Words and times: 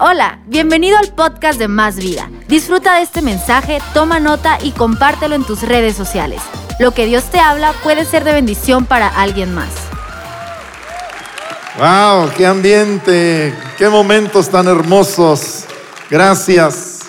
Hola, 0.00 0.40
bienvenido 0.48 0.98
al 0.98 1.14
podcast 1.14 1.56
de 1.56 1.68
Más 1.68 1.94
Vida. 1.94 2.28
Disfruta 2.48 2.96
de 2.96 3.02
este 3.02 3.22
mensaje, 3.22 3.78
toma 3.92 4.18
nota 4.18 4.58
y 4.60 4.72
compártelo 4.72 5.36
en 5.36 5.44
tus 5.44 5.62
redes 5.62 5.94
sociales. 5.94 6.42
Lo 6.80 6.90
que 6.90 7.06
Dios 7.06 7.30
te 7.30 7.38
habla 7.38 7.72
puede 7.84 8.04
ser 8.04 8.24
de 8.24 8.32
bendición 8.32 8.86
para 8.86 9.06
alguien 9.06 9.54
más. 9.54 9.72
¡Wow! 11.78 12.28
¡Qué 12.36 12.44
ambiente! 12.44 13.54
¡Qué 13.78 13.88
momentos 13.88 14.48
tan 14.48 14.66
hermosos! 14.66 15.64
Gracias 16.10 17.02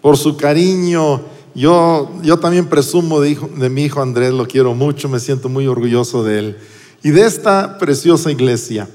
por 0.00 0.16
su 0.16 0.36
cariño. 0.36 1.20
Yo, 1.54 2.10
yo 2.22 2.36
también 2.40 2.66
presumo 2.66 3.20
de, 3.20 3.38
de 3.58 3.70
mi 3.70 3.84
hijo 3.84 4.02
Andrés, 4.02 4.32
lo 4.32 4.44
quiero 4.44 4.74
mucho, 4.74 5.08
me 5.08 5.20
siento 5.20 5.48
muy 5.48 5.68
orgulloso 5.68 6.24
de 6.24 6.38
él. 6.40 6.58
Y 7.04 7.10
de 7.10 7.26
esta 7.26 7.78
preciosa 7.78 8.32
iglesia. 8.32 8.88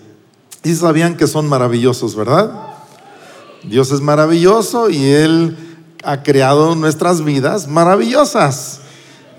Y 0.61 0.73
sabían 0.73 1.15
que 1.15 1.27
son 1.27 1.47
maravillosos, 1.47 2.15
¿verdad? 2.15 2.74
Dios 3.69 3.91
es 3.91 4.01
maravilloso 4.01 4.89
y 4.89 5.03
Él 5.03 5.57
ha 6.03 6.23
creado 6.23 6.75
nuestras 6.75 7.23
vidas 7.23 7.67
maravillosas. 7.67 8.79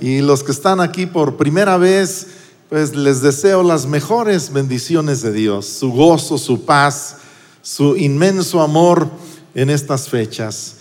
Y 0.01 0.21
los 0.21 0.43
que 0.43 0.53
están 0.53 0.81
aquí 0.81 1.07
por 1.07 1.37
primera 1.37 1.77
vez, 1.77 2.27
pues 2.69 2.95
les 2.95 3.23
deseo 3.23 3.63
las 3.63 3.87
mejores 3.87 4.53
bendiciones 4.53 5.23
de 5.23 5.33
Dios, 5.33 5.67
su 5.67 5.93
gozo, 5.93 6.39
su 6.39 6.65
paz, 6.65 7.17
su 7.63 7.97
inmenso 7.97 8.61
amor 8.61 9.09
en 9.55 9.71
estas 9.71 10.09
fechas. 10.09 10.75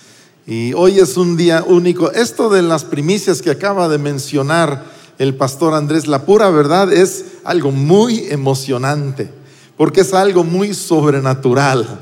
Y 0.48 0.74
hoy 0.74 1.00
es 1.00 1.18
un 1.18 1.38
día 1.38 1.64
único. 1.66 2.12
Esto 2.12 2.50
de 2.50 2.62
las 2.62 2.84
primicias 2.84 3.42
que 3.42 3.52
acaba 3.52 3.88
de 3.88 3.98
mencionar 3.98 4.84
el 5.18 5.36
pastor 5.36 5.74
Andrés, 5.74 6.08
la 6.08 6.26
pura 6.26 6.50
verdad 6.50 6.92
es 6.92 7.26
algo 7.44 7.72
muy 7.72 8.28
emocionante 8.30 9.32
porque 9.78 10.02
es 10.02 10.14
algo 10.14 10.44
muy 10.44 10.74
sobrenatural. 10.74 12.00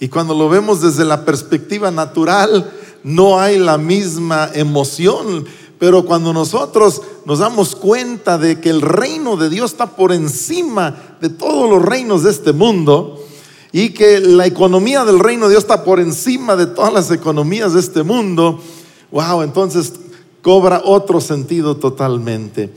Y 0.00 0.08
cuando 0.08 0.34
lo 0.34 0.48
vemos 0.48 0.80
desde 0.80 1.04
la 1.04 1.24
perspectiva 1.24 1.90
natural, 1.90 2.70
no 3.04 3.38
hay 3.38 3.58
la 3.58 3.78
misma 3.78 4.50
emoción. 4.54 5.44
Pero 5.78 6.04
cuando 6.04 6.32
nosotros 6.32 7.00
nos 7.24 7.38
damos 7.38 7.76
cuenta 7.76 8.36
de 8.38 8.60
que 8.60 8.70
el 8.70 8.82
reino 8.82 9.36
de 9.36 9.48
Dios 9.48 9.72
está 9.72 9.86
por 9.86 10.12
encima 10.12 11.16
de 11.20 11.28
todos 11.28 11.70
los 11.70 11.82
reinos 11.82 12.22
de 12.22 12.30
este 12.30 12.52
mundo 12.52 13.24
y 13.72 13.90
que 13.90 14.20
la 14.20 14.46
economía 14.46 15.04
del 15.04 15.18
reino 15.18 15.46
de 15.46 15.52
Dios 15.52 15.64
está 15.64 15.84
por 15.84 16.00
encima 16.00 16.56
de 16.56 16.66
todas 16.66 16.92
las 16.92 17.10
economías 17.10 17.72
de 17.72 17.80
este 17.80 18.02
mundo, 18.02 18.60
wow, 19.10 19.42
entonces 19.42 19.92
cobra 20.42 20.82
otro 20.84 21.20
sentido 21.20 21.76
totalmente. 21.76 22.70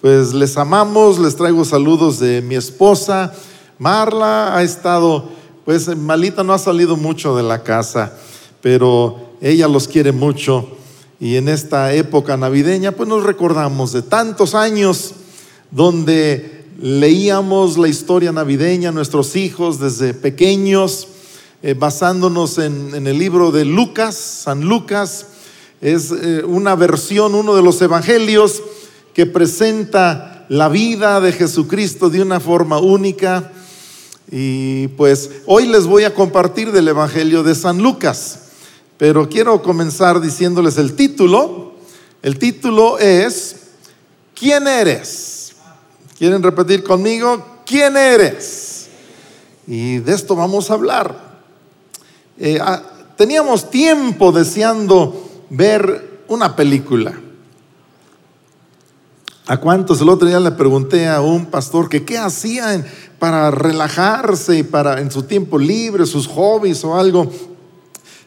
Pues 0.00 0.34
les 0.34 0.56
amamos, 0.56 1.18
les 1.18 1.36
traigo 1.36 1.64
saludos 1.64 2.18
de 2.18 2.42
mi 2.42 2.54
esposa, 2.54 3.32
Marla 3.78 4.56
ha 4.56 4.62
estado, 4.62 5.24
pues 5.66 5.94
malita 5.96 6.44
no 6.44 6.52
ha 6.52 6.58
salido 6.58 6.96
mucho 6.96 7.36
de 7.36 7.42
la 7.42 7.64
casa, 7.64 8.16
pero 8.62 9.32
ella 9.40 9.66
los 9.66 9.88
quiere 9.88 10.12
mucho. 10.12 10.68
Y 11.18 11.34
en 11.34 11.48
esta 11.48 11.92
época 11.92 12.36
navideña, 12.36 12.92
pues 12.92 13.08
nos 13.08 13.24
recordamos 13.24 13.92
de 13.92 14.02
tantos 14.02 14.54
años 14.54 15.14
donde 15.72 16.66
leíamos 16.80 17.78
la 17.78 17.88
historia 17.88 18.30
navideña, 18.30 18.92
nuestros 18.92 19.34
hijos 19.34 19.80
desde 19.80 20.14
pequeños, 20.14 21.08
eh, 21.64 21.74
basándonos 21.74 22.58
en, 22.58 23.04
el 23.04 23.18
libro 23.18 23.50
de 23.50 23.64
Lucas, 23.64 24.14
San 24.14 24.66
Lucas, 24.66 25.26
es 25.80 26.12
eh, 26.12 26.44
una 26.46 26.76
versión, 26.76 27.34
uno 27.34 27.56
de 27.56 27.62
los 27.62 27.82
evangelios 27.82 28.62
que 29.14 29.26
presenta 29.26 30.46
la 30.48 30.68
vida 30.68 31.20
de 31.20 31.32
Jesucristo 31.32 32.08
de 32.08 32.22
una 32.22 32.38
forma 32.38 32.78
única 32.78 33.50
y 34.30 34.88
pues 34.88 35.30
hoy 35.46 35.66
les 35.66 35.86
voy 35.86 36.04
a 36.04 36.14
compartir 36.14 36.72
del 36.72 36.88
Evangelio 36.88 37.42
de 37.42 37.54
San 37.54 37.78
Lucas, 37.78 38.40
pero 38.98 39.28
quiero 39.28 39.62
comenzar 39.62 40.20
diciéndoles 40.20 40.78
el 40.78 40.94
título. 40.94 41.74
El 42.22 42.38
título 42.38 42.98
es, 42.98 43.56
¿quién 44.34 44.66
eres? 44.66 45.52
¿Quieren 46.18 46.42
repetir 46.42 46.82
conmigo? 46.82 47.44
¿Quién 47.64 47.96
eres? 47.96 48.88
Y 49.66 49.98
de 49.98 50.14
esto 50.14 50.34
vamos 50.34 50.70
a 50.70 50.74
hablar. 50.74 51.40
Eh, 52.38 52.58
ah, 52.60 52.82
teníamos 53.16 53.70
tiempo 53.70 54.32
deseando 54.32 55.44
ver 55.50 56.22
una 56.28 56.56
película. 56.56 57.14
¿A 59.48 59.58
cuántos 59.58 60.00
el 60.00 60.08
otro 60.08 60.26
día 60.26 60.40
le 60.40 60.50
pregunté 60.50 61.06
a 61.06 61.20
un 61.20 61.46
pastor 61.46 61.88
que 61.88 62.04
qué 62.04 62.18
hacía 62.18 62.84
para 63.20 63.52
relajarse 63.52 64.64
para 64.64 65.00
en 65.00 65.12
su 65.12 65.22
tiempo 65.22 65.56
libre, 65.56 66.04
sus 66.04 66.26
hobbies 66.26 66.82
o 66.82 66.96
algo? 66.96 67.30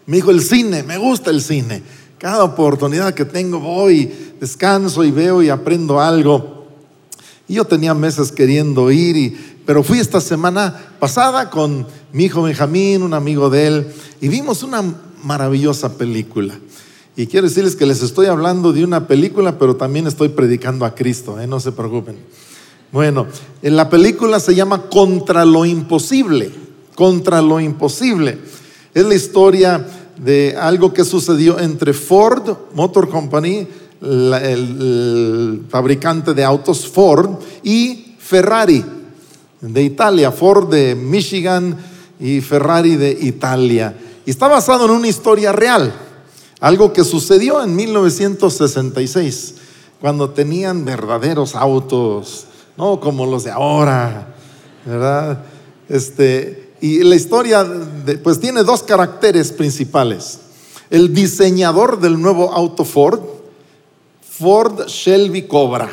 Me 0.05 0.15
dijo 0.15 0.31
el 0.31 0.41
cine, 0.41 0.81
me 0.81 0.97
gusta 0.97 1.29
el 1.29 1.41
cine. 1.41 1.83
Cada 2.17 2.45
oportunidad 2.45 3.13
que 3.13 3.25
tengo 3.25 3.59
voy, 3.59 4.33
descanso 4.39 5.03
y 5.03 5.11
veo 5.11 5.43
y 5.43 5.49
aprendo 5.49 5.99
algo. 5.99 6.67
Y 7.49 7.55
yo 7.55 7.65
tenía 7.65 7.93
meses 7.93 8.31
queriendo 8.31 8.89
ir, 8.89 9.17
y, 9.17 9.37
pero 9.65 9.83
fui 9.83 9.99
esta 9.99 10.21
semana 10.21 10.73
pasada 10.99 11.49
con 11.49 11.85
mi 12.13 12.25
hijo 12.25 12.43
Benjamín, 12.43 13.03
un 13.03 13.13
amigo 13.13 13.49
de 13.49 13.67
él, 13.67 13.87
y 14.21 14.29
vimos 14.29 14.63
una 14.63 14.81
maravillosa 15.21 15.97
película. 15.97 16.57
Y 17.19 17.27
quiero 17.27 17.49
decirles 17.49 17.75
que 17.75 17.85
les 17.85 18.01
estoy 18.01 18.27
hablando 18.27 18.71
de 18.71 18.81
una 18.81 19.05
película, 19.05 19.59
pero 19.59 19.75
también 19.75 20.07
estoy 20.07 20.29
predicando 20.29 20.85
a 20.85 20.95
Cristo, 20.95 21.37
¿eh? 21.37 21.47
no 21.47 21.59
se 21.59 21.73
preocupen. 21.73 22.15
Bueno, 22.93 23.27
en 23.61 23.75
la 23.75 23.89
película 23.89 24.39
se 24.39 24.55
llama 24.55 24.83
Contra 24.83 25.43
lo 25.43 25.65
Imposible, 25.65 26.49
Contra 26.95 27.41
lo 27.41 27.59
Imposible. 27.59 28.37
Es 28.93 29.05
la 29.05 29.15
historia 29.15 29.85
de 30.15 30.55
algo 30.57 30.93
que 30.93 31.03
sucedió 31.03 31.59
entre 31.59 31.91
Ford 31.91 32.55
Motor 32.73 33.09
Company, 33.09 33.67
el 34.01 35.63
fabricante 35.67 36.33
de 36.33 36.45
autos 36.45 36.87
Ford, 36.87 37.31
y 37.63 38.15
Ferrari 38.17 38.81
de 39.59 39.83
Italia, 39.83 40.31
Ford 40.31 40.69
de 40.69 40.95
Michigan 40.95 41.75
y 42.17 42.39
Ferrari 42.39 42.95
de 42.95 43.11
Italia. 43.11 43.93
Y 44.25 44.29
está 44.29 44.47
basado 44.47 44.85
en 44.85 44.91
una 44.91 45.09
historia 45.09 45.51
real. 45.51 46.05
Algo 46.59 46.91
que 46.91 47.05
sucedió 47.05 47.63
en 47.63 47.75
1966, 47.75 49.55
cuando 50.01 50.31
tenían 50.31 50.83
verdaderos 50.83 51.55
autos, 51.55 52.45
no 52.77 52.99
como 52.99 53.25
los 53.25 53.45
de 53.45 53.51
ahora, 53.51 54.35
¿verdad? 54.85 55.43
Este, 55.87 56.73
y 56.81 57.03
la 57.03 57.15
historia, 57.15 57.65
pues 58.23 58.39
tiene 58.39 58.63
dos 58.63 58.83
caracteres 58.83 59.51
principales. 59.51 60.39
El 60.89 61.13
diseñador 61.13 61.99
del 61.99 62.21
nuevo 62.21 62.51
auto 62.51 62.83
Ford, 62.83 63.21
Ford 64.21 64.87
Shelby 64.87 65.43
Cobra, 65.43 65.89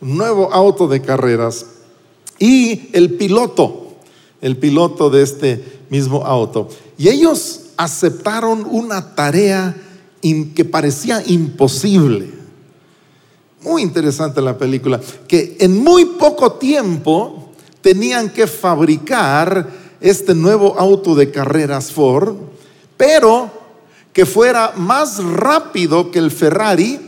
nuevo 0.00 0.52
auto 0.52 0.86
de 0.86 1.00
carreras, 1.00 1.64
y 2.38 2.90
el 2.92 3.14
piloto, 3.14 3.94
el 4.40 4.56
piloto 4.58 5.08
de 5.08 5.22
este 5.22 5.80
mismo 5.88 6.24
auto. 6.26 6.68
Y 6.96 7.08
ellos 7.08 7.62
aceptaron 7.78 8.66
una 8.68 9.14
tarea 9.14 9.74
que 10.20 10.64
parecía 10.64 11.22
imposible. 11.24 12.28
Muy 13.62 13.82
interesante 13.82 14.42
la 14.42 14.58
película, 14.58 15.00
que 15.26 15.56
en 15.60 15.82
muy 15.82 16.04
poco 16.04 16.52
tiempo 16.54 17.52
tenían 17.80 18.30
que 18.30 18.46
fabricar 18.46 19.68
este 20.00 20.34
nuevo 20.34 20.78
auto 20.78 21.14
de 21.14 21.30
carreras 21.30 21.92
Ford, 21.92 22.36
pero 22.96 23.50
que 24.12 24.26
fuera 24.26 24.72
más 24.76 25.22
rápido 25.22 26.10
que 26.10 26.18
el 26.18 26.32
Ferrari 26.32 26.98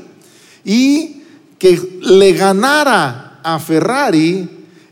y 0.65 1.23
que 1.59 1.99
le 2.03 2.33
ganara 2.33 3.41
a 3.43 3.59
Ferrari 3.59 4.49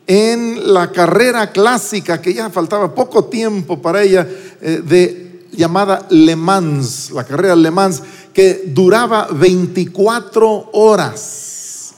en 0.08 0.72
la 0.72 0.90
carrera 0.90 1.52
clásica, 1.52 2.20
que 2.20 2.34
ya 2.34 2.50
faltaba 2.50 2.94
poco 2.94 3.26
tiempo 3.26 3.80
para 3.80 4.02
ella, 4.02 4.26
eh, 4.60 4.82
de 4.84 5.27
llamada 5.58 6.06
Le 6.10 6.36
Mans, 6.36 7.10
la 7.10 7.24
carrera 7.24 7.56
Le 7.56 7.70
Mans, 7.70 8.00
que 8.32 8.62
duraba 8.66 9.26
24 9.32 10.70
horas. 10.72 11.94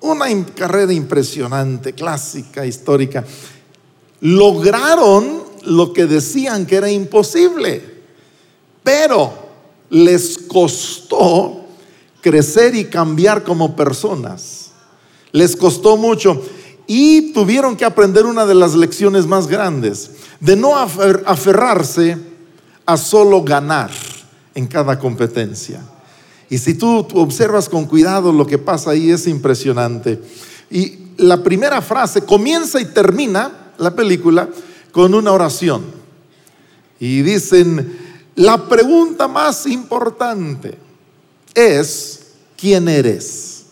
Una 0.00 0.26
carrera 0.54 0.92
impresionante, 0.92 1.92
clásica, 1.92 2.66
histórica. 2.66 3.24
Lograron 4.20 5.44
lo 5.62 5.92
que 5.92 6.06
decían 6.06 6.66
que 6.66 6.76
era 6.76 6.90
imposible, 6.90 8.02
pero 8.82 9.32
les 9.90 10.36
costó 10.36 11.66
crecer 12.20 12.74
y 12.74 12.86
cambiar 12.86 13.44
como 13.44 13.76
personas. 13.76 14.72
Les 15.30 15.54
costó 15.54 15.96
mucho 15.96 16.42
y 16.88 17.32
tuvieron 17.32 17.76
que 17.76 17.84
aprender 17.84 18.26
una 18.26 18.44
de 18.44 18.56
las 18.56 18.74
lecciones 18.74 19.26
más 19.26 19.46
grandes, 19.46 20.10
de 20.40 20.56
no 20.56 20.76
aferrarse 20.76 22.27
a 22.88 22.96
solo 22.96 23.42
ganar 23.42 23.90
en 24.54 24.66
cada 24.66 24.98
competencia. 24.98 25.82
Y 26.48 26.56
si 26.56 26.72
tú, 26.72 27.06
observas 27.12 27.68
con 27.68 27.84
cuidado 27.84 28.32
lo 28.32 28.46
que 28.46 28.56
pasa 28.56 28.92
ahí 28.92 29.10
es 29.10 29.26
impresionante. 29.26 30.18
Y 30.70 30.98
la 31.18 31.42
primera 31.42 31.82
frase 31.82 32.22
comienza 32.22 32.80
y 32.80 32.86
termina 32.86 33.72
la 33.76 33.94
película 33.94 34.48
con 34.90 35.12
una 35.12 35.32
oración. 35.32 35.82
Y 36.98 37.20
dicen, 37.20 37.98
la 38.36 38.66
pregunta 38.66 39.28
más 39.28 39.66
importante 39.66 40.78
es, 41.52 42.20
¿quién 42.56 42.88
eres? 42.88 43.64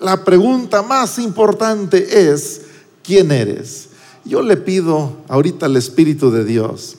La 0.00 0.24
pregunta 0.24 0.82
más 0.82 1.20
importante 1.20 2.28
es, 2.28 2.62
¿quién 3.04 3.30
eres? 3.30 3.90
Yo 4.24 4.42
le 4.42 4.56
pido 4.56 5.18
ahorita 5.28 5.66
al 5.66 5.76
Espíritu 5.76 6.32
de 6.32 6.44
Dios 6.44 6.97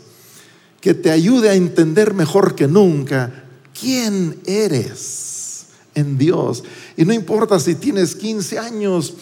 que 0.82 0.94
te 0.94 1.12
ayude 1.12 1.50
a 1.50 1.56
entender 1.56 2.14
mejor 2.14 2.56
que 2.56 2.68
nunca 2.68 3.46
quién 3.80 4.40
eres 4.46 5.66
en 5.96 6.18
Dios. 6.18 6.64
Y 6.98 7.06
no 7.06 7.14
importa 7.14 7.60
si 7.60 7.76
tienes 7.76 8.16
15 8.16 8.60
años 8.60 9.14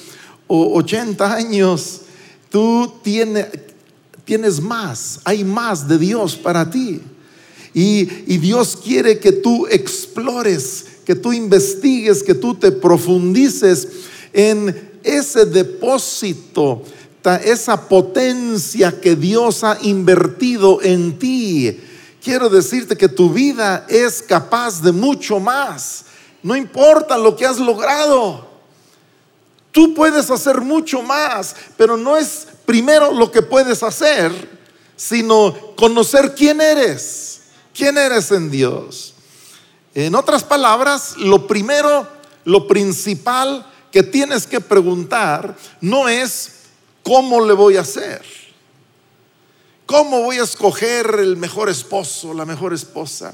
o 0.47 0.77
80 0.77 1.33
años, 1.33 2.01
tú 2.49 2.93
tienes, 3.03 3.47
tienes 4.25 4.61
más, 4.61 5.19
hay 5.23 5.43
más 5.43 5.87
de 5.87 5.97
Dios 5.97 6.35
para 6.35 6.69
ti. 6.69 7.01
Y, 7.73 8.09
y, 8.25 8.37
Dios 8.37 8.77
quiere 8.83 9.19
que 9.19 9.31
tú 9.31 9.67
explores, 9.67 10.85
que 11.05 11.13
tú 11.13 11.31
investigues, 11.31 12.23
que 12.23 12.33
tú 12.33 12.55
te 12.55 12.71
profundices 12.71 13.87
en 14.33 14.75
ese 15.03 15.45
depósito, 15.45 16.81
esa 17.35 17.87
potencia 17.87 19.01
que 19.01 19.15
Dios 19.15 19.63
ha 19.63 19.77
invertido 19.81 20.81
en 20.81 21.19
ti. 21.19 21.79
Quiero 22.23 22.49
decirte 22.49 22.95
que 22.95 23.09
tu 23.09 23.29
vida 23.29 23.85
es 23.89 24.21
capaz 24.21 24.81
de 24.81 24.91
mucho 24.91 25.39
más. 25.39 26.05
No 26.41 26.55
importa 26.55 27.17
lo 27.17 27.35
que 27.35 27.45
has 27.45 27.59
logrado. 27.59 28.47
Tú 29.71 29.93
puedes 29.93 30.31
hacer 30.31 30.61
mucho 30.61 31.01
más, 31.01 31.55
pero 31.75 31.97
no 31.97 32.17
es 32.17 32.47
primero 32.65 33.11
lo 33.11 33.29
que 33.31 33.41
puedes 33.41 33.83
hacer, 33.83 34.31
sino 34.95 35.55
conocer 35.75 36.33
quién 36.35 36.61
eres, 36.61 37.41
quién 37.73 37.97
eres 37.97 38.31
en 38.31 38.49
Dios. 38.49 39.13
En 39.93 40.15
otras 40.15 40.43
palabras, 40.43 41.15
lo 41.17 41.47
primero, 41.47 42.07
lo 42.43 42.67
principal 42.67 43.65
que 43.91 44.03
tienes 44.03 44.45
que 44.45 44.59
preguntar 44.59 45.55
no 45.81 46.09
es 46.09 46.56
cómo 47.07 47.39
le 47.45 47.53
voy 47.53 47.77
a 47.77 47.81
hacer, 47.81 48.21
cómo 49.85 50.23
voy 50.23 50.39
a 50.39 50.43
escoger 50.43 51.15
el 51.19 51.37
mejor 51.37 51.69
esposo, 51.69 52.33
la 52.33 52.43
mejor 52.43 52.73
esposa, 52.73 53.33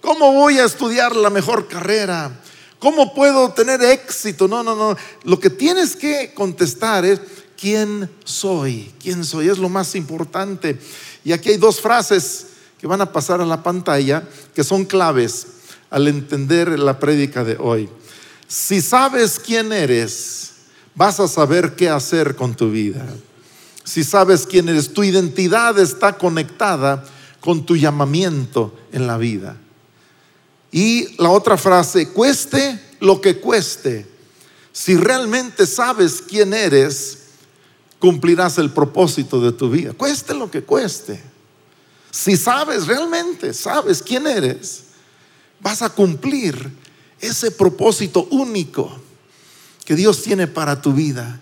cómo 0.00 0.32
voy 0.34 0.60
a 0.60 0.64
estudiar 0.64 1.16
la 1.16 1.28
mejor 1.28 1.66
carrera, 1.66 2.40
cómo 2.78 3.12
puedo 3.14 3.50
tener 3.50 3.82
éxito. 3.82 4.46
No, 4.46 4.62
no, 4.62 4.76
no. 4.76 4.96
Lo 5.24 5.40
que 5.40 5.50
tienes 5.50 5.96
que 5.96 6.32
contestar 6.32 7.04
es, 7.04 7.20
quién 7.60 8.08
soy, 8.22 8.94
quién 9.02 9.24
soy, 9.24 9.48
es 9.48 9.58
lo 9.58 9.68
más 9.68 9.96
importante. 9.96 10.78
Y 11.24 11.32
aquí 11.32 11.48
hay 11.48 11.56
dos 11.56 11.80
frases 11.80 12.46
que 12.78 12.86
van 12.86 13.00
a 13.00 13.12
pasar 13.12 13.40
a 13.40 13.46
la 13.46 13.64
pantalla 13.64 14.22
que 14.54 14.62
son 14.62 14.84
claves 14.84 15.48
al 15.90 16.06
entender 16.06 16.78
la 16.78 17.00
prédica 17.00 17.42
de 17.42 17.56
hoy. 17.58 17.88
Si 18.46 18.80
sabes 18.80 19.40
quién 19.40 19.72
eres, 19.72 20.52
vas 20.98 21.20
a 21.20 21.28
saber 21.28 21.76
qué 21.76 21.88
hacer 21.88 22.34
con 22.34 22.56
tu 22.56 22.72
vida. 22.72 23.06
Si 23.84 24.02
sabes 24.02 24.44
quién 24.44 24.68
eres, 24.68 24.92
tu 24.92 25.04
identidad 25.04 25.78
está 25.78 26.18
conectada 26.18 27.04
con 27.38 27.64
tu 27.64 27.76
llamamiento 27.76 28.76
en 28.90 29.06
la 29.06 29.16
vida. 29.16 29.56
Y 30.72 31.14
la 31.22 31.30
otra 31.30 31.56
frase, 31.56 32.08
cueste 32.08 32.80
lo 32.98 33.20
que 33.20 33.38
cueste, 33.38 34.06
si 34.72 34.96
realmente 34.96 35.68
sabes 35.68 36.20
quién 36.20 36.52
eres, 36.52 37.18
cumplirás 38.00 38.58
el 38.58 38.72
propósito 38.72 39.40
de 39.40 39.52
tu 39.52 39.70
vida, 39.70 39.92
cueste 39.92 40.34
lo 40.34 40.50
que 40.50 40.64
cueste. 40.64 41.22
Si 42.10 42.36
sabes 42.36 42.88
realmente, 42.88 43.54
sabes 43.54 44.02
quién 44.02 44.26
eres, 44.26 44.82
vas 45.60 45.80
a 45.80 45.90
cumplir 45.90 46.72
ese 47.20 47.52
propósito 47.52 48.26
único 48.32 49.07
que 49.88 49.96
Dios 49.96 50.20
tiene 50.20 50.46
para 50.46 50.82
tu 50.82 50.92
vida. 50.92 51.40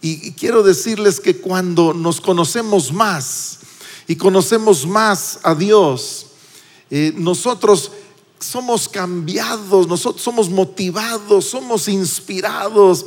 Y, 0.00 0.30
quiero 0.34 0.62
decirles 0.62 1.18
que 1.18 1.38
cuando 1.38 1.92
nos 1.92 2.20
conocemos 2.20 2.92
más 2.92 3.58
y 4.06 4.14
conocemos 4.14 4.86
más 4.86 5.40
a 5.42 5.56
Dios, 5.56 6.26
eh, 6.88 7.12
nosotros 7.16 7.90
somos 8.38 8.88
cambiados, 8.88 9.88
nosotros 9.88 10.22
somos 10.22 10.48
motivados, 10.48 11.46
somos 11.46 11.88
inspirados 11.88 13.06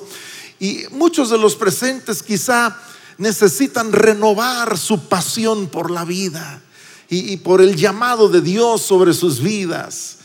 y 0.60 0.84
muchos 0.92 1.30
de 1.30 1.38
los 1.38 1.56
presentes 1.56 2.22
quizá 2.22 2.78
necesitan 3.18 3.94
renovar 3.94 4.78
su 4.78 5.08
pasión 5.08 5.68
por 5.68 5.90
la 5.90 6.04
vida 6.04 6.62
y, 7.10 7.38
por 7.38 7.62
el 7.62 7.78
llamado 7.78 8.28
de 8.28 8.42
Dios 8.42 8.82
sobre 8.82 9.14
sus 9.14 9.40
vidas. 9.40 10.18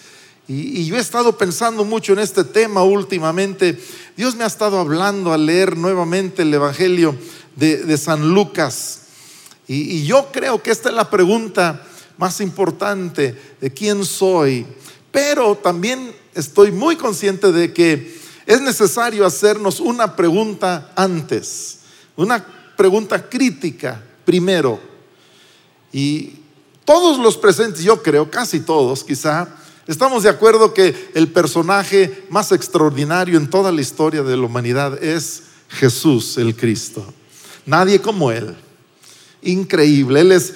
Y, 0.48 0.86
yo 0.86 0.96
he 0.96 1.00
estado 1.00 1.36
pensando 1.36 1.84
mucho 1.84 2.12
en 2.12 2.20
este 2.20 2.44
tema 2.44 2.82
últimamente. 2.82 3.78
Dios 4.16 4.36
me 4.36 4.44
ha 4.44 4.46
estado 4.46 4.78
hablando 4.78 5.32
a 5.32 5.38
leer 5.38 5.76
nuevamente 5.76 6.42
el 6.42 6.54
Evangelio 6.54 7.16
de, 7.56 7.96
San 7.98 8.34
Lucas. 8.34 9.00
y 9.66 10.04
yo 10.04 10.28
creo 10.32 10.62
que 10.62 10.70
esta 10.70 10.90
es 10.90 10.94
la 10.94 11.10
pregunta 11.10 11.84
más 12.18 12.40
importante 12.40 13.34
de 13.60 13.72
quién 13.72 14.04
soy. 14.04 14.66
Pero 15.10 15.56
también 15.56 16.14
estoy 16.34 16.70
muy 16.70 16.96
consciente 16.96 17.50
de 17.52 17.72
que 17.72 18.16
es 18.46 18.60
necesario 18.60 19.26
hacernos 19.26 19.80
una 19.80 20.14
pregunta 20.14 20.92
antes, 20.94 21.78
una 22.14 22.44
pregunta 22.76 23.28
crítica 23.28 24.02
primero. 24.24 24.78
Y 25.92 26.34
todos 26.84 27.18
los 27.18 27.36
presentes, 27.36 27.82
yo 27.82 28.02
creo, 28.02 28.30
casi 28.30 28.60
todos 28.60 29.02
quizá, 29.02 29.48
estamos 29.86 30.22
de 30.22 30.28
acuerdo 30.28 30.74
que 30.74 31.10
el 31.14 31.28
personaje 31.28 32.24
más 32.30 32.52
extraordinario 32.52 33.38
en 33.38 33.48
toda 33.48 33.72
la 33.72 33.80
historia 33.80 34.22
de 34.22 34.36
la 34.36 34.44
humanidad 34.44 35.02
es 35.02 35.42
Jesús 35.68 36.38
el 36.38 36.56
Cristo. 36.56 37.04
Nadie 37.66 38.00
como 38.00 38.30
Él. 38.30 38.54
Increíble. 39.42 40.20
Él 40.20 40.32
es, 40.32 40.54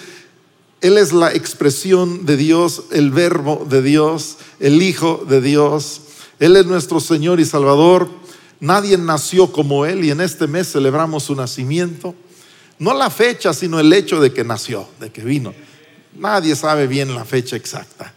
él 0.80 0.96
es 0.96 1.12
la 1.12 1.32
expresión 1.32 2.24
de 2.24 2.36
Dios, 2.36 2.84
el 2.92 3.10
verbo 3.10 3.66
de 3.68 3.82
Dios, 3.82 4.38
el 4.58 4.82
Hijo 4.82 5.24
de 5.28 5.40
Dios. 5.40 6.02
Él 6.38 6.56
es 6.56 6.66
nuestro 6.66 7.00
Señor 7.00 7.40
y 7.40 7.44
Salvador. 7.44 8.08
Nadie 8.60 8.96
nació 8.98 9.52
como 9.52 9.86
Él 9.86 10.04
y 10.04 10.10
en 10.10 10.20
este 10.20 10.46
mes 10.46 10.72
celebramos 10.72 11.24
su 11.24 11.34
nacimiento. 11.34 12.14
No 12.78 12.94
la 12.94 13.10
fecha, 13.10 13.52
sino 13.52 13.78
el 13.78 13.92
hecho 13.92 14.20
de 14.20 14.32
que 14.32 14.44
nació, 14.44 14.88
de 15.00 15.10
que 15.10 15.22
vino. 15.22 15.54
Nadie 16.16 16.56
sabe 16.56 16.86
bien 16.86 17.14
la 17.14 17.24
fecha 17.24 17.56
exacta. 17.56 18.14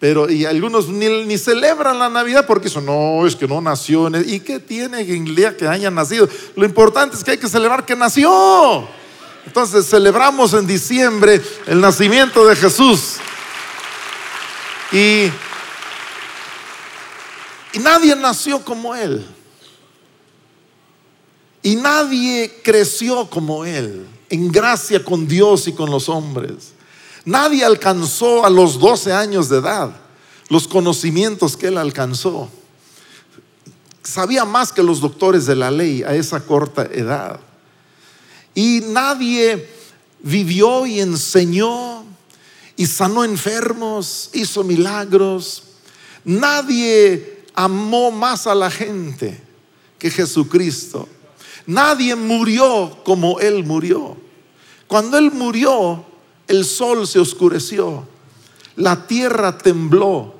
Pero 0.00 0.28
y 0.28 0.46
algunos 0.46 0.88
ni, 0.88 1.38
celebran 1.38 1.98
la 1.98 2.08
Navidad 2.08 2.46
porque 2.46 2.66
eso 2.66 2.80
no, 2.80 3.24
es 3.26 3.36
que 3.36 3.46
no 3.46 3.60
nació. 3.60 4.10
¿Y 4.26 4.40
qué 4.40 4.58
tiene 4.58 5.02
en 5.02 5.28
el 5.28 5.36
día 5.36 5.56
que 5.56 5.68
haya 5.68 5.90
nacido? 5.90 6.28
Lo 6.56 6.64
importante 6.64 7.16
es 7.16 7.22
que 7.22 7.32
hay 7.32 7.38
que 7.38 7.48
celebrar 7.48 7.84
que 7.84 7.94
nació. 7.94 8.88
Entonces 9.46 9.86
celebramos 9.86 10.54
en 10.54 10.66
diciembre 10.66 11.40
el 11.66 11.80
nacimiento 11.80 12.46
de 12.46 12.56
Jesús. 12.56 13.18
Y 14.90 15.30
y 17.72 17.78
nadie 17.78 18.16
nació 18.16 18.64
como 18.64 18.94
Él. 18.94 19.24
Y 21.62 21.76
nadie 21.76 22.60
creció 22.64 23.28
como 23.28 23.64
Él, 23.64 24.06
en 24.30 24.50
gracia 24.50 25.04
con 25.04 25.28
Dios 25.28 25.68
y 25.68 25.72
con 25.72 25.90
los 25.90 26.08
hombres. 26.08 26.72
Nadie 27.24 27.64
alcanzó 27.64 28.44
a 28.44 28.50
los 28.50 28.78
12 28.78 29.12
años 29.12 29.48
de 29.48 29.58
edad 29.58 29.94
los 30.48 30.66
conocimientos 30.66 31.56
que 31.56 31.68
Él 31.68 31.78
alcanzó. 31.78 32.48
Sabía 34.02 34.44
más 34.44 34.72
que 34.72 34.82
los 34.82 35.00
doctores 35.00 35.46
de 35.46 35.54
la 35.54 35.70
ley 35.70 36.02
a 36.02 36.14
esa 36.14 36.40
corta 36.40 36.82
edad. 36.82 37.38
Y 38.54 38.82
nadie 38.86 39.68
vivió 40.20 40.86
y 40.86 41.00
enseñó 41.00 42.04
y 42.76 42.86
sanó 42.86 43.24
enfermos, 43.24 44.30
hizo 44.32 44.64
milagros. 44.64 45.62
Nadie 46.24 47.44
amó 47.54 48.10
más 48.10 48.46
a 48.46 48.54
la 48.54 48.70
gente 48.70 49.40
que 49.98 50.10
Jesucristo. 50.10 51.08
Nadie 51.66 52.16
murió 52.16 52.98
como 53.04 53.38
Él 53.38 53.64
murió. 53.64 54.16
Cuando 54.88 55.18
Él 55.18 55.30
murió, 55.30 56.04
el 56.50 56.64
sol 56.64 57.06
se 57.06 57.20
oscureció, 57.20 58.08
la 58.74 59.06
tierra 59.06 59.56
tembló, 59.56 60.34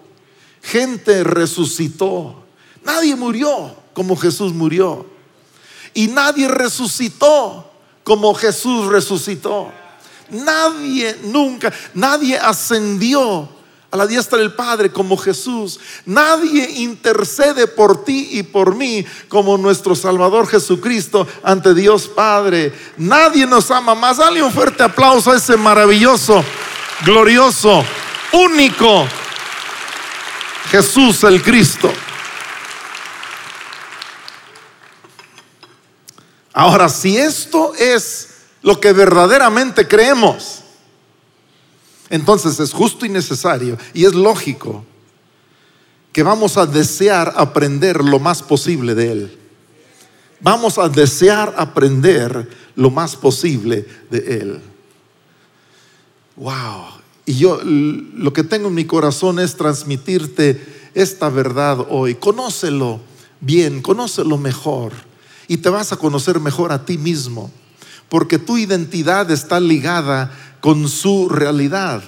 gente 0.61 1.23
resucitó. 1.23 2.43
Nadie 2.83 3.15
murió 3.15 3.77
como 3.95 4.17
Jesús 4.17 4.53
murió. 4.53 5.07
Y 5.95 6.09
nadie 6.09 6.49
resucitó 6.49 7.71
como 8.03 8.35
Jesús 8.35 8.89
resucitó. 8.89 9.71
Nadie 10.31 11.17
nunca, 11.23 11.73
nadie 11.95 12.37
ascendió 12.37 13.49
a 13.91 13.97
la 13.97 14.07
diestra 14.07 14.39
del 14.39 14.53
Padre 14.53 14.91
como 14.91 15.17
Jesús. 15.17 15.81
Nadie 16.07 16.71
intercede 16.77 17.67
por 17.67 18.05
ti 18.05 18.29
y 18.33 18.43
por 18.43 18.75
mí 18.75 19.05
como 19.29 19.59
nuestro 19.59 19.95
Salvador 19.95 20.47
Jesucristo 20.47 21.27
ante 21.43 21.75
Dios 21.75 22.09
Padre. 22.09 22.73
Nadie 22.97 23.47
nos 23.47 23.71
ama 23.71 23.95
más. 23.95 24.19
Dale 24.19 24.43
un 24.43 24.53
fuerte 24.53 24.83
aplauso 24.83 25.33
a 25.33 25.37
ese 25.37 25.57
maravilloso 25.57 26.45
glorioso, 27.05 27.85
único, 28.33 29.07
Jesús 30.71 31.25
el 31.25 31.43
Cristo. 31.43 31.93
Ahora, 36.53 36.89
si 36.89 37.17
esto 37.17 37.73
es 37.75 38.29
lo 38.63 38.81
que 38.81 38.93
verdaderamente 38.93 39.89
creemos, 39.89 40.60
entonces 42.11 42.61
es 42.61 42.73
justo 42.73 43.07
y 43.07 43.09
necesario 43.09 43.79
y 43.95 44.05
es 44.05 44.15
lógico 44.15 44.85
que 46.13 46.23
vamos 46.23 46.57
a 46.57 46.67
desear 46.67 47.33
aprender 47.37 48.05
lo 48.05 48.19
más 48.19 48.43
posible 48.43 48.95
de 48.95 49.13
Él. 49.13 49.39
Vamos 50.41 50.79
a 50.79 50.89
desear 50.89 51.55
aprender 51.57 52.49
lo 52.75 52.91
más 52.91 53.15
posible 53.15 53.87
de 54.11 54.19
Él. 54.41 54.61
Wow. 56.37 57.01
Y 57.27 57.35
yo 57.35 57.61
lo 57.63 58.33
que 58.33 58.43
tengo 58.43 58.69
en 58.69 58.75
mi 58.75 58.87
corazón 58.87 59.39
es 59.39 59.55
transmitirte 59.55 60.61
esta 60.95 61.29
verdad 61.29 61.87
hoy. 61.91 62.17
Conócelo 62.17 63.01
bien, 63.41 63.83
conócelo 63.83 64.37
mejor. 64.39 64.93
Y 65.47 65.59
te 65.59 65.69
vas 65.69 65.93
a 65.93 65.97
conocer 65.97 66.41
mejor 66.41 66.73
a 66.73 66.85
ti 66.85 66.99
mismo. 66.99 67.53
Porque 68.11 68.39
tu 68.39 68.59
identidad 68.59 69.31
está 69.31 69.59
ligada 69.59 70.31
con 70.61 70.87
su 70.89 71.31
realidad. 71.31 72.03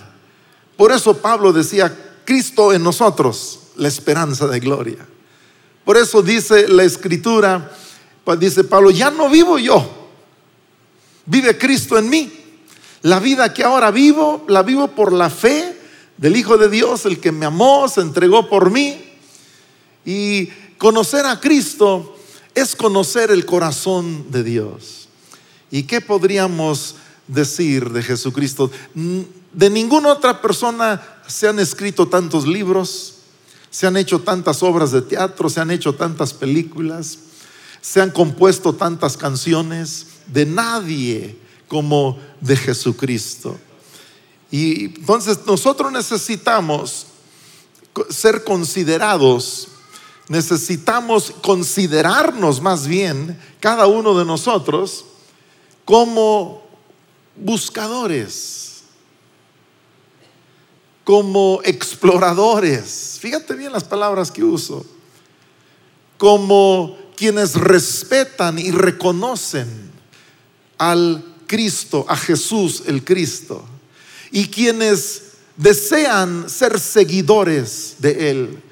Por 0.77 0.93
eso 0.93 1.17
Pablo 1.17 1.55
decía, 1.55 1.97
Cristo 2.25 2.75
en 2.75 2.83
nosotros 2.83 3.61
la 3.77 3.89
esperanza 3.89 4.47
de 4.47 4.61
gloria. 4.61 5.07
Por 5.85 5.97
eso 5.97 6.23
dice 6.23 6.69
la 6.69 6.85
escritura, 6.85 7.73
dice 8.39 8.65
Pablo, 8.65 8.91
ya 8.91 9.11
no 9.11 9.31
vivo 9.31 9.59
yo, 9.59 10.11
vive 11.27 11.57
Cristo 11.59 11.99
en 11.99 12.11
mí. 12.11 12.33
La 13.03 13.19
vida 13.19 13.53
que 13.53 13.65
ahora 13.65 13.91
vivo, 13.91 14.45
la 14.49 14.63
vivo 14.63 14.89
por 14.89 15.13
la 15.13 15.29
fe 15.29 15.77
del 16.17 16.37
Hijo 16.37 16.57
de 16.57 16.69
Dios, 16.69 17.05
el 17.05 17.19
que 17.19 17.33
me 17.33 17.47
amó, 17.47 17.89
se 17.89 18.01
entregó 18.01 18.49
por 18.49 18.71
mí. 18.71 19.05
Y 20.05 20.47
conocer 20.79 21.27
a 21.27 21.41
Cristo 21.41 22.17
es 22.55 22.77
conocer 22.77 23.33
el 23.33 23.45
corazón 23.45 24.31
de 24.31 24.45
Dios. 24.45 25.09
¿Y 25.73 25.85
qué 25.85 26.03
podríamos 26.03 26.97
decir 27.27 27.91
de 27.91 28.03
Jesucristo? 28.03 28.71
De 28.95 29.71
ninguna 29.71 30.13
otra 30.13 30.43
persona 30.43 31.03
se 31.27 31.49
han 31.49 31.59
escrito 31.59 32.07
tantos 32.07 32.47
libros, 32.47 33.15
se 33.71 33.87
han 33.87 33.97
hecho 33.97 34.21
tantas 34.21 34.63
obras 34.63 34.93
de 34.93 35.01
teatro, 35.01 35.49
se 35.49 35.61
han 35.61 35.71
hecho 35.71 35.95
tantas 35.95 36.35
películas, 36.35 37.19
se 37.81 38.03
han 38.03 38.11
compuesto 38.11 38.75
tantas 38.75 39.17
canciones, 39.17 40.09
de 40.27 40.45
nadie 40.45 41.39
como 41.69 42.19
de 42.43 42.55
Jesucristo. 42.55 43.59
Y 44.51 44.85
entonces 44.97 45.39
nosotros 45.47 45.91
necesitamos 45.91 47.07
ser 48.11 48.45
considerados, 48.45 49.69
necesitamos 50.29 51.33
considerarnos 51.41 52.61
más 52.61 52.87
bien, 52.87 53.41
cada 53.59 53.87
uno 53.87 54.19
de 54.19 54.27
nosotros, 54.27 55.07
como 55.85 56.63
buscadores 57.37 58.63
como 61.05 61.61
exploradores, 61.65 63.19
fíjate 63.21 63.55
bien 63.55 63.73
las 63.73 63.85
palabras 63.85 64.31
que 64.31 64.45
uso, 64.45 64.87
como 66.17 66.97
quienes 67.17 67.55
respetan 67.55 68.59
y 68.59 68.71
reconocen 68.71 69.91
al 70.79 71.25
Cristo, 71.47 72.07
a 72.09 72.17
Jesús 72.17 72.85
el 72.87 73.05
Cristo, 73.05 73.65
y 74.31 74.47
quienes 74.47 75.23
desean 75.57 76.49
ser 76.49 76.79
seguidores 76.79 77.97
de 77.99 78.31
Él. 78.31 78.63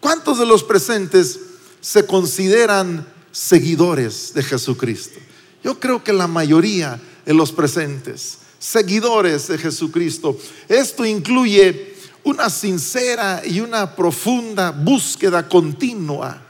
¿Cuántos 0.00 0.38
de 0.38 0.46
los 0.46 0.62
presentes 0.62 1.38
se 1.80 2.06
consideran 2.06 3.06
seguidores 3.32 4.32
de 4.34 4.42
Jesucristo? 4.42 5.18
Yo 5.62 5.78
creo 5.78 6.02
que 6.02 6.12
la 6.12 6.26
mayoría 6.26 7.00
de 7.24 7.34
los 7.34 7.52
presentes 7.52 8.38
seguidores 8.62 9.48
de 9.48 9.58
Jesucristo. 9.58 10.38
Esto 10.68 11.04
incluye 11.04 11.96
una 12.22 12.48
sincera 12.48 13.42
y 13.44 13.58
una 13.60 13.96
profunda 13.96 14.70
búsqueda 14.70 15.48
continua 15.48 16.40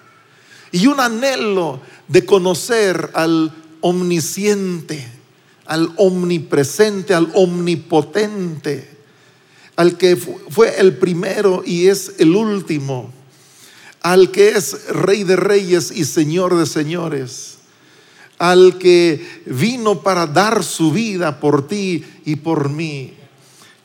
y 0.70 0.86
un 0.86 1.00
anhelo 1.00 1.80
de 2.08 2.26
conocer 2.26 3.10
al 3.14 3.50
omnisciente, 3.80 5.08
al 5.64 5.90
omnipresente, 5.96 7.14
al 7.14 7.30
omnipotente, 7.34 8.90
al 9.76 9.96
que 9.96 10.16
fue 10.16 10.78
el 10.78 10.98
primero 10.98 11.62
y 11.64 11.88
es 11.88 12.12
el 12.18 12.36
último, 12.36 13.10
al 14.02 14.30
que 14.30 14.50
es 14.50 14.86
rey 14.88 15.24
de 15.24 15.36
reyes 15.36 15.90
y 15.90 16.04
señor 16.04 16.58
de 16.58 16.66
señores 16.66 17.51
al 18.42 18.76
que 18.76 19.24
vino 19.46 20.02
para 20.02 20.26
dar 20.26 20.64
su 20.64 20.90
vida 20.90 21.38
por 21.38 21.68
ti 21.68 22.04
y 22.24 22.34
por 22.34 22.70
mí. 22.70 23.14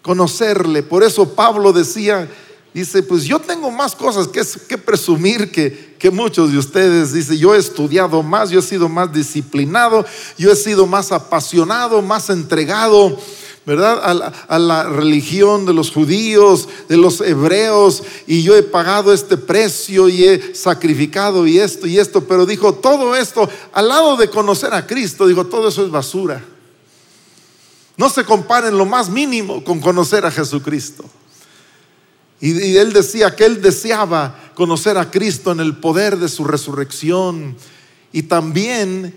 Conocerle. 0.02 0.82
Por 0.82 1.04
eso 1.04 1.36
Pablo 1.36 1.72
decía, 1.72 2.28
dice, 2.74 3.04
pues 3.04 3.26
yo 3.26 3.38
tengo 3.38 3.70
más 3.70 3.94
cosas 3.94 4.28
que, 4.28 4.42
que 4.68 4.80
presumir 4.80 5.52
que, 5.52 5.96
que 6.00 6.10
muchos 6.10 6.52
de 6.52 6.58
ustedes. 6.58 7.14
Dice, 7.14 7.38
yo 7.38 7.54
he 7.54 7.60
estudiado 7.60 8.24
más, 8.24 8.50
yo 8.50 8.58
he 8.58 8.64
sido 8.64 8.90
más 8.90 9.14
disciplinado, 9.14 10.04
yo 10.40 10.52
he 10.52 10.56
sido 10.56 10.88
más 10.88 11.12
apasionado, 11.12 12.02
más 12.02 12.32
entregado 12.32 13.16
¿verdad? 13.67 14.31
A 14.47 14.59
la, 14.59 14.83
religión 14.83 15.65
de 15.65 15.74
los 15.74 15.91
judíos, 15.91 16.69
de 16.88 16.95
los 16.95 17.19
hebreos, 17.19 18.01
y 18.25 18.41
yo 18.41 18.55
he 18.55 18.63
pagado 18.63 19.12
este 19.12 19.36
precio 19.36 20.07
y 20.07 20.24
he 20.24 20.55
sacrificado 20.55 21.45
y 21.45 21.59
esto 21.59 21.86
y 21.86 22.00
esto, 22.00 22.24
pero 22.24 22.45
dijo, 22.45 22.75
todo 22.75 23.13
esto, 23.13 23.50
al 23.74 23.89
lado 23.89 24.15
de 24.15 24.29
conocer 24.29 24.74
a 24.74 24.88
Cristo, 24.88 25.27
dijo, 25.27 25.47
todo 25.47 25.67
eso 25.67 25.83
es 25.83 25.91
basura. 25.91 26.41
No 27.97 28.09
se 28.09 28.24
compara 28.24 28.69
en 28.69 28.77
lo 28.77 28.86
más 28.86 29.09
mínimo 29.09 29.62
con 29.65 29.81
conocer 29.81 30.25
a 30.25 30.31
Jesucristo. 30.31 31.03
Y, 32.39 32.67
y 32.67 32.77
él 32.77 32.93
decía 32.93 33.36
que 33.36 33.43
él 33.43 33.62
deseaba 33.62 34.39
conocer 34.55 34.97
a 34.97 35.12
Cristo 35.12 35.51
en 35.51 35.59
el 35.59 35.75
poder 35.75 36.15
de 36.15 36.29
su 36.29 36.45
resurrección 36.45 37.57
y 38.13 38.24
también 38.24 39.13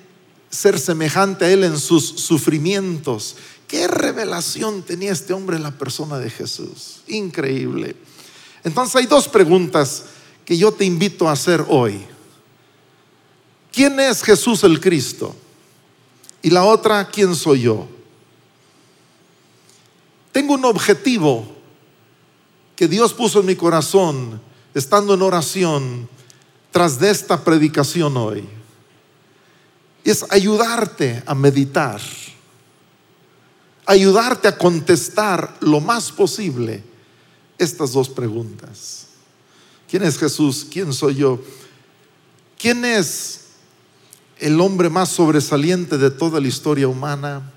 ser 0.50 0.80
semejante 0.80 1.45
a 1.45 1.50
Él 1.50 1.64
en 1.64 1.78
sus 1.78 2.04
sufrimientos. 2.04 3.37
¿Qué 3.71 3.87
revelación 3.87 4.83
tenía 4.83 5.12
este 5.12 5.33
hombre 5.33 5.57
en 5.57 5.62
la 5.62 5.71
persona 5.71 6.19
de 6.19 6.29
Jesús? 6.29 7.03
Increíble. 7.07 7.95
Entonces 8.65 8.97
hay 8.97 9.07
dos 9.07 9.29
preguntas 9.29 10.07
que 10.45 10.59
yo 10.59 10.73
te 10.73 10.85
invito 10.85 11.29
a 11.29 11.33
hacer 11.33 11.65
hoy. 11.69 12.05
¿Quién 13.73 14.00
es 14.00 14.25
Jesús 14.25 14.65
el 14.65 14.81
Cristo? 14.81 15.37
Y 16.43 16.50
la 16.50 16.65
otra, 16.65 17.07
¿quién 17.07 17.37
soy 17.37 17.61
yo? 17.61 17.87
Tengo 20.33 20.55
un 20.55 20.65
objetivo 20.65 21.47
que 22.75 22.89
Dios 22.89 23.15
puso 23.15 23.39
en 23.39 23.47
mi 23.47 23.55
corazón 23.55 24.43
estando 24.75 25.15
en 25.15 25.23
oración 25.23 26.09
tras 26.73 26.99
de 26.99 27.09
esta 27.09 27.45
predicación 27.45 28.17
hoy. 28.17 28.49
Es 30.03 30.27
ayudarte 30.29 31.23
a 31.25 31.37
meditar 31.37 32.00
ayudarte 33.87 34.49
a 34.49 34.57
contestar 34.57 35.57
lo 35.61 35.81
más 35.81 36.13
posible 36.13 36.83
estas 37.59 37.93
dos 37.93 38.09
preguntas. 38.09 39.07
¿Quién 39.89 40.05
es 40.05 40.19
Jesús? 40.19 40.67
¿Quién 40.71 40.93
soy 40.93 41.17
yo? 41.17 41.41
¿Quién 42.59 42.85
es 42.85 43.41
el 44.39 44.61
hombre 44.61 44.89
más 44.89 45.09
sobresaliente 45.09 45.99
de 45.99 46.11
toda 46.11 46.41
la 46.41 46.49
historia 46.49 46.89
humana? 46.89 47.53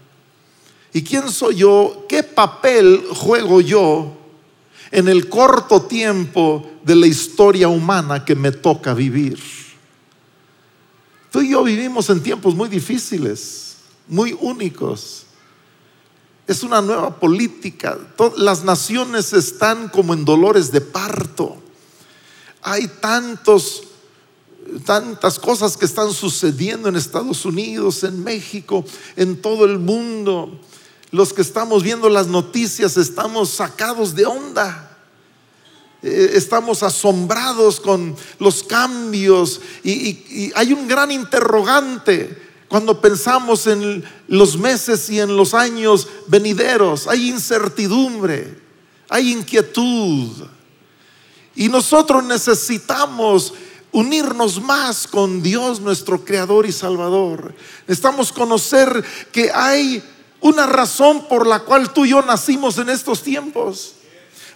¿Y 0.94 1.04
quién 1.04 1.30
soy 1.30 1.56
yo? 1.56 2.06
¿Qué 2.08 2.24
papel 2.24 3.04
juego 3.14 3.62
yo 3.62 4.18
en 4.92 5.08
el 5.08 5.30
corto 5.30 5.84
tiempo 5.84 6.70
de 6.84 6.96
la 6.96 7.08
historia 7.08 7.68
humana 7.68 8.24
que 8.24 8.36
me 8.36 8.52
toca 8.52 8.94
vivir? 8.94 9.40
Tú 11.32 11.42
y 11.42 11.50
yo 11.50 11.64
vivimos 11.64 12.10
en 12.10 12.22
tiempos 12.22 12.54
muy 12.54 12.70
difíciles, 12.70 13.78
muy 14.08 14.38
únicos. 14.40 15.26
Es 16.46 16.64
una 16.64 16.82
nueva 16.82 17.20
política. 17.20 17.98
las 18.38 18.64
naciones 18.64 19.32
están 19.34 19.88
como 19.90 20.14
en 20.14 20.26
dolores 20.26 20.72
de 20.72 20.82
parto. 20.82 21.58
Hay 22.62 22.88
tantos, 22.88 23.84
tantas 24.86 25.40
cosas 25.40 25.78
que 25.78 25.86
están 25.86 26.12
sucediendo 26.12 26.90
en 26.90 26.98
Estados 26.98 27.46
Unidos, 27.46 28.04
en 28.04 28.24
México, 28.24 28.84
en 29.16 29.42
todo 29.42 29.64
el 29.64 29.80
mundo. 29.80 30.60
Los 31.12 31.32
que 31.32 31.42
estamos 31.42 31.82
viendo 31.82 32.10
las 32.10 32.28
noticias 32.28 32.98
estamos 32.98 33.50
sacados 33.50 34.14
de 34.14 34.26
onda. 34.26 34.90
Eh, 36.02 36.32
estamos 36.34 36.84
asombrados 36.84 37.80
con 37.80 38.18
los 38.40 38.64
cambios 38.64 39.62
y 39.86 40.52
hay 40.56 40.74
un 40.74 40.90
gran 40.90 41.10
interrogante 41.12 42.43
cuando 42.74 43.00
pensamos 43.00 43.68
en 43.68 44.04
los 44.28 44.58
meses 44.58 45.08
y 45.08 45.20
en 45.20 45.38
los 45.38 45.54
años 45.54 46.08
venideros. 46.26 47.08
Hay 47.08 47.30
incertidumbre, 47.30 48.60
hay 49.10 49.32
inquietud. 49.32 50.32
Y 51.54 51.70
nosotros 51.70 52.24
necesitamos 52.24 53.54
unirnos 53.92 54.60
más 54.60 55.06
con 55.06 55.44
Dios, 55.44 55.82
nuestro 55.82 56.26
Creador 56.26 56.66
y 56.66 56.72
Salvador. 56.72 57.54
Necesitamos 57.88 58.32
conocer 58.32 59.06
que 59.32 59.52
hay 59.54 60.02
una 60.42 60.66
razón 60.66 61.28
por 61.28 61.46
la 61.46 61.60
cual 61.60 61.94
tú 61.94 62.06
y 62.06 62.10
yo 62.10 62.24
nacimos 62.24 62.80
en 62.80 62.90
estos 62.90 63.22
tiempos. 63.22 63.94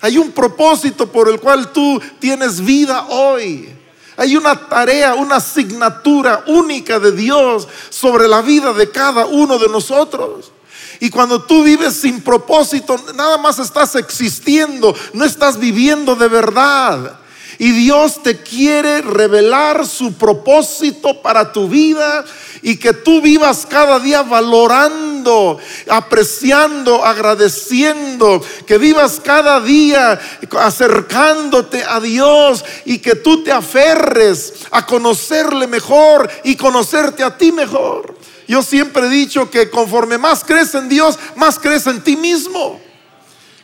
Hay 0.01 0.17
un 0.17 0.31
propósito 0.31 1.11
por 1.11 1.29
el 1.29 1.39
cual 1.39 1.71
tú 1.71 2.01
tienes 2.19 2.61
vida 2.61 3.05
hoy. 3.09 3.77
Hay 4.17 4.35
una 4.35 4.67
tarea, 4.67 5.13
una 5.13 5.35
asignatura 5.35 6.43
única 6.47 6.99
de 6.99 7.11
Dios 7.11 7.67
sobre 7.89 8.27
la 8.27 8.41
vida 8.41 8.73
de 8.73 8.89
cada 8.89 9.27
uno 9.27 9.59
de 9.59 9.69
nosotros. 9.69 10.51
Y 10.99 11.11
cuando 11.11 11.43
tú 11.43 11.63
vives 11.63 11.95
sin 11.95 12.21
propósito, 12.21 12.95
nada 13.15 13.37
más 13.37 13.59
estás 13.59 13.95
existiendo, 13.95 14.95
no 15.13 15.23
estás 15.23 15.59
viviendo 15.59 16.15
de 16.15 16.27
verdad. 16.27 17.19
Y 17.59 17.71
Dios 17.71 18.21
te 18.21 18.37
quiere 18.37 19.01
revelar 19.01 19.85
su 19.87 20.13
propósito 20.13 21.21
para 21.21 21.51
tu 21.51 21.67
vida 21.67 22.23
y 22.61 22.77
que 22.77 22.93
tú 22.93 23.21
vivas 23.21 23.65
cada 23.67 23.99
día 23.99 24.21
valorando, 24.21 25.57
apreciando, 25.89 27.03
agradeciendo, 27.03 28.41
que 28.65 28.77
vivas 28.77 29.19
cada 29.23 29.59
día 29.59 30.19
acercándote 30.59 31.83
a 31.83 31.99
Dios 31.99 32.63
y 32.85 32.99
que 32.99 33.15
tú 33.15 33.43
te 33.43 33.51
aferres 33.51 34.53
a 34.69 34.85
conocerle 34.85 35.65
mejor 35.65 36.29
y 36.43 36.55
conocerte 36.55 37.23
a 37.23 37.37
ti 37.37 37.51
mejor. 37.51 38.15
Yo 38.47 38.61
siempre 38.61 39.07
he 39.07 39.09
dicho 39.09 39.49
que 39.49 39.69
conforme 39.69 40.17
más 40.17 40.43
crees 40.43 40.73
en 40.75 40.87
Dios, 40.87 41.17
más 41.35 41.59
crees 41.59 41.85
en 41.87 42.03
ti 42.03 42.15
mismo. 42.15 42.86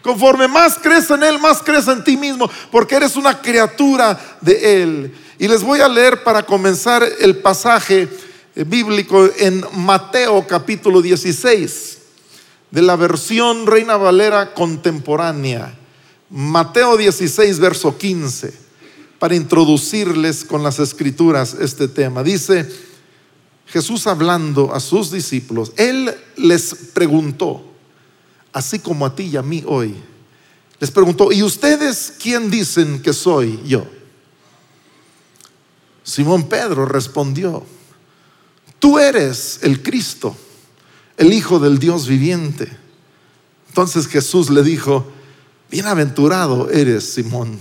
Conforme 0.03 0.49
más 0.49 0.77
crees 0.81 1.09
en 1.09 1.23
Él, 1.23 1.39
más 1.39 1.63
crees 1.63 1.87
en 1.87 2.03
ti 2.03 2.17
mismo, 2.17 2.49
porque 2.69 2.95
eres 2.95 3.15
una 3.15 3.41
criatura 3.41 4.37
de 4.41 4.83
Él. 4.83 5.15
Y 5.39 5.47
les 5.47 5.63
voy 5.63 5.79
a 5.79 5.87
leer 5.87 6.23
para 6.23 6.45
comenzar 6.45 7.03
el 7.21 7.37
pasaje 7.37 8.09
eh, 8.53 8.63
bíblico 8.65 9.29
en 9.37 9.65
Mateo 9.77 10.45
capítulo 10.45 11.01
16, 11.01 11.97
de 12.69 12.81
la 12.81 12.97
versión 12.97 13.65
Reina 13.65 13.95
Valera 13.95 14.53
contemporánea. 14.53 15.73
Mateo 16.29 16.97
16, 16.97 17.59
verso 17.59 17.97
15, 17.97 18.53
para 19.19 19.35
introducirles 19.35 20.43
con 20.43 20.63
las 20.63 20.79
escrituras 20.79 21.55
este 21.61 21.87
tema. 21.87 22.23
Dice 22.23 22.69
Jesús 23.67 24.05
hablando 24.05 24.73
a 24.73 24.81
sus 24.81 25.11
discípulos, 25.11 25.71
Él 25.77 26.13
les 26.35 26.75
preguntó, 26.93 27.72
así 28.53 28.79
como 28.79 29.05
a 29.05 29.15
ti 29.15 29.23
y 29.23 29.37
a 29.37 29.41
mí 29.41 29.63
hoy. 29.65 29.95
Les 30.79 30.91
preguntó, 30.91 31.31
¿y 31.31 31.43
ustedes 31.43 32.13
quién 32.21 32.49
dicen 32.49 33.01
que 33.01 33.13
soy 33.13 33.59
yo? 33.65 33.85
Simón 36.03 36.47
Pedro 36.47 36.85
respondió, 36.85 37.65
tú 38.79 38.99
eres 38.99 39.59
el 39.63 39.81
Cristo, 39.81 40.35
el 41.17 41.33
Hijo 41.33 41.59
del 41.59 41.79
Dios 41.79 42.07
viviente. 42.07 42.69
Entonces 43.69 44.07
Jesús 44.07 44.49
le 44.49 44.61
dijo, 44.61 45.11
bienaventurado 45.71 46.69
eres 46.69 47.13
Simón, 47.13 47.59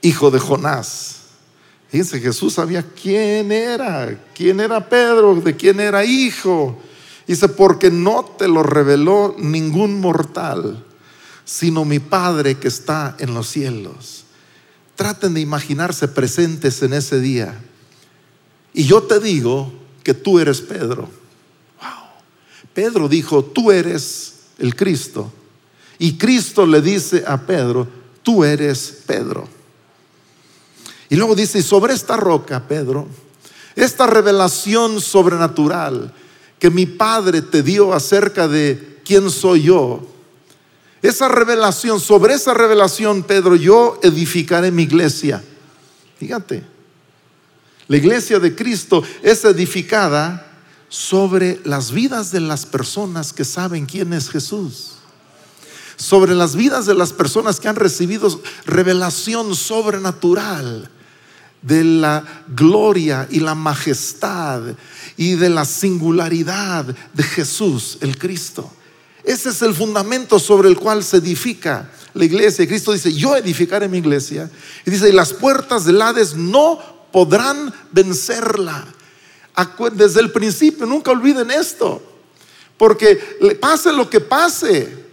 hijo 0.00 0.30
de 0.30 0.38
Jonás. 0.38 1.16
Fíjense, 1.88 2.20
Jesús 2.20 2.54
sabía 2.54 2.82
quién 2.82 3.52
era, 3.52 4.18
quién 4.34 4.60
era 4.60 4.88
Pedro, 4.88 5.34
de 5.36 5.54
quién 5.54 5.80
era 5.80 6.04
hijo. 6.04 6.80
Dice, 7.26 7.48
porque 7.48 7.90
no 7.90 8.24
te 8.38 8.46
lo 8.46 8.62
reveló 8.62 9.34
ningún 9.38 10.00
mortal, 10.00 10.84
sino 11.44 11.84
mi 11.84 11.98
Padre 11.98 12.58
que 12.58 12.68
está 12.68 13.16
en 13.18 13.34
los 13.34 13.48
cielos. 13.48 14.24
Traten 14.94 15.34
de 15.34 15.40
imaginarse 15.40 16.08
presentes 16.08 16.82
en 16.82 16.92
ese 16.92 17.20
día. 17.20 17.60
Y 18.72 18.84
yo 18.84 19.02
te 19.02 19.18
digo 19.20 19.72
que 20.02 20.14
tú 20.14 20.38
eres 20.38 20.60
Pedro. 20.60 21.08
Wow. 21.80 22.70
Pedro 22.72 23.08
dijo, 23.08 23.44
tú 23.44 23.72
eres 23.72 24.34
el 24.58 24.76
Cristo. 24.76 25.32
Y 25.98 26.16
Cristo 26.16 26.66
le 26.66 26.80
dice 26.80 27.24
a 27.26 27.40
Pedro, 27.40 27.88
tú 28.22 28.44
eres 28.44 29.02
Pedro. 29.06 29.48
Y 31.08 31.16
luego 31.16 31.34
dice, 31.34 31.58
y 31.58 31.62
sobre 31.62 31.94
esta 31.94 32.16
roca, 32.16 32.66
Pedro, 32.66 33.06
esta 33.74 34.06
revelación 34.06 35.00
sobrenatural, 35.00 36.12
que 36.58 36.70
mi 36.70 36.86
Padre 36.86 37.42
te 37.42 37.62
dio 37.62 37.92
acerca 37.92 38.48
de 38.48 39.00
quién 39.04 39.30
soy 39.30 39.62
yo. 39.62 40.06
Esa 41.02 41.28
revelación, 41.28 42.00
sobre 42.00 42.34
esa 42.34 42.54
revelación, 42.54 43.22
Pedro, 43.22 43.54
yo 43.54 43.98
edificaré 44.02 44.70
mi 44.70 44.84
iglesia. 44.84 45.42
Fíjate, 46.18 46.64
la 47.88 47.96
iglesia 47.96 48.38
de 48.38 48.54
Cristo 48.54 49.02
es 49.22 49.44
edificada 49.44 50.46
sobre 50.88 51.60
las 51.64 51.92
vidas 51.92 52.32
de 52.32 52.40
las 52.40 52.66
personas 52.66 53.32
que 53.32 53.44
saben 53.44 53.86
quién 53.86 54.12
es 54.12 54.30
Jesús. 54.30 54.94
Sobre 55.96 56.34
las 56.34 56.56
vidas 56.56 56.86
de 56.86 56.94
las 56.94 57.12
personas 57.12 57.60
que 57.60 57.68
han 57.68 57.76
recibido 57.76 58.40
revelación 58.66 59.54
sobrenatural 59.54 60.90
de 61.62 61.84
la 61.84 62.44
gloria 62.48 63.26
y 63.30 63.40
la 63.40 63.54
majestad 63.54 64.62
y 65.16 65.34
de 65.34 65.48
la 65.48 65.64
singularidad 65.64 66.84
de 66.84 67.22
Jesús, 67.22 67.98
el 68.00 68.18
Cristo. 68.18 68.70
Ese 69.24 69.48
es 69.48 69.62
el 69.62 69.74
fundamento 69.74 70.38
sobre 70.38 70.68
el 70.68 70.76
cual 70.76 71.02
se 71.02 71.16
edifica 71.16 71.90
la 72.14 72.24
iglesia. 72.24 72.64
Y 72.64 72.68
Cristo 72.68 72.92
dice, 72.92 73.12
yo 73.12 73.34
edificaré 73.34 73.88
mi 73.88 73.98
iglesia. 73.98 74.48
Y 74.84 74.90
dice, 74.90 75.08
y 75.08 75.12
las 75.12 75.32
puertas 75.32 75.84
del 75.84 76.00
Hades 76.00 76.34
no 76.36 76.78
podrán 77.10 77.74
vencerla. 77.90 78.86
Desde 79.94 80.20
el 80.20 80.30
principio, 80.30 80.86
nunca 80.86 81.10
olviden 81.10 81.50
esto. 81.50 82.02
Porque 82.76 83.16
pase 83.60 83.92
lo 83.92 84.08
que 84.08 84.20
pase, 84.20 85.06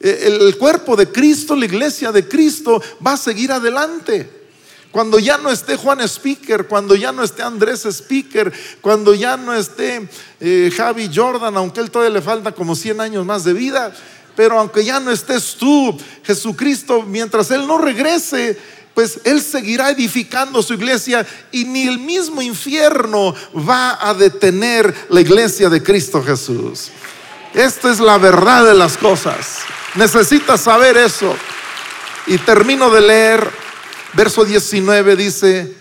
el 0.00 0.56
cuerpo 0.56 0.96
de 0.96 1.10
Cristo, 1.10 1.54
la 1.54 1.66
iglesia 1.66 2.12
de 2.12 2.26
Cristo 2.26 2.80
va 3.04 3.12
a 3.12 3.18
seguir 3.18 3.52
adelante. 3.52 4.39
Cuando 4.92 5.18
ya 5.18 5.38
no 5.38 5.50
esté 5.50 5.76
Juan 5.76 6.00
Speaker, 6.00 6.66
cuando 6.66 6.96
ya 6.96 7.12
no 7.12 7.22
esté 7.22 7.42
Andrés 7.42 7.84
Speaker, 7.84 8.52
cuando 8.80 9.14
ya 9.14 9.36
no 9.36 9.54
esté 9.54 10.08
eh, 10.40 10.72
Javi 10.76 11.10
Jordan, 11.14 11.56
aunque 11.56 11.80
él 11.80 11.90
todavía 11.90 12.14
le 12.14 12.22
falta 12.22 12.52
como 12.52 12.74
100 12.74 13.00
años 13.00 13.24
más 13.24 13.44
de 13.44 13.52
vida, 13.52 13.92
pero 14.34 14.58
aunque 14.58 14.84
ya 14.84 14.98
no 15.00 15.10
estés 15.10 15.56
tú, 15.56 15.96
Jesucristo, 16.24 17.02
mientras 17.02 17.50
Él 17.50 17.66
no 17.66 17.78
regrese, 17.78 18.58
pues 18.94 19.20
Él 19.24 19.42
seguirá 19.42 19.90
edificando 19.90 20.62
su 20.62 20.74
iglesia 20.74 21.26
y 21.52 21.64
ni 21.64 21.86
el 21.86 21.98
mismo 21.98 22.40
infierno 22.40 23.34
va 23.68 23.98
a 24.00 24.14
detener 24.14 24.94
la 25.10 25.20
iglesia 25.20 25.68
de 25.68 25.82
Cristo 25.82 26.22
Jesús. 26.22 26.90
Esta 27.54 27.90
es 27.90 28.00
la 28.00 28.18
verdad 28.18 28.64
de 28.64 28.74
las 28.74 28.96
cosas. 28.96 29.58
Necesitas 29.94 30.62
saber 30.62 30.96
eso. 30.96 31.34
Y 32.26 32.38
termino 32.38 32.90
de 32.90 33.00
leer 33.00 33.50
Verso 34.14 34.44
19 34.44 35.16
dice, 35.16 35.76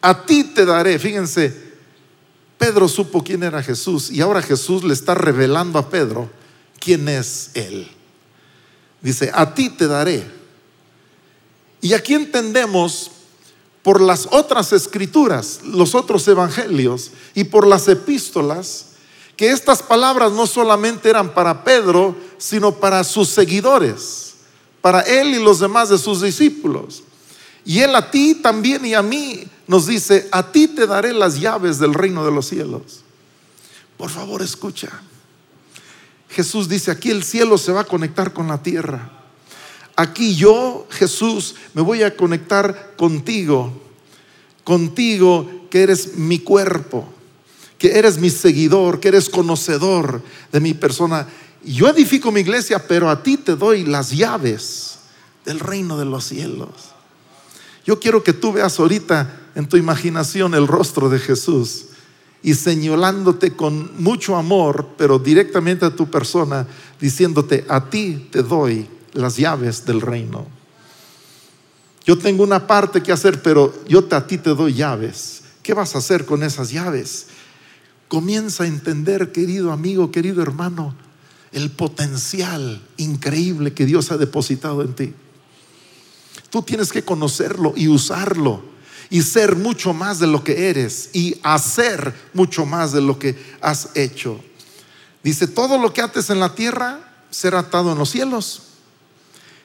a 0.00 0.24
ti 0.24 0.44
te 0.44 0.64
daré, 0.64 0.98
fíjense, 0.98 1.68
Pedro 2.56 2.88
supo 2.88 3.22
quién 3.22 3.42
era 3.42 3.62
Jesús 3.62 4.10
y 4.10 4.20
ahora 4.20 4.42
Jesús 4.42 4.82
le 4.84 4.94
está 4.94 5.14
revelando 5.14 5.78
a 5.78 5.90
Pedro 5.90 6.30
quién 6.80 7.08
es 7.08 7.50
Él. 7.54 7.88
Dice, 9.00 9.30
a 9.32 9.54
ti 9.54 9.70
te 9.70 9.86
daré. 9.86 10.26
Y 11.80 11.92
aquí 11.92 12.14
entendemos 12.14 13.12
por 13.82 14.00
las 14.00 14.28
otras 14.32 14.72
escrituras, 14.72 15.60
los 15.62 15.94
otros 15.94 16.26
evangelios 16.26 17.12
y 17.34 17.44
por 17.44 17.66
las 17.66 17.86
epístolas, 17.86 18.86
que 19.36 19.50
estas 19.50 19.82
palabras 19.82 20.32
no 20.32 20.46
solamente 20.48 21.08
eran 21.08 21.32
para 21.32 21.62
Pedro, 21.62 22.16
sino 22.38 22.74
para 22.74 23.04
sus 23.04 23.28
seguidores, 23.28 24.34
para 24.80 25.00
él 25.02 25.28
y 25.28 25.42
los 25.42 25.60
demás 25.60 25.90
de 25.90 25.98
sus 25.98 26.20
discípulos. 26.20 27.04
Y 27.68 27.80
Él 27.80 27.94
a 27.94 28.10
ti 28.10 28.34
también 28.34 28.86
y 28.86 28.94
a 28.94 29.02
mí 29.02 29.46
nos 29.66 29.86
dice, 29.86 30.26
a 30.32 30.52
ti 30.52 30.68
te 30.68 30.86
daré 30.86 31.12
las 31.12 31.38
llaves 31.38 31.78
del 31.78 31.92
reino 31.92 32.24
de 32.24 32.32
los 32.32 32.46
cielos. 32.48 33.02
Por 33.98 34.08
favor, 34.08 34.40
escucha. 34.40 34.88
Jesús 36.30 36.66
dice, 36.66 36.90
aquí 36.90 37.10
el 37.10 37.22
cielo 37.22 37.58
se 37.58 37.70
va 37.72 37.82
a 37.82 37.84
conectar 37.84 38.32
con 38.32 38.48
la 38.48 38.62
tierra. 38.62 39.10
Aquí 39.96 40.34
yo, 40.34 40.86
Jesús, 40.88 41.56
me 41.74 41.82
voy 41.82 42.02
a 42.04 42.16
conectar 42.16 42.94
contigo. 42.96 43.70
Contigo 44.64 45.66
que 45.68 45.82
eres 45.82 46.16
mi 46.16 46.38
cuerpo, 46.38 47.06
que 47.76 47.98
eres 47.98 48.16
mi 48.16 48.30
seguidor, 48.30 48.98
que 48.98 49.08
eres 49.08 49.28
conocedor 49.28 50.22
de 50.50 50.60
mi 50.60 50.72
persona. 50.72 51.28
Yo 51.62 51.86
edifico 51.86 52.32
mi 52.32 52.40
iglesia, 52.40 52.88
pero 52.88 53.10
a 53.10 53.22
ti 53.22 53.36
te 53.36 53.56
doy 53.56 53.84
las 53.84 54.10
llaves 54.10 55.00
del 55.44 55.60
reino 55.60 55.98
de 55.98 56.06
los 56.06 56.24
cielos. 56.24 56.94
Yo 57.88 57.98
quiero 57.98 58.22
que 58.22 58.34
tú 58.34 58.52
veas 58.52 58.78
ahorita 58.78 59.48
en 59.54 59.66
tu 59.66 59.78
imaginación 59.78 60.52
el 60.52 60.66
rostro 60.66 61.08
de 61.08 61.18
Jesús 61.18 61.86
y 62.42 62.52
señalándote 62.52 63.56
con 63.56 63.90
mucho 63.96 64.36
amor, 64.36 64.90
pero 64.98 65.18
directamente 65.18 65.86
a 65.86 65.96
tu 65.96 66.10
persona, 66.10 66.66
diciéndote, 67.00 67.64
a 67.66 67.88
ti 67.88 68.28
te 68.30 68.42
doy 68.42 68.86
las 69.14 69.38
llaves 69.38 69.86
del 69.86 70.02
reino. 70.02 70.46
Yo 72.04 72.18
tengo 72.18 72.44
una 72.44 72.66
parte 72.66 73.02
que 73.02 73.10
hacer, 73.10 73.40
pero 73.40 73.72
yo 73.88 74.06
a 74.10 74.26
ti 74.26 74.36
te 74.36 74.50
doy 74.50 74.74
llaves. 74.74 75.44
¿Qué 75.62 75.72
vas 75.72 75.94
a 75.94 75.98
hacer 76.00 76.26
con 76.26 76.42
esas 76.42 76.70
llaves? 76.70 77.28
Comienza 78.08 78.64
a 78.64 78.66
entender, 78.66 79.32
querido 79.32 79.72
amigo, 79.72 80.10
querido 80.10 80.42
hermano, 80.42 80.94
el 81.52 81.70
potencial 81.70 82.86
increíble 82.98 83.72
que 83.72 83.86
Dios 83.86 84.12
ha 84.12 84.18
depositado 84.18 84.82
en 84.82 84.92
ti. 84.92 85.14
Tú 86.50 86.62
tienes 86.62 86.92
que 86.92 87.04
conocerlo 87.04 87.74
y 87.76 87.88
usarlo 87.88 88.62
y 89.10 89.22
ser 89.22 89.56
mucho 89.56 89.92
más 89.92 90.18
de 90.18 90.26
lo 90.26 90.44
que 90.44 90.68
eres 90.68 91.10
y 91.12 91.38
hacer 91.42 92.14
mucho 92.34 92.66
más 92.66 92.92
de 92.92 93.00
lo 93.00 93.18
que 93.18 93.36
has 93.60 93.90
hecho. 93.94 94.40
Dice, 95.22 95.46
todo 95.46 95.78
lo 95.78 95.92
que 95.92 96.02
ates 96.02 96.30
en 96.30 96.40
la 96.40 96.54
tierra 96.54 97.00
será 97.30 97.60
atado 97.60 97.92
en 97.92 97.98
los 97.98 98.10
cielos. 98.10 98.62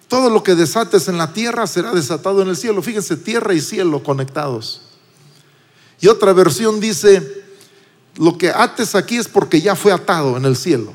Todo 0.08 0.30
lo 0.30 0.44
que 0.44 0.56
desates 0.56 1.08
en 1.08 1.18
la 1.18 1.34
tierra 1.34 1.68
será 1.68 1.92
desatado 1.92 2.42
en 2.42 2.50
el 2.50 2.58
cielo. 2.58 2.82
Fíjense, 2.82 3.18
tierra 3.18 3.54
y 3.54 3.62
cielo 3.62 4.04
conectados. 4.04 4.82
Y 6.00 6.08
otra 6.08 6.34
versión 6.34 6.80
dice, 6.80 7.44
lo 8.18 8.38
que 8.38 8.50
ates 8.50 8.96
aquí 8.96 9.18
es 9.18 9.28
porque 9.28 9.62
ya 9.62 9.76
fue 9.76 9.92
atado 9.92 10.38
en 10.38 10.46
el 10.46 10.56
cielo. 10.56 10.94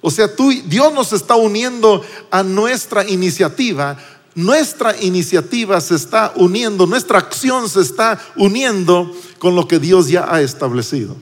O 0.00 0.10
sea, 0.10 0.34
tú, 0.34 0.50
Dios 0.64 0.92
nos 0.94 1.12
está 1.12 1.36
uniendo 1.36 2.02
a 2.30 2.42
nuestra 2.42 3.06
iniciativa 3.06 3.98
nuestra 4.44 5.00
iniciativa 5.00 5.80
se 5.80 5.94
está 5.94 6.32
uniendo, 6.36 6.86
nuestra 6.86 7.18
acción 7.18 7.68
se 7.68 7.80
está 7.80 8.20
uniendo 8.36 9.14
con 9.38 9.54
lo 9.54 9.66
que 9.66 9.78
Dios 9.78 10.08
ya 10.08 10.32
ha 10.32 10.40
establecido. 10.40 11.16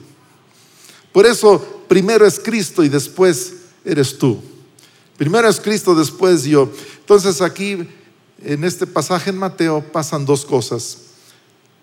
Por 1.11 1.25
eso, 1.25 1.83
primero 1.87 2.25
es 2.25 2.39
Cristo 2.39 2.83
y 2.83 2.89
después 2.89 3.53
eres 3.83 4.17
tú. 4.17 4.39
Primero 5.17 5.49
es 5.49 5.59
Cristo, 5.59 5.95
después 5.95 6.43
yo. 6.43 6.71
Entonces 6.99 7.41
aquí, 7.41 7.87
en 8.43 8.63
este 8.63 8.87
pasaje 8.87 9.31
en 9.31 9.37
Mateo, 9.37 9.83
pasan 9.91 10.25
dos 10.25 10.45
cosas. 10.45 10.97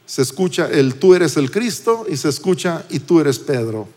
Se 0.06 0.22
escucha 0.22 0.70
el 0.70 0.94
tú 0.94 1.14
eres 1.14 1.36
el 1.36 1.50
Cristo 1.50 2.06
y 2.08 2.16
se 2.16 2.28
escucha 2.28 2.86
y 2.88 3.00
tú 3.00 3.20
eres 3.20 3.38
Pedro. 3.38 3.88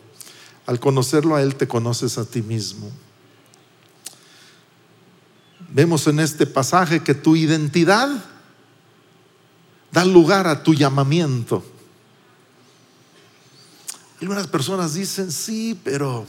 Al 0.66 0.80
conocerlo 0.80 1.36
a 1.36 1.42
Él 1.42 1.54
te 1.54 1.68
conoces 1.68 2.18
a 2.18 2.24
ti 2.24 2.42
mismo. 2.42 2.90
Vemos 5.72 6.06
en 6.08 6.18
este 6.18 6.46
pasaje 6.46 7.00
que 7.00 7.14
tu 7.14 7.36
identidad 7.36 8.08
da 9.92 10.04
lugar 10.04 10.46
a 10.46 10.62
tu 10.62 10.74
llamamiento. 10.74 11.64
Algunas 14.20 14.48
personas 14.48 14.94
dicen, 14.94 15.30
sí, 15.30 15.78
pero 15.82 16.26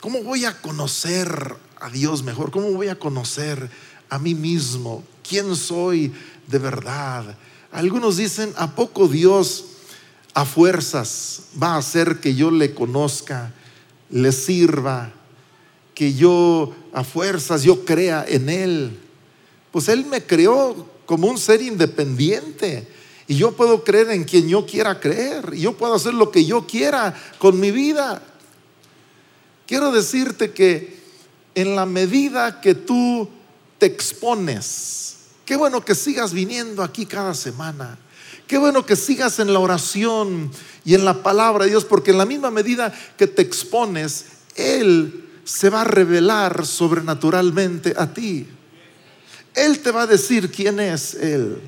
¿cómo 0.00 0.22
voy 0.22 0.44
a 0.44 0.60
conocer 0.62 1.56
a 1.80 1.90
Dios 1.90 2.22
mejor? 2.22 2.50
¿Cómo 2.50 2.70
voy 2.70 2.88
a 2.88 2.98
conocer 2.98 3.68
a 4.08 4.18
mí 4.18 4.34
mismo? 4.34 5.04
¿Quién 5.28 5.56
soy 5.56 6.12
de 6.46 6.58
verdad? 6.58 7.36
Algunos 7.72 8.16
dicen, 8.16 8.52
¿a 8.56 8.74
poco 8.74 9.08
Dios 9.08 9.64
a 10.34 10.44
fuerzas 10.44 11.42
va 11.60 11.74
a 11.74 11.78
hacer 11.78 12.20
que 12.20 12.34
yo 12.34 12.50
le 12.50 12.74
conozca, 12.74 13.52
le 14.10 14.32
sirva, 14.32 15.12
que 15.96 16.12
yo 16.12 16.74
a 16.92 17.02
fuerzas, 17.02 17.62
yo 17.62 17.86
crea 17.86 18.26
en 18.28 18.50
Él. 18.50 19.00
Pues 19.72 19.88
Él 19.88 20.04
me 20.04 20.22
creó 20.22 20.86
como 21.06 21.26
un 21.26 21.38
ser 21.38 21.62
independiente. 21.62 22.86
Y 23.26 23.36
yo 23.36 23.52
puedo 23.52 23.82
creer 23.82 24.10
en 24.10 24.24
quien 24.24 24.46
yo 24.46 24.66
quiera 24.66 25.00
creer. 25.00 25.52
Y 25.54 25.60
yo 25.60 25.74
puedo 25.74 25.94
hacer 25.94 26.12
lo 26.12 26.30
que 26.30 26.44
yo 26.44 26.66
quiera 26.66 27.14
con 27.38 27.58
mi 27.58 27.70
vida. 27.70 28.22
Quiero 29.66 29.90
decirte 29.90 30.52
que 30.52 31.00
en 31.54 31.74
la 31.74 31.86
medida 31.86 32.60
que 32.60 32.74
tú 32.74 33.26
te 33.78 33.86
expones, 33.86 35.16
qué 35.46 35.56
bueno 35.56 35.82
que 35.82 35.94
sigas 35.94 36.34
viniendo 36.34 36.82
aquí 36.82 37.06
cada 37.06 37.32
semana. 37.32 37.98
Qué 38.46 38.58
bueno 38.58 38.84
que 38.84 38.96
sigas 38.96 39.38
en 39.38 39.50
la 39.50 39.60
oración 39.60 40.50
y 40.84 40.92
en 40.92 41.06
la 41.06 41.22
palabra 41.22 41.64
de 41.64 41.70
Dios, 41.70 41.86
porque 41.86 42.10
en 42.10 42.18
la 42.18 42.26
misma 42.26 42.50
medida 42.50 42.92
que 43.16 43.26
te 43.26 43.40
expones, 43.40 44.26
Él 44.56 45.22
se 45.46 45.70
va 45.70 45.82
a 45.82 45.84
revelar 45.84 46.66
sobrenaturalmente 46.66 47.94
a 47.96 48.12
ti. 48.12 48.48
Él 49.54 49.78
te 49.78 49.92
va 49.92 50.02
a 50.02 50.06
decir 50.06 50.50
quién 50.50 50.80
es 50.80 51.14
Él. 51.14 51.62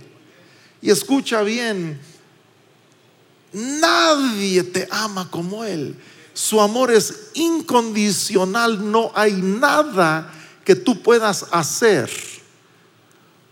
Y 0.83 0.91
escucha 0.91 1.43
bien, 1.43 2.01
nadie 3.53 4.65
te 4.65 4.89
ama 4.91 5.31
como 5.31 5.63
Él. 5.63 5.97
Su 6.35 6.61
amor 6.61 6.91
es 6.91 7.31
incondicional, 7.35 8.91
no 8.91 9.13
hay 9.15 9.35
nada 9.35 10.33
que 10.65 10.75
tú 10.75 11.01
puedas 11.01 11.47
hacer 11.53 12.11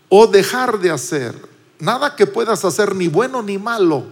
o 0.09 0.27
dejar 0.27 0.77
de 0.79 0.91
hacer. 0.91 1.35
Nada 1.79 2.17
que 2.17 2.27
puedas 2.27 2.65
hacer 2.65 2.93
ni 2.95 3.07
bueno 3.07 3.41
ni 3.41 3.57
malo, 3.57 4.03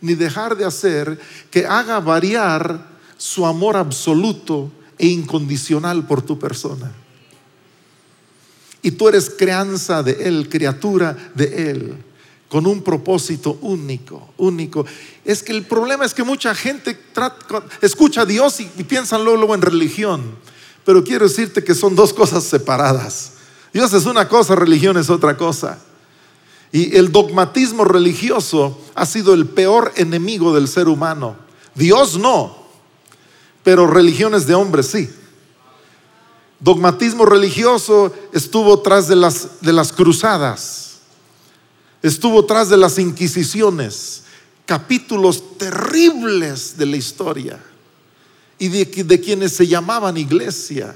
ni 0.00 0.14
dejar 0.14 0.56
de 0.56 0.64
hacer 0.64 1.20
que 1.52 1.64
haga 1.64 2.00
variar 2.00 2.84
su 3.16 3.46
amor 3.46 3.76
absoluto 3.76 4.72
e 4.98 5.06
incondicional 5.06 6.06
por 6.06 6.22
tu 6.22 6.38
persona. 6.38 6.92
Y 8.82 8.92
tú 8.92 9.08
eres 9.08 9.30
crianza 9.30 10.02
de 10.02 10.12
Él, 10.28 10.48
criatura 10.48 11.16
de 11.34 11.70
Él, 11.70 11.96
con 12.48 12.66
un 12.66 12.82
propósito 12.82 13.58
único, 13.62 14.28
único. 14.36 14.86
Es 15.24 15.42
que 15.42 15.52
el 15.52 15.64
problema 15.64 16.04
es 16.04 16.14
que 16.14 16.22
mucha 16.22 16.54
gente 16.54 16.96
escucha 17.80 18.22
a 18.22 18.26
Dios 18.26 18.60
y, 18.60 18.66
piensan 18.84 19.24
luego 19.24 19.54
en 19.54 19.62
religión. 19.62 20.22
Pero 20.84 21.02
quiero 21.02 21.26
decirte 21.26 21.64
que 21.64 21.74
son 21.74 21.96
dos 21.96 22.12
cosas 22.12 22.44
separadas. 22.44 23.32
Dios 23.72 23.92
es 23.92 24.06
una 24.06 24.28
cosa, 24.28 24.54
religión 24.54 24.96
es 24.96 25.10
otra 25.10 25.36
cosa. 25.36 25.80
Y 26.70 26.96
el 26.96 27.10
dogmatismo 27.10 27.84
religioso 27.84 28.80
ha 28.94 29.04
sido 29.04 29.34
el 29.34 29.46
peor 29.46 29.92
enemigo 29.96 30.54
del 30.54 30.68
ser 30.68 30.88
humano. 30.88 31.36
Dios 31.74 32.18
no 32.18 32.65
pero 33.66 33.88
religiones 33.88 34.46
de 34.46 34.54
hombres 34.54 34.86
sí. 34.86 35.10
Dogmatismo 36.60 37.26
religioso 37.26 38.14
estuvo 38.32 38.78
tras 38.78 39.08
de 39.08 39.16
las, 39.16 39.60
de 39.60 39.72
las 39.72 39.92
cruzadas, 39.92 40.98
estuvo 42.00 42.44
tras 42.44 42.68
de 42.68 42.76
las 42.76 42.96
inquisiciones, 43.00 44.22
capítulos 44.66 45.58
terribles 45.58 46.78
de 46.78 46.86
la 46.86 46.96
historia 46.96 47.60
y 48.56 48.68
de, 48.68 49.20
quienes 49.20 49.54
se 49.54 49.66
llamaban 49.66 50.16
iglesia. 50.16 50.94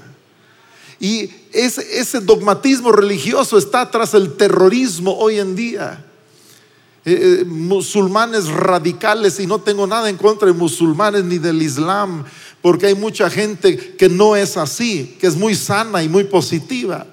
Y 0.97 1.29
ese, 1.51 1.99
ese, 1.99 2.21
dogmatismo 2.21 2.93
religioso 2.93 3.57
está 3.57 3.91
tras 3.91 4.13
el 4.13 4.37
terrorismo 4.37 5.17
hoy 5.17 5.39
en 5.39 5.57
día. 5.57 6.05
Eh, 7.03 7.39
eh, 7.41 7.45
musulmanes 7.45 8.47
radicales, 8.47 9.39
y 9.39 9.47
no 9.47 9.59
tengo 9.59 9.87
nada 9.87 10.07
en 10.07 10.17
contra 10.17 10.47
de 10.47 10.53
musulmanes 10.53 11.23
ni 11.23 11.39
del 11.39 11.59
Islam, 11.59 12.23
porque 12.61 12.85
hay 12.85 12.95
mucha 12.95 13.27
gente 13.27 13.95
que 13.97 14.07
no 14.07 14.35
es 14.35 14.55
así, 14.55 15.17
que 15.19 15.25
es 15.25 15.35
muy 15.35 15.55
sana 15.55 16.03
y 16.03 16.09
muy 16.09 16.25
positiva. 16.25 17.07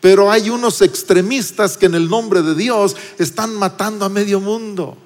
Pero 0.00 0.30
hay 0.30 0.48
unos 0.48 0.80
extremistas 0.80 1.76
que 1.76 1.86
en 1.86 1.96
el 1.96 2.08
nombre 2.08 2.40
de 2.42 2.54
Dios 2.54 2.94
están 3.18 3.52
matando 3.56 4.04
a 4.04 4.08
medio 4.08 4.38
mundo. 4.38 4.96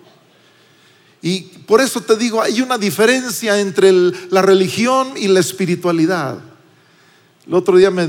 Y 1.22 1.40
por 1.66 1.80
eso 1.80 2.02
te 2.02 2.14
digo, 2.16 2.42
hay 2.42 2.60
una 2.60 2.76
diferencia 2.76 3.58
entre 3.58 3.90
la 4.30 4.42
religión 4.42 5.14
y 5.16 5.28
la 5.28 5.40
espiritualidad. 5.40 6.38
El 7.46 7.54
otro 7.54 7.78
día 7.78 7.90
me 7.90 8.06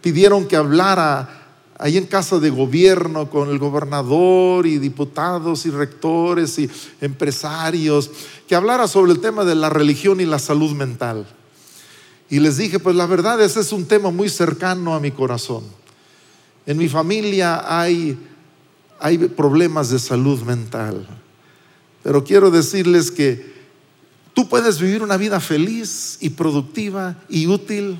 pidieron 0.00 0.48
que 0.48 0.56
hablara 0.56 1.43
ahí 1.84 1.98
en 1.98 2.06
casa 2.06 2.38
de 2.38 2.48
gobierno 2.48 3.28
con 3.28 3.50
el 3.50 3.58
gobernador 3.58 4.66
y 4.66 4.78
diputados 4.78 5.66
y 5.66 5.70
rectores 5.70 6.58
y 6.58 6.70
empresarios, 7.02 8.10
que 8.48 8.54
hablara 8.54 8.88
sobre 8.88 9.12
el 9.12 9.20
tema 9.20 9.44
de 9.44 9.54
la 9.54 9.68
religión 9.68 10.18
y 10.18 10.24
la 10.24 10.38
salud 10.38 10.72
mental. 10.72 11.26
Y 12.30 12.40
les 12.40 12.56
dije, 12.56 12.78
pues 12.78 12.96
la 12.96 13.04
verdad 13.04 13.38
ese 13.42 13.60
es 13.60 13.70
un 13.70 13.84
tema 13.84 14.10
muy 14.10 14.30
cercano 14.30 14.94
a 14.94 14.98
mi 14.98 15.10
corazón. 15.10 15.62
En 16.64 16.78
mi 16.78 16.88
familia 16.88 17.62
hay, 17.66 18.16
hay 18.98 19.18
problemas 19.18 19.90
de 19.90 19.98
salud 19.98 20.40
mental, 20.40 21.06
pero 22.02 22.24
quiero 22.24 22.50
decirles 22.50 23.10
que 23.10 23.52
tú 24.32 24.48
puedes 24.48 24.80
vivir 24.80 25.02
una 25.02 25.18
vida 25.18 25.38
feliz 25.38 26.16
y 26.22 26.30
productiva 26.30 27.18
y 27.28 27.46
útil, 27.46 27.98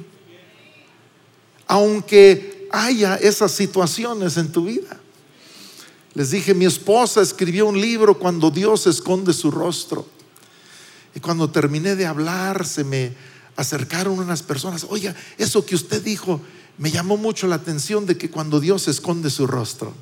aunque 1.66 2.53
haya 2.74 3.16
esas 3.16 3.52
situaciones 3.52 4.36
en 4.36 4.50
tu 4.50 4.64
vida. 4.64 5.00
Les 6.14 6.30
dije, 6.30 6.54
mi 6.54 6.64
esposa 6.64 7.20
escribió 7.22 7.66
un 7.66 7.80
libro 7.80 8.18
cuando 8.18 8.50
Dios 8.50 8.86
esconde 8.86 9.32
su 9.32 9.50
rostro. 9.50 10.06
Y 11.14 11.20
cuando 11.20 11.50
terminé 11.50 11.96
de 11.96 12.06
hablar, 12.06 12.66
se 12.66 12.84
me 12.84 13.12
acercaron 13.56 14.18
unas 14.18 14.42
personas, 14.42 14.86
oiga, 14.88 15.14
eso 15.38 15.64
que 15.64 15.76
usted 15.76 16.02
dijo 16.02 16.40
me 16.76 16.90
llamó 16.90 17.16
mucho 17.16 17.46
la 17.46 17.54
atención 17.56 18.04
de 18.04 18.18
que 18.18 18.30
cuando 18.30 18.58
Dios 18.58 18.88
esconde 18.88 19.30
su 19.30 19.46
rostro. 19.46 19.92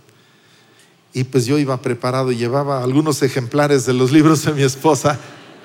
Y 1.13 1.25
pues 1.25 1.45
yo 1.45 1.59
iba 1.59 1.81
preparado 1.83 2.33
y 2.33 2.37
llevaba 2.37 2.83
algunos 2.83 3.23
ejemplares 3.23 3.85
de 3.85 3.93
los 3.93 4.11
libros 4.11 4.45
de 4.45 4.53
mi 4.53 4.63
esposa. 4.63 5.19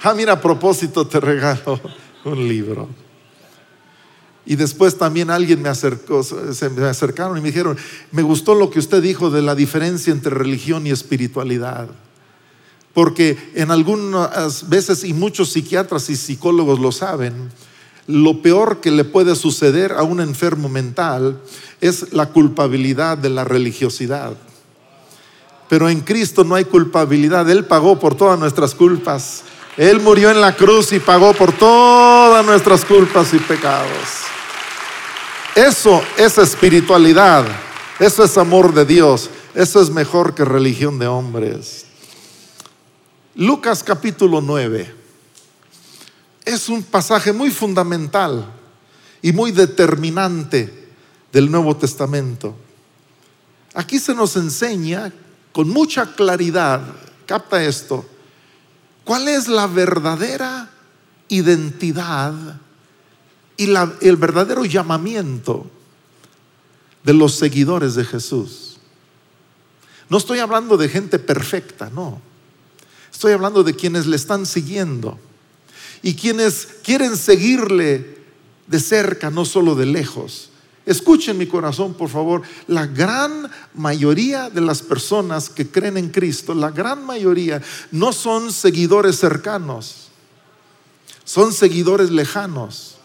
Ah, 0.03 0.13
mira, 0.13 0.33
a 0.33 0.41
propósito 0.41 1.07
te 1.07 1.21
regalo 1.21 1.79
un 2.25 2.47
libro. 2.47 3.06
Y 4.49 4.55
después 4.55 4.97
también 4.97 5.29
alguien 5.29 5.61
me 5.61 5.67
acercó, 5.67 6.23
se 6.23 6.69
me 6.69 6.85
acercaron 6.85 7.37
y 7.37 7.41
me 7.41 7.49
dijeron, 7.49 7.77
me 8.13 8.21
gustó 8.21 8.55
lo 8.55 8.69
que 8.69 8.79
usted 8.79 9.01
dijo 9.01 9.29
de 9.29 9.41
la 9.41 9.55
diferencia 9.55 10.13
entre 10.13 10.33
religión 10.33 10.87
y 10.87 10.91
espiritualidad. 10.91 11.89
Porque 12.93 13.37
en 13.55 13.71
algunas 13.71 14.69
veces, 14.69 15.03
y 15.03 15.13
muchos 15.13 15.49
psiquiatras 15.51 16.09
y 16.09 16.15
psicólogos 16.15 16.79
lo 16.79 16.93
saben, 16.93 17.49
lo 18.07 18.41
peor 18.41 18.79
que 18.79 18.89
le 18.89 19.03
puede 19.03 19.35
suceder 19.35 19.91
a 19.91 20.03
un 20.03 20.21
enfermo 20.21 20.69
mental 20.69 21.41
es 21.81 22.13
la 22.13 22.29
culpabilidad 22.29 23.17
de 23.17 23.29
la 23.29 23.43
religiosidad. 23.43 24.31
Pero 25.67 25.89
en 25.89 25.99
Cristo 25.99 26.45
no 26.45 26.55
hay 26.55 26.63
culpabilidad. 26.63 27.49
Él 27.49 27.65
pagó 27.65 27.99
por 27.99 28.15
todas 28.15 28.39
nuestras 28.39 28.73
culpas. 28.73 29.43
Él 29.75 29.99
murió 29.99 30.31
en 30.31 30.39
la 30.39 30.55
cruz 30.55 30.93
y 30.93 31.01
pagó 31.01 31.33
por 31.33 31.51
todas 31.51 32.45
nuestras 32.45 32.85
culpas 32.85 33.33
y 33.33 33.39
pecados. 33.39 34.36
Eso 35.57 36.03
es 36.15 36.37
espiritualidad. 36.37 37.43
Eso 37.97 38.23
es 38.23 38.37
amor 38.37 38.75
de 38.75 38.85
Dios. 38.85 39.27
Eso 39.55 39.81
es 39.81 39.89
mejor 39.89 40.35
que 40.35 40.45
religión 40.45 40.99
de 40.99 41.07
hombres. 41.07 41.87
Lucas 43.33 43.83
capítulo 43.83 44.39
9 44.39 44.93
es 46.45 46.69
un 46.69 46.83
pasaje 46.83 47.33
muy 47.33 47.49
fundamental 47.49 48.53
y 49.19 49.31
muy 49.31 49.51
determinante 49.51 50.91
del 51.33 51.49
Nuevo 51.49 51.75
Testamento. 51.75 52.55
Aquí 53.73 53.97
se 53.97 54.13
nos 54.13 54.35
enseña 54.35 55.11
con 55.53 55.69
mucha 55.69 56.13
claridad, 56.13 56.81
capta 57.25 57.63
esto, 57.63 58.05
cuál 59.03 59.27
es 59.27 59.47
la 59.47 59.65
verdadera 59.65 60.69
identidad 61.29 62.61
y 63.57 63.65
el 64.01 64.17
verdadero 64.17 64.63
llamamiento 64.63 65.65
de 67.03 67.13
los 67.13 67.35
seguidores 67.35 67.95
de 67.95 68.05
Jesús. 68.05 68.77
No 70.09 70.17
estoy 70.17 70.39
hablando 70.39 70.77
de 70.77 70.87
gente 70.87 71.19
perfecta, 71.19 71.89
no. 71.89 72.21
Estoy 73.11 73.33
hablando 73.33 73.63
de 73.63 73.75
quienes 73.75 74.05
le 74.05 74.15
están 74.15 74.45
siguiendo 74.45 75.19
y 76.01 76.13
quienes 76.13 76.67
quieren 76.83 77.17
seguirle 77.17 78.17
de 78.67 78.79
cerca, 78.79 79.31
no 79.31 79.43
solo 79.43 79.75
de 79.75 79.85
lejos. 79.85 80.51
Escuchen 80.85 81.37
mi 81.37 81.47
corazón, 81.47 81.95
por 81.95 82.09
favor. 82.09 82.43
La 82.67 82.85
gran 82.85 83.49
mayoría 83.73 84.49
de 84.49 84.61
las 84.61 84.81
personas 84.81 85.49
que 85.49 85.69
creen 85.69 85.97
en 85.97 86.09
Cristo, 86.09 86.53
la 86.53 86.71
gran 86.71 87.05
mayoría, 87.05 87.61
no 87.91 88.13
son 88.13 88.53
seguidores 88.53 89.17
cercanos, 89.17 90.09
son 91.25 91.51
seguidores 91.51 92.09
lejanos. 92.11 92.96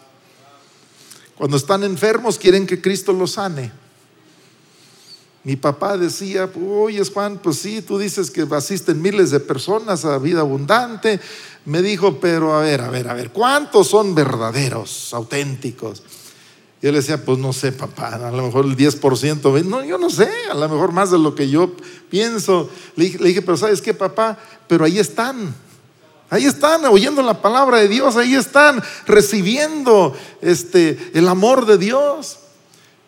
Cuando 1.37 1.57
están 1.57 1.83
enfermos 1.83 2.37
quieren 2.37 2.67
que 2.67 2.81
Cristo 2.81 3.13
los 3.13 3.31
sane. 3.31 3.71
Mi 5.43 5.57
papá 5.57 5.97
decía, 5.97 6.49
oye 6.55 7.03
Juan, 7.03 7.37
pues 7.43 7.57
sí, 7.57 7.81
tú 7.81 7.97
dices 7.97 8.31
que 8.31 8.47
asisten 8.51 9.01
miles 9.01 9.29
de 9.29 9.41
personas 9.41 10.05
a 10.05 10.17
vida 10.17 10.39
abundante. 10.39 11.19
Me 11.65 11.81
dijo, 11.81 12.19
pero 12.21 12.55
a 12.55 12.61
ver, 12.61 12.81
a 12.81 12.89
ver, 12.89 13.09
a 13.09 13.13
ver, 13.13 13.31
¿cuántos 13.31 13.87
son 13.87 14.15
verdaderos, 14.15 15.13
auténticos? 15.13 16.03
Yo 16.81 16.91
le 16.91 16.97
decía, 16.97 17.23
pues 17.23 17.39
no 17.39 17.53
sé, 17.53 17.71
papá, 17.71 18.15
a 18.15 18.31
lo 18.31 18.43
mejor 18.43 18.65
el 18.65 18.75
10%, 18.75 19.63
no, 19.63 19.83
yo 19.85 19.97
no 19.97 20.09
sé, 20.09 20.29
a 20.51 20.53
lo 20.53 20.67
mejor 20.67 20.91
más 20.91 21.11
de 21.11 21.17
lo 21.17 21.33
que 21.33 21.49
yo 21.49 21.71
pienso. 22.09 22.69
Le 22.97 23.05
dije, 23.05 23.19
le 23.19 23.29
dije, 23.29 23.41
pero 23.41 23.55
¿sabes 23.55 23.81
qué, 23.81 23.93
papá? 23.93 24.37
Pero 24.67 24.83
ahí 24.83 24.99
están, 24.99 25.55
ahí 26.33 26.45
están 26.45 26.83
oyendo 26.85 27.21
la 27.21 27.41
palabra 27.41 27.77
de 27.77 27.87
Dios, 27.87 28.17
ahí 28.17 28.33
están 28.33 28.83
recibiendo 29.05 30.15
este, 30.41 31.11
el 31.13 31.27
amor 31.27 31.65
de 31.67 31.77
Dios. 31.77 32.39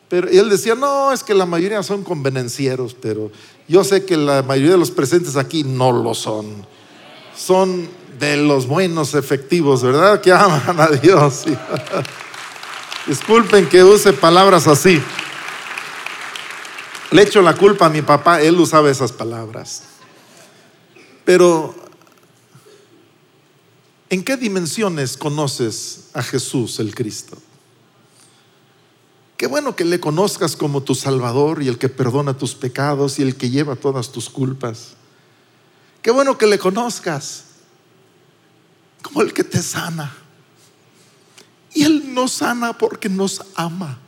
Pero 0.08 0.30
él 0.30 0.50
decía, 0.50 0.76
no, 0.76 1.12
es 1.12 1.24
que 1.24 1.34
la 1.34 1.48
mayoría 1.48 1.82
son 1.82 2.04
convenencieros, 2.04 2.94
pero 2.94 3.32
yo 3.68 3.84
sé 3.84 4.06
que 4.06 4.16
la 4.16 4.44
mayoría 4.44 4.74
de 4.74 4.78
los 4.78 4.92
presentes 4.92 5.36
aquí 5.36 5.64
no 5.64 5.92
lo 5.92 6.14
son. 6.14 6.66
Son 7.36 7.90
de 8.20 8.38
los 8.38 8.68
buenos 8.68 9.16
efectivos, 9.16 9.82
¿verdad? 9.82 10.22
Que 10.22 10.32
aman 10.32 10.80
a 10.80 10.88
Dios. 10.88 11.46
Disculpen 13.08 13.68
que 13.68 13.84
use 13.84 14.14
palabras 14.14 14.68
así. 14.68 15.02
Le 17.10 17.24
echo 17.24 17.42
la 17.42 17.56
culpa 17.56 17.88
a 17.88 17.90
mi 17.90 18.04
papá, 18.04 18.42
él 18.42 18.60
usaba 18.60 18.92
esas 18.92 19.12
palabras. 19.12 19.84
Pero, 21.24 21.74
¿en 24.10 24.24
qué 24.24 24.38
dimensiones 24.38 25.18
conoces 25.18 26.06
a 26.14 26.22
Jesús 26.24 26.80
el 26.80 26.94
Cristo? 26.94 27.38
Qué 29.38 29.48
bueno 29.48 29.76
que 29.76 29.84
le 29.84 30.00
conozcas 30.00 30.56
como 30.56 30.82
tu 30.82 30.96
Salvador 30.96 31.62
y 31.62 31.68
el 31.68 31.78
que 31.78 31.90
perdona 31.90 32.38
tus 32.38 32.56
pecados 32.56 33.20
y 33.20 33.22
el 33.22 33.36
que 33.36 33.50
lleva 33.50 33.76
todas 33.76 34.12
tus 34.12 34.30
culpas. 34.30 34.94
Qué 36.02 36.12
bueno 36.12 36.38
que 36.38 36.48
le 36.48 36.58
conozcas 36.58 37.44
como 39.02 39.22
el 39.22 39.34
que 39.34 39.44
te 39.44 39.62
sana 39.62 40.16
y 41.74 41.84
Él 41.84 42.14
nos 42.14 42.32
sana 42.32 42.78
porque 42.78 43.10
nos 43.10 43.42
ama, 43.56 44.00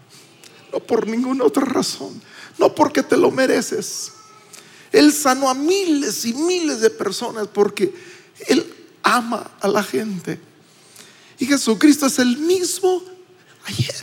no 0.71 0.79
por 0.79 1.05
ninguna 1.05 1.43
otra 1.43 1.65
razón, 1.65 2.21
no 2.57 2.73
porque 2.73 3.03
te 3.03 3.17
lo 3.17 3.29
mereces. 3.29 4.13
Él 4.93 5.11
sanó 5.11 5.49
a 5.49 5.53
miles 5.53 6.23
y 6.23 6.33
miles 6.33 6.79
de 6.79 6.89
personas 6.89 7.49
porque 7.49 7.93
Él 8.47 8.76
ama 9.07 9.51
a 9.61 9.67
la 9.67 9.83
gente. 9.83 10.39
Y 11.39 11.45
Jesucristo 11.45 12.07
es 12.07 12.19
el 12.19 12.37
mismo 12.37 13.01
ayer, 13.65 13.95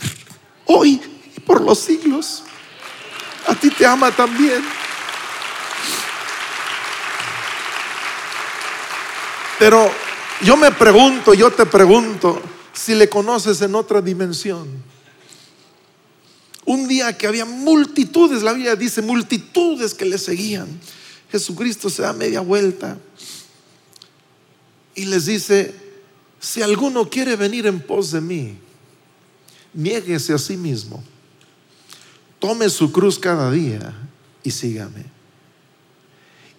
hoy 0.65 1.01
y 1.35 1.39
por 1.41 1.61
los 1.61 1.79
siglos. 1.79 2.43
A 3.47 3.55
ti 3.55 3.69
te 3.69 3.85
ama 3.85 4.11
también. 4.11 4.63
Pero 9.59 9.91
yo 10.41 10.57
me 10.57 10.71
pregunto, 10.71 11.33
yo 11.33 11.51
te 11.51 11.65
pregunto, 11.65 12.41
si 12.73 12.95
le 12.95 13.07
conoces 13.07 13.61
en 13.61 13.75
otra 13.75 14.01
dimensión. 14.01 14.67
Un 16.65 16.87
día 16.87 17.15
que 17.15 17.27
había 17.27 17.45
multitudes, 17.45 18.41
la 18.41 18.53
Biblia 18.53 18.75
dice 18.75 19.01
multitudes 19.01 19.93
que 19.93 20.05
le 20.05 20.17
seguían. 20.17 20.67
Jesucristo 21.31 21.89
se 21.89 22.01
da 22.01 22.11
media 22.11 22.41
vuelta 22.41 22.97
y 24.95 25.05
les 25.05 25.25
dice, 25.25 25.75
si 26.39 26.61
alguno 26.61 27.09
quiere 27.09 27.35
venir 27.35 27.67
en 27.67 27.79
pos 27.79 28.11
de 28.11 28.21
mí, 28.21 28.57
niéguese 29.73 30.33
a 30.33 30.37
sí 30.37 30.57
mismo, 30.57 31.03
tome 32.39 32.69
su 32.69 32.91
cruz 32.91 33.19
cada 33.19 33.51
día 33.51 33.93
y 34.43 34.51
sígame. 34.51 35.05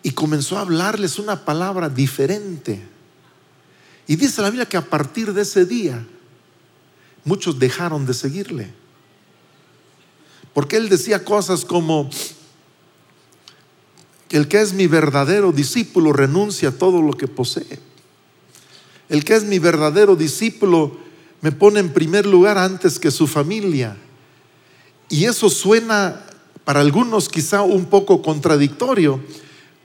Y 0.03 0.13
comenzó 0.13 0.59
a 0.59 0.61
hablarles 0.61 1.19
una 1.19 1.45
palabra 1.45 1.89
diferente 1.89 2.81
y 4.07 4.17
dice 4.17 4.41
la 4.41 4.51
Biblia 4.51 4.69
que 4.69 4.77
a 4.77 4.85
partir 4.85 5.33
de 5.33 5.43
ese 5.43 5.65
día 5.65 6.07
muchos 7.25 7.59
dejaron 7.59 8.07
de 8.07 8.15
seguirle. 8.15 8.73
Porque 10.55 10.77
él 10.77 10.89
decía 10.89 11.25
cosas 11.25 11.65
como 11.65 12.09
el 14.31 14.49
que 14.49 14.61
es 14.61 14.73
mi 14.73 14.87
verdadero 14.87 15.53
discípulo 15.53 16.13
renuncia 16.13 16.69
a 16.69 16.73
todo 16.73 17.03
lo 17.03 17.13
que 17.15 17.27
posee. 17.27 17.81
El 19.09 19.25
que 19.25 19.35
es 19.35 19.45
mi 19.45 19.59
verdadero 19.59 20.17
discípulo 20.17 20.97
me 21.41 21.53
pone 21.53 21.81
en 21.81 21.93
primer 21.93 22.27
lugar 22.27 22.59
antes 22.59 22.99
que 22.99 23.11
su 23.11 23.27
familia. 23.27 23.97
Y 25.09 25.25
eso 25.25 25.49
suena 25.49 26.27
para 26.65 26.81
algunos 26.81 27.29
quizá 27.29 27.63
un 27.63 27.85
poco 27.85 28.23
contradictorio, 28.23 29.21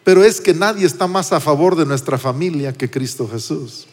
pero 0.03 0.23
es 0.23 0.41
que 0.41 0.53
nadie 0.53 0.87
está 0.87 1.05
más 1.05 1.31
a 1.31 1.39
favor 1.39 1.75
de 1.75 1.85
nuestra 1.85 2.17
familia 2.17 2.73
que 2.73 2.89
Cristo 2.89 3.29
Jesús. 3.31 3.85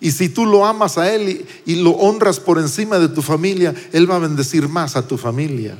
Y 0.00 0.12
si 0.12 0.28
tú 0.28 0.46
lo 0.46 0.64
amas 0.64 0.98
a 0.98 1.12
Él 1.12 1.46
y, 1.66 1.76
lo 1.76 1.90
honras 1.90 2.40
por 2.40 2.58
encima 2.58 2.98
de 2.98 3.08
tu 3.08 3.22
familia, 3.22 3.74
Él 3.92 4.10
va 4.10 4.16
a 4.16 4.20
bendecir 4.20 4.68
más 4.68 4.96
a 4.96 5.06
tu 5.06 5.16
familia. 5.16 5.76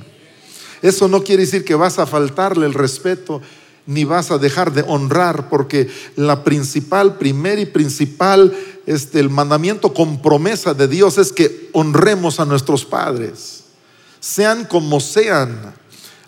Eso 0.82 1.08
no 1.08 1.22
quiere 1.22 1.44
decir 1.44 1.64
que 1.64 1.74
vas 1.74 1.98
a 1.98 2.06
faltarle 2.06 2.66
el 2.66 2.74
respeto 2.74 3.40
ni 3.88 4.04
vas 4.04 4.30
a 4.30 4.36
dejar 4.36 4.74
de 4.74 4.84
honrar, 4.86 5.48
porque 5.48 5.88
la 6.14 6.44
principal, 6.44 7.16
primer 7.16 7.58
y 7.58 7.64
principal, 7.64 8.54
este, 8.84 9.18
el 9.18 9.30
mandamiento 9.30 9.94
con 9.94 10.20
promesa 10.20 10.74
de 10.74 10.86
Dios 10.86 11.16
es 11.16 11.32
que 11.32 11.70
honremos 11.72 12.38
a 12.38 12.44
nuestros 12.44 12.84
padres, 12.84 13.64
sean 14.20 14.66
como 14.66 15.00
sean. 15.00 15.74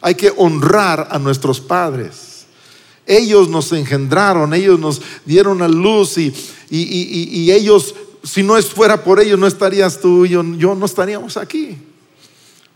Hay 0.00 0.14
que 0.14 0.32
honrar 0.38 1.08
a 1.10 1.18
nuestros 1.18 1.60
padres. 1.60 2.46
Ellos 3.04 3.50
nos 3.50 3.70
engendraron, 3.72 4.54
ellos 4.54 4.80
nos 4.80 5.02
dieron 5.26 5.60
a 5.60 5.68
luz 5.68 6.16
y, 6.16 6.34
y, 6.70 7.50
ellos, 7.50 7.94
si 8.22 8.42
no 8.42 8.56
fuera 8.62 9.04
por 9.04 9.20
ellos, 9.20 9.38
no 9.38 9.46
estarías 9.46 10.00
tú 10.00 10.24
y 10.24 10.30
yo, 10.30 10.42
yo 10.56 10.74
no 10.74 10.86
estaríamos 10.86 11.36
aquí. 11.36 11.76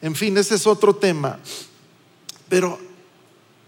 En 0.03 0.15
fin, 0.15 0.37
ese 0.37 0.57
es 0.57 0.67
otro 0.67 0.95
tema. 0.95 1.39
Pero 2.51 2.79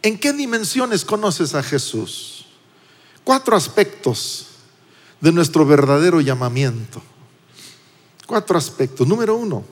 ¿En 0.06 0.16
qué 0.16 0.32
dimensiones 0.32 1.04
conoces 1.04 1.52
a 1.56 1.64
Jesús? 1.64 2.44
Cuatro 3.24 3.56
aspectos 3.56 4.46
de 5.20 5.32
nuestro 5.32 5.66
verdadero 5.66 6.20
llamamiento. 6.20 7.02
Cuatro 8.24 8.56
aspectos. 8.56 9.04
Número 9.04 9.34
uno, 9.34 9.64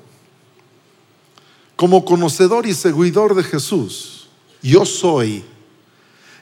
como 1.77 2.05
conocedor 2.05 2.67
y 2.67 2.75
seguidor 2.75 3.37
de 3.37 3.45
Jesús, 3.45 4.27
yo 4.61 4.85
soy 4.85 5.45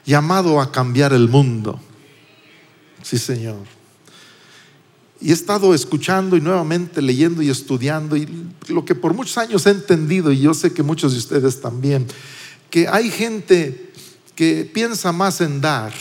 llamado 0.03 0.59
a 0.59 0.71
cambiar 0.71 1.13
el 1.13 1.29
mundo. 1.29 1.79
Sí, 3.03 3.19
Señor. 3.19 3.59
Y 5.21 5.29
he 5.29 5.33
estado 5.33 5.75
escuchando 5.75 6.35
y 6.35 6.41
nuevamente 6.41 6.99
leyendo 6.99 7.43
y 7.43 7.51
estudiando 7.51 8.17
y 8.17 8.47
lo 8.69 8.85
que 8.85 8.95
por 8.95 9.13
muchos 9.13 9.37
años 9.37 9.67
he 9.67 9.69
entendido, 9.69 10.31
y 10.31 10.39
yo 10.39 10.55
sé 10.55 10.73
que 10.73 10.81
muchos 10.81 11.11
de 11.11 11.19
ustedes 11.19 11.61
también, 11.61 12.07
que 12.73 12.87
hay 12.87 13.11
gente 13.11 13.91
que 14.33 14.65
piensa 14.65 15.11
más 15.11 15.41
en 15.41 15.61
dar 15.61 15.93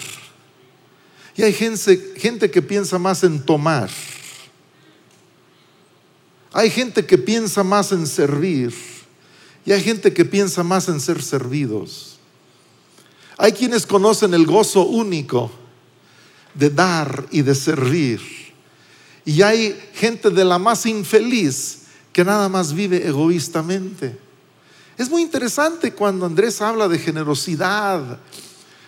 y 1.37 1.43
hay 1.43 1.53
gente, 1.53 2.15
gente 2.17 2.51
que 2.51 2.63
piensa 2.63 2.99
más 2.99 3.23
en 3.25 3.45
tomar. 3.45 3.91
Hay 6.51 6.71
gente 6.71 7.05
que 7.05 7.19
piensa 7.19 7.63
más 7.63 7.93
en 7.93 8.07
servir 8.07 8.75
y 9.67 9.73
hay 9.73 9.83
gente 9.83 10.15
que 10.15 10.25
piensa 10.25 10.63
más 10.63 10.89
en 10.89 10.99
ser 10.99 11.23
servidos. 11.23 12.19
Hay 13.37 13.53
quienes 13.53 13.85
conocen 13.85 14.33
el 14.33 14.47
gozo 14.47 14.87
único 14.87 15.53
de 16.55 16.71
dar 16.71 17.27
y 17.31 17.43
de 17.43 17.55
servir. 17.55 18.23
Y 19.27 19.43
hay 19.43 19.79
gente 19.93 20.31
de 20.31 20.45
la 20.47 20.59
más 20.59 20.87
infeliz 20.87 21.83
que 22.15 22.25
nada 22.25 22.49
más 22.49 22.73
vive 22.73 23.07
egoístamente. 23.07 24.32
Es 25.03 25.11
muy 25.11 25.23
interesante 25.23 25.93
cuando 25.93 26.27
Andrés 26.27 26.63
habla 26.63 26.87
de 26.87 26.97
generosidad, 26.97 28.21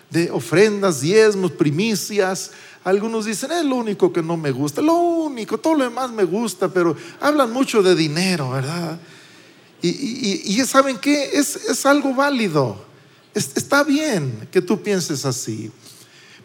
de 0.08 0.30
ofrendas, 0.30 1.00
diezmos, 1.00 1.50
primicias. 1.50 2.52
Algunos 2.84 3.24
dicen, 3.24 3.50
es 3.50 3.64
lo 3.64 3.74
único 3.74 4.12
que 4.12 4.22
no 4.22 4.36
me 4.36 4.52
gusta, 4.52 4.80
lo 4.80 4.94
único, 4.94 5.58
todo 5.58 5.74
lo 5.74 5.82
demás 5.82 6.12
me 6.12 6.22
gusta, 6.22 6.68
pero 6.68 6.94
hablan 7.18 7.52
mucho 7.52 7.82
de 7.82 7.96
dinero, 7.96 8.50
¿verdad? 8.50 8.96
Y, 9.82 10.62
¿saben 10.64 10.98
qué? 10.98 11.30
Es, 11.32 11.56
es 11.56 11.84
algo 11.84 12.14
válido. 12.14 12.76
está 13.34 13.82
bien 13.82 14.48
que 14.52 14.62
tú 14.62 14.80
pienses 14.80 15.24
así. 15.24 15.72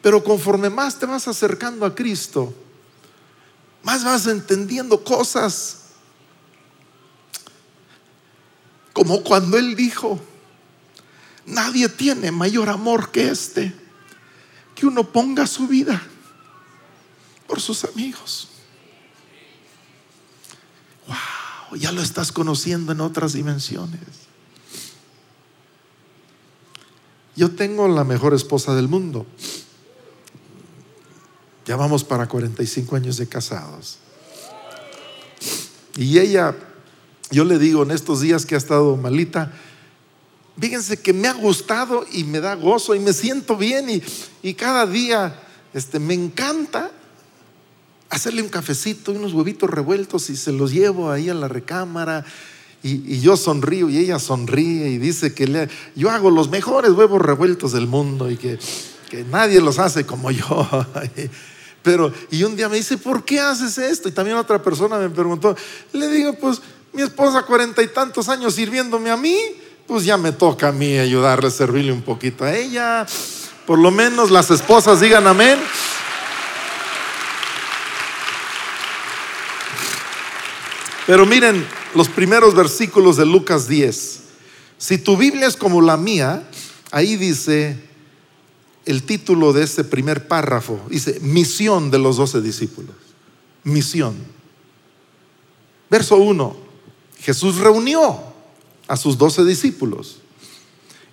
Pero 0.01 0.23
conforme 0.23 0.71
más 0.71 0.97
te 0.97 1.05
vas 1.05 1.27
acercando 1.27 1.85
a 1.85 1.93
Cristo, 1.93 2.51
más 3.83 4.03
vas 4.03 4.25
entendiendo 4.25 5.03
cosas. 5.03 5.78
Como 8.99 9.23
cuando 9.23 9.57
Él 9.57 9.77
dijo, 9.77 10.19
nadie 11.45 11.87
tiene 11.87 12.33
mayor 12.33 12.67
amor 12.67 13.11
que 13.11 13.29
este, 13.29 13.73
que 14.75 14.85
uno 14.85 15.05
ponga 15.05 15.47
su 15.47 15.69
vida 15.69 16.03
por 17.47 17.61
sus 17.61 17.85
amigos. 17.85 18.49
Wow, 21.07 21.79
ya 21.79 21.93
lo 21.93 22.01
estás 22.01 22.33
conociendo 22.33 22.91
en 22.91 22.99
otras 22.99 23.31
dimensiones. 23.31 24.01
Yo 27.37 27.51
tengo 27.51 27.87
la 27.87 28.03
mejor 28.03 28.33
esposa 28.33 28.75
del 28.75 28.89
mundo. 28.89 29.25
Ya 31.65 31.77
vamos 31.77 32.03
para 32.03 32.27
45 32.27 32.97
años 32.97 33.15
de 33.15 33.29
casados. 33.29 33.97
Y 35.95 36.19
ella, 36.19 36.53
yo 37.31 37.43
le 37.45 37.59
digo 37.59 37.83
en 37.83 37.91
estos 37.91 38.21
días 38.21 38.45
que 38.45 38.55
ha 38.55 38.57
estado 38.57 38.97
malita, 38.97 39.53
fíjense 40.59 40.97
que 40.97 41.13
me 41.13 41.27
ha 41.27 41.33
gustado 41.33 42.05
y 42.11 42.23
me 42.23 42.39
da 42.39 42.55
gozo 42.55 42.95
y 42.95 42.99
me 42.99 43.13
siento 43.13 43.55
bien 43.55 43.89
y, 43.89 44.01
y 44.41 44.53
cada 44.55 44.85
día 44.85 45.39
este, 45.73 45.99
me 45.99 46.13
encanta 46.13 46.91
hacerle 48.09 48.41
un 48.41 48.49
cafecito 48.49 49.13
y 49.13 49.17
unos 49.17 49.33
huevitos 49.33 49.69
revueltos 49.69 50.29
y 50.29 50.35
se 50.35 50.51
los 50.51 50.71
llevo 50.71 51.11
ahí 51.11 51.29
a 51.29 51.33
la 51.33 51.47
recámara. 51.47 52.25
Y, 52.81 53.15
y, 53.15 53.19
yo 53.19 53.35
sonrío 53.35 53.89
y 53.89 53.97
ella 53.97 54.19
sonríe 54.19 54.89
y 54.89 54.97
dice 54.97 55.33
que 55.33 55.47
le, 55.47 55.69
yo 55.95 56.09
hago 56.09 56.31
los 56.31 56.49
mejores 56.49 56.91
huevos 56.91 57.21
revueltos 57.21 57.73
del 57.73 57.87
mundo 57.87 58.31
y 58.31 58.37
que, 58.37 58.57
que 59.09 59.25
nadie 59.25 59.59
los 59.59 59.79
hace 59.79 60.05
como 60.05 60.31
yo. 60.31 60.69
Pero, 61.83 62.11
y 62.31 62.43
un 62.43 62.55
día 62.55 62.69
me 62.69 62.77
dice, 62.77 62.97
¿por 62.97 63.23
qué 63.23 63.39
haces 63.39 63.77
esto? 63.77 64.09
Y 64.09 64.11
también 64.11 64.37
otra 64.37 64.61
persona 64.61 64.97
me 64.97 65.09
preguntó, 65.09 65.55
le 65.93 66.07
digo, 66.09 66.33
pues 66.39 66.61
mi 66.93 67.01
esposa 67.01 67.43
cuarenta 67.43 67.81
y 67.81 67.87
tantos 67.87 68.29
años 68.29 68.55
sirviéndome 68.55 69.11
a 69.11 69.17
mí, 69.17 69.37
pues 69.87 70.05
ya 70.05 70.17
me 70.17 70.31
toca 70.31 70.69
a 70.69 70.71
mí 70.71 70.97
ayudarle, 70.97 71.49
servirle 71.51 71.91
un 71.91 72.01
poquito 72.01 72.43
a 72.45 72.55
ella. 72.55 73.05
Por 73.65 73.79
lo 73.79 73.91
menos 73.91 74.31
las 74.31 74.51
esposas 74.51 74.99
digan 74.99 75.27
amén. 75.27 75.59
Pero 81.05 81.25
miren 81.25 81.65
los 81.95 82.07
primeros 82.07 82.53
versículos 82.53 83.17
de 83.17 83.25
Lucas 83.25 83.67
10. 83.67 84.19
Si 84.77 84.97
tu 84.99 85.17
Biblia 85.17 85.47
es 85.47 85.57
como 85.57 85.81
la 85.81 85.97
mía, 85.97 86.47
ahí 86.91 87.15
dice, 87.15 87.77
el 88.85 89.03
título 89.03 89.53
de 89.53 89.63
este 89.63 89.83
primer 89.83 90.27
párrafo. 90.27 90.79
Dice, 90.89 91.19
misión 91.21 91.91
de 91.91 91.99
los 91.99 92.17
doce 92.17 92.41
discípulos. 92.41 92.95
Misión. 93.63 94.15
Verso 95.89 96.17
1. 96.17 96.68
Jesús 97.21 97.57
reunió 97.57 98.19
a 98.87 98.97
sus 98.97 99.17
doce 99.17 99.43
discípulos 99.43 100.19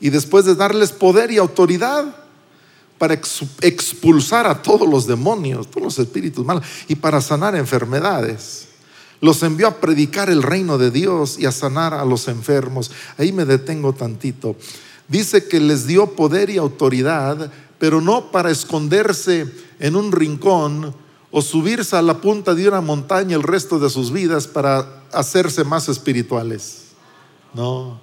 y 0.01 0.11
después 0.11 0.45
de 0.45 0.55
darles 0.55 0.92
poder 0.92 1.31
y 1.31 1.38
autoridad 1.38 2.16
para 2.99 3.14
expulsar 3.14 4.47
a 4.47 4.62
todos 4.62 4.88
los 4.88 5.07
demonios, 5.07 5.71
todos 5.71 5.83
los 5.83 5.99
espíritus 5.99 6.45
malos 6.45 6.64
y 6.88 6.95
para 6.95 7.21
sanar 7.21 7.55
enfermedades. 7.55 8.69
Los 9.21 9.42
envió 9.42 9.69
a 9.69 9.81
predicar 9.81 10.31
el 10.31 10.42
reino 10.42 10.79
de 10.79 10.90
Dios 10.90 11.38
y 11.38 11.47
a 11.47 11.53
sanar 11.53 11.95
a 11.95 12.05
los 12.05 12.29
enfermos. 12.29 12.90
Ahí 13.16 13.33
me 13.33 13.45
detengo 13.45 13.95
tantito. 13.95 14.57
Dice 15.09 15.47
que 15.47 15.61
les 15.61 15.87
dio 15.87 16.14
poder 16.14 16.51
y 16.51 16.59
autoridad 16.59 17.51
pero 17.79 18.01
no 18.01 18.31
para 18.31 18.51
esconderse 18.51 19.47
en 19.79 19.97
un 19.97 20.12
rincón 20.12 20.95
o 21.31 21.43
subirse 21.43 21.97
a 21.97 22.03
la 22.03 22.21
punta 22.21 22.55
de 22.55 22.69
una 22.69 22.81
montaña 22.81 23.37
el 23.37 23.43
resto 23.43 23.79
de 23.79 23.91
sus 23.91 24.12
vidas 24.12 24.47
para 24.47 25.03
hacerse 25.12 25.65
más 25.65 25.89
espirituales. 25.89 26.85
No. 27.53 28.01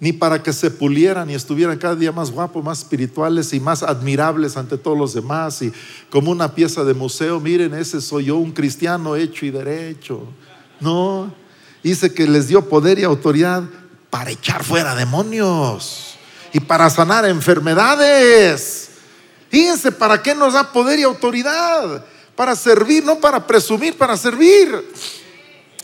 Ni 0.00 0.12
para 0.12 0.42
que 0.42 0.52
se 0.52 0.70
pulieran 0.70 1.30
y 1.30 1.34
estuvieran 1.34 1.78
cada 1.78 1.94
día 1.94 2.12
más 2.12 2.30
guapos, 2.30 2.62
más 2.62 2.80
espirituales 2.80 3.52
y 3.52 3.60
más 3.60 3.82
admirables 3.82 4.56
ante 4.56 4.76
todos 4.76 4.98
los 4.98 5.14
demás. 5.14 5.62
Y 5.62 5.72
como 6.10 6.30
una 6.30 6.54
pieza 6.54 6.84
de 6.84 6.94
museo, 6.94 7.40
miren, 7.40 7.74
ese 7.74 8.00
soy 8.00 8.26
yo, 8.26 8.36
un 8.36 8.52
cristiano 8.52 9.16
hecho 9.16 9.46
y 9.46 9.50
derecho. 9.50 10.22
No. 10.80 11.32
Dice 11.82 12.12
que 12.12 12.26
les 12.26 12.48
dio 12.48 12.68
poder 12.68 12.98
y 12.98 13.04
autoridad 13.04 13.62
para 14.10 14.30
echar 14.30 14.64
fuera 14.64 14.94
demonios 14.94 16.16
y 16.52 16.60
para 16.60 16.88
sanar 16.90 17.24
enfermedades 17.24 18.90
Fíjense, 19.54 19.92
¿para 19.92 20.20
qué 20.20 20.34
nos 20.34 20.54
da 20.54 20.72
poder 20.72 20.98
y 20.98 21.04
autoridad? 21.04 22.04
Para 22.36 22.56
servir, 22.56 23.04
no 23.04 23.20
para 23.20 23.46
presumir, 23.46 23.96
para 23.96 24.16
servir. 24.16 24.84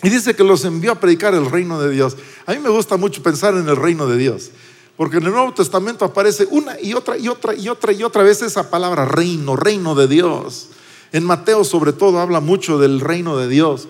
Y 0.02 0.08
dice 0.08 0.34
que 0.34 0.42
los 0.42 0.64
envió 0.64 0.92
a 0.92 0.94
predicar 0.94 1.34
el 1.34 1.50
reino 1.50 1.80
de 1.80 1.90
Dios. 1.90 2.16
A 2.46 2.52
mí 2.52 2.58
me 2.58 2.70
gusta 2.70 2.96
mucho 2.96 3.22
pensar 3.22 3.54
en 3.54 3.68
el 3.68 3.76
reino 3.76 4.06
de 4.06 4.16
Dios. 4.16 4.50
Porque 4.96 5.18
en 5.18 5.24
el 5.24 5.32
Nuevo 5.32 5.54
Testamento 5.54 6.04
aparece 6.04 6.46
una 6.50 6.78
y 6.80 6.94
otra 6.94 7.16
y 7.16 7.28
otra 7.28 7.54
y 7.54 7.68
otra 7.68 7.92
y 7.92 8.02
otra 8.02 8.22
vez 8.22 8.42
esa 8.42 8.70
palabra 8.70 9.04
reino, 9.04 9.56
reino 9.56 9.94
de 9.94 10.06
Dios. 10.08 10.68
En 11.12 11.24
Mateo 11.24 11.64
sobre 11.64 11.92
todo 11.92 12.18
habla 12.18 12.40
mucho 12.40 12.78
del 12.78 13.00
reino 13.00 13.36
de 13.36 13.48
Dios. 13.48 13.88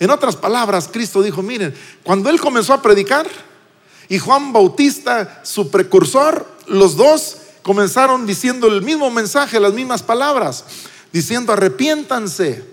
En 0.00 0.10
otras 0.10 0.36
palabras, 0.36 0.88
Cristo 0.92 1.22
dijo, 1.22 1.42
miren, 1.42 1.74
cuando 2.04 2.30
Él 2.30 2.40
comenzó 2.40 2.72
a 2.72 2.82
predicar 2.82 3.26
y 4.08 4.18
Juan 4.18 4.52
Bautista, 4.52 5.40
su 5.44 5.70
precursor, 5.70 6.46
los 6.66 6.96
dos 6.96 7.36
comenzaron 7.62 8.26
diciendo 8.26 8.68
el 8.68 8.82
mismo 8.82 9.10
mensaje, 9.10 9.60
las 9.60 9.74
mismas 9.74 10.02
palabras, 10.02 10.64
diciendo 11.12 11.52
arrepiéntanse, 11.52 12.64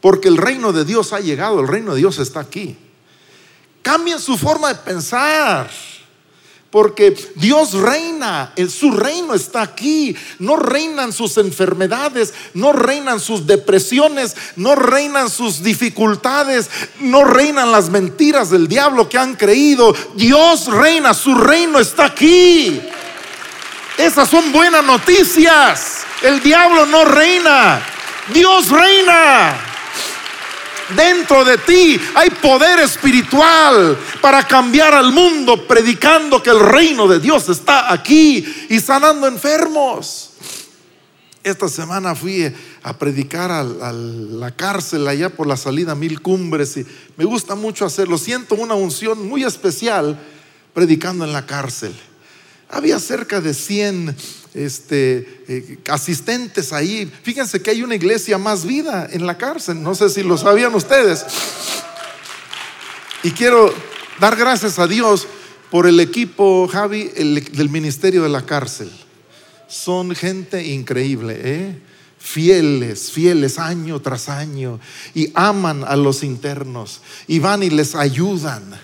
porque 0.00 0.28
el 0.28 0.36
reino 0.36 0.72
de 0.72 0.84
Dios 0.84 1.12
ha 1.12 1.20
llegado, 1.20 1.60
el 1.60 1.68
reino 1.68 1.92
de 1.92 1.98
Dios 1.98 2.18
está 2.18 2.40
aquí. 2.40 2.76
Cambien 3.82 4.20
su 4.20 4.36
forma 4.36 4.68
de 4.68 4.74
pensar. 4.76 5.70
Porque 6.70 7.16
Dios 7.36 7.72
reina, 7.72 8.52
su 8.68 8.90
reino 8.90 9.32
está 9.32 9.62
aquí. 9.62 10.14
No 10.38 10.56
reinan 10.56 11.14
sus 11.14 11.38
enfermedades, 11.38 12.34
no 12.52 12.74
reinan 12.74 13.20
sus 13.20 13.46
depresiones, 13.46 14.36
no 14.56 14.74
reinan 14.74 15.30
sus 15.30 15.62
dificultades, 15.62 16.68
no 17.00 17.24
reinan 17.24 17.72
las 17.72 17.88
mentiras 17.88 18.50
del 18.50 18.68
diablo 18.68 19.08
que 19.08 19.16
han 19.16 19.34
creído. 19.34 19.94
Dios 20.14 20.66
reina, 20.66 21.14
su 21.14 21.34
reino 21.34 21.80
está 21.80 22.04
aquí. 22.04 22.78
Esas 23.96 24.28
son 24.28 24.52
buenas 24.52 24.84
noticias. 24.84 26.04
El 26.22 26.42
diablo 26.42 26.86
no 26.86 27.04
reina. 27.04 27.80
Dios 28.32 28.70
reina. 28.70 29.56
Dentro 30.96 31.44
de 31.44 31.58
ti 31.58 32.00
hay 32.14 32.30
poder 32.30 32.80
espiritual 32.80 33.96
para 34.22 34.46
cambiar 34.46 34.94
al 34.94 35.12
mundo, 35.12 35.66
predicando 35.68 36.42
que 36.42 36.50
el 36.50 36.60
reino 36.60 37.06
de 37.06 37.20
Dios 37.20 37.48
está 37.50 37.92
aquí 37.92 38.66
y 38.70 38.80
sanando 38.80 39.26
enfermos. 39.26 40.30
Esta 41.44 41.68
semana 41.68 42.14
fui 42.14 42.52
a 42.82 42.98
predicar 42.98 43.50
a, 43.50 43.62
la 43.62 44.50
cárcel 44.56 45.06
allá 45.06 45.28
por 45.30 45.46
la 45.46 45.56
salida 45.56 45.94
Mil 45.94 46.20
Cumbres 46.20 46.78
y 46.78 46.86
me 47.16 47.24
gusta 47.24 47.54
mucho 47.54 47.84
hacerlo. 47.84 48.18
Siento 48.18 48.54
una 48.54 48.74
unción 48.74 49.28
muy 49.28 49.44
especial 49.44 50.18
predicando 50.72 51.24
en 51.24 51.32
la 51.32 51.46
cárcel. 51.46 51.94
Había 52.70 52.98
cerca 52.98 53.40
de 53.40 53.54
100 53.54 54.16
este, 54.54 55.42
eh, 55.48 55.78
asistentes 55.88 56.72
ahí. 56.72 57.10
Fíjense 57.22 57.60
que 57.62 57.70
hay 57.70 57.82
una 57.82 57.94
iglesia 57.94 58.38
más 58.38 58.64
vida 58.64 59.08
en 59.10 59.26
la 59.26 59.38
cárcel. 59.38 59.82
No 59.82 59.94
sé 59.94 60.08
si 60.10 60.22
lo 60.22 60.36
sabían 60.36 60.74
ustedes. 60.74 61.24
Y 63.22 63.32
quiero 63.32 63.72
dar 64.20 64.36
gracias 64.36 64.78
a 64.78 64.86
Dios 64.86 65.26
por 65.70 65.86
el 65.86 66.00
equipo, 66.00 66.68
Javi, 66.68 67.04
del 67.04 67.68
ministerio 67.68 68.22
de 68.22 68.28
la 68.28 68.46
cárcel. 68.46 68.90
Son 69.68 70.14
gente 70.14 70.64
increíble, 70.66 71.40
¿eh? 71.42 71.78
fieles, 72.18 73.12
fieles 73.12 73.58
año 73.58 74.00
tras 74.00 74.28
año 74.28 74.80
y 75.14 75.30
aman 75.34 75.84
a 75.84 75.96
los 75.96 76.22
internos 76.22 77.00
y 77.26 77.38
van 77.38 77.62
y 77.62 77.70
les 77.70 77.94
ayudan 77.94 78.78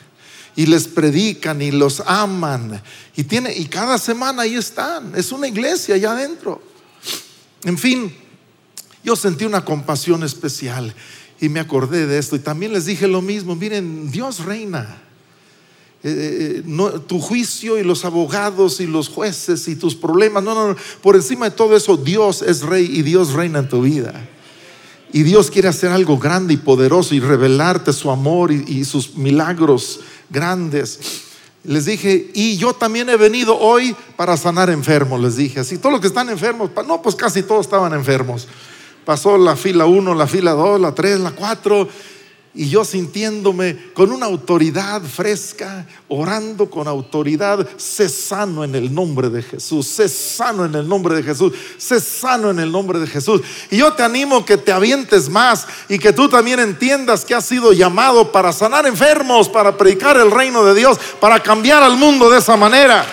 y 0.57 0.67
les 0.67 0.87
predican 0.87 1.61
y 1.61 1.71
los 1.71 2.01
aman. 2.07 2.81
Y, 3.17 3.25
tiene, 3.25 3.55
y 3.57 3.67
cada 3.67 3.99
semana 3.99 4.43
ahí 4.43 4.55
están. 4.55 5.15
Es 5.17 5.33
una 5.33 5.49
iglesia 5.49 5.95
allá 5.97 6.13
adentro. 6.13 6.63
En 7.65 7.79
fin, 7.79 8.15
yo 9.03 9.17
sentí 9.17 9.45
una 9.45 9.65
compasión 9.65 10.23
especial 10.23 10.95
y 11.41 11.49
me 11.49 11.61
acordé 11.61 12.07
de 12.07 12.19
esto. 12.19 12.37
Y 12.37 12.41
también 12.41 12.73
les 12.73 12.87
dije 12.87 13.09
lo 13.09 13.23
mismo. 13.23 13.57
Miren, 13.57 14.11
Dios 14.11 14.45
reina. 14.45 15.01
Eh, 16.03 16.63
eh, 16.67 17.01
tu 17.09 17.19
juicio 17.19 17.79
y 17.79 17.83
los 17.83 18.05
abogados 18.05 18.79
y 18.81 18.87
los 18.87 19.09
jueces 19.09 19.67
y 19.69 19.77
tus 19.77 19.95
problemas. 19.95 20.45
No, 20.45 20.55
no, 20.55 20.69
no. 20.69 20.77
Por 21.03 21.17
encima 21.17 21.49
de 21.49 21.57
todo 21.57 21.77
eso, 21.77 21.97
Dios 21.97 22.43
es 22.43 22.63
rey 22.63 22.89
y 22.93 23.03
Dios 23.03 23.33
reina 23.33 23.61
en 23.61 23.69
tu 23.69 23.83
vida. 23.83 24.29
Y 25.13 25.23
Dios 25.23 25.51
quiere 25.51 25.69
hacer 25.69 25.91
algo 25.91 26.19
grande 26.19 26.55
y 26.55 26.57
poderoso 26.57 27.15
y 27.15 27.21
revelarte 27.21 27.93
su 27.93 28.11
amor 28.11 28.51
y 28.53 28.85
sus 28.85 29.15
milagros 29.15 30.01
grandes. 30.31 31.01
Les 31.65 31.87
dije, 31.87 32.31
y 32.35 32.57
yo 32.59 32.75
también 32.75 33.09
he 33.09 33.17
venido 33.17 33.59
hoy 33.59 33.97
para 34.17 34.37
sanar 34.37 34.69
enfermos, 34.69 35.21
les 35.21 35.37
dije. 35.37 35.61
Así, 35.61 35.79
todos 35.79 35.93
los 35.93 36.01
que 36.01 36.09
están 36.09 36.29
enfermos, 36.29 36.71
no, 36.87 37.01
pues 37.01 37.15
casi 37.15 37.43
todos 37.43 37.67
estaban 37.67 37.95
enfermos. 37.95 38.47
Pasó 39.05 39.39
la 39.39 39.57
fila 39.57 39.87
1, 39.87 40.15
la 40.15 40.27
fila 40.27 40.53
2, 40.53 40.81
la 40.81 40.95
3, 40.95 41.21
la 41.21 41.31
4, 41.31 41.89
y 42.57 42.69
yo 42.69 42.85
sintiéndome 42.85 43.77
con 43.95 44.13
una 44.13 44.27
autoridad 44.27 45.03
fresca, 45.03 45.87
orando 46.07 46.71
con 46.71 46.87
autoridad, 46.87 47.69
sé 47.77 48.09
sano 48.09 48.63
en 48.63 48.77
el 48.77 48.95
nombre 48.95 49.29
de 49.29 49.43
Jesús, 49.43 49.89
sé 49.89 50.09
sano 50.09 50.65
en 50.65 50.75
el 50.77 50.89
nombre 50.89 51.17
de 51.17 51.25
Jesús, 51.25 51.53
sé 51.79 51.99
sano 51.99 52.51
en 52.51 52.61
el 52.61 52.71
nombre 52.71 53.01
de 53.01 53.09
Jesús. 53.09 53.41
Y 53.73 53.79
yo 53.79 53.93
te 53.95 54.05
animo 54.05 54.45
que 54.45 54.57
te 54.57 54.71
avientes 54.71 55.29
más 55.29 55.67
y 55.89 55.99
que 55.99 56.13
tú 56.13 56.29
también 56.29 56.61
entiendas 56.61 57.25
que 57.25 57.35
has 57.35 57.45
sido 57.45 57.73
llamado 57.73 58.31
para 58.31 58.53
sanar 58.53 58.87
enfermos, 58.87 59.49
para 59.49 59.77
predicar 59.77 60.17
el 60.17 60.31
reino 60.31 60.65
de 60.65 60.75
Dios, 60.75 60.97
para 61.21 61.43
cambiar 61.43 61.83
al 61.83 61.97
mundo 61.97 62.31
de 62.31 62.39
esa 62.39 62.57
manera. 62.57 63.05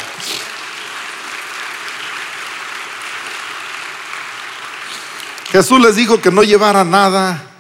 Jesús 5.52 5.82
les 5.82 5.96
dijo 5.96 6.22
que 6.22 6.32
no 6.32 6.44
llevara 6.44 6.84
nada 6.84 7.51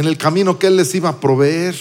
en 0.00 0.06
el 0.06 0.16
camino 0.16 0.58
que 0.58 0.68
Él 0.68 0.76
les 0.76 0.94
iba 0.94 1.10
a 1.10 1.20
proveer. 1.20 1.76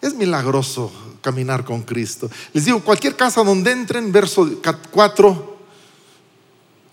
Es 0.00 0.14
milagroso 0.14 0.90
caminar 1.20 1.62
con 1.62 1.82
Cristo. 1.82 2.30
Les 2.54 2.64
digo, 2.64 2.80
cualquier 2.80 3.16
casa 3.16 3.44
donde 3.44 3.70
entren, 3.70 4.10
verso 4.10 4.48
4, 4.90 5.58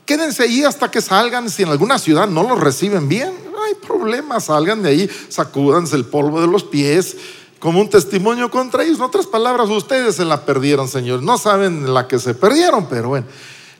quédense 0.05 0.43
ahí 0.43 0.63
hasta 0.63 0.91
que 0.91 0.99
salgan. 0.99 1.49
Si 1.49 1.63
en 1.63 1.69
alguna 1.69 1.97
ciudad 1.99 2.27
no 2.27 2.43
los 2.43 2.59
reciben 2.59 3.07
bien, 3.07 3.33
no 3.49 3.63
hay 3.63 3.75
problema, 3.75 4.41
salgan 4.41 4.83
de 4.83 4.89
ahí, 4.89 5.09
sacúdanse 5.29 5.95
el 5.95 6.03
polvo 6.03 6.41
de 6.41 6.47
los 6.47 6.65
pies 6.65 7.15
como 7.59 7.79
un 7.79 7.89
testimonio 7.89 8.51
contra 8.51 8.83
ellos. 8.83 8.97
En 8.97 9.03
otras 9.03 9.27
palabras, 9.27 9.69
ustedes 9.69 10.17
se 10.17 10.25
la 10.25 10.45
perdieron, 10.45 10.89
Señor. 10.89 11.23
No 11.23 11.37
saben 11.37 11.93
la 11.93 12.09
que 12.09 12.19
se 12.19 12.33
perdieron, 12.33 12.89
pero 12.89 13.07
bueno, 13.07 13.27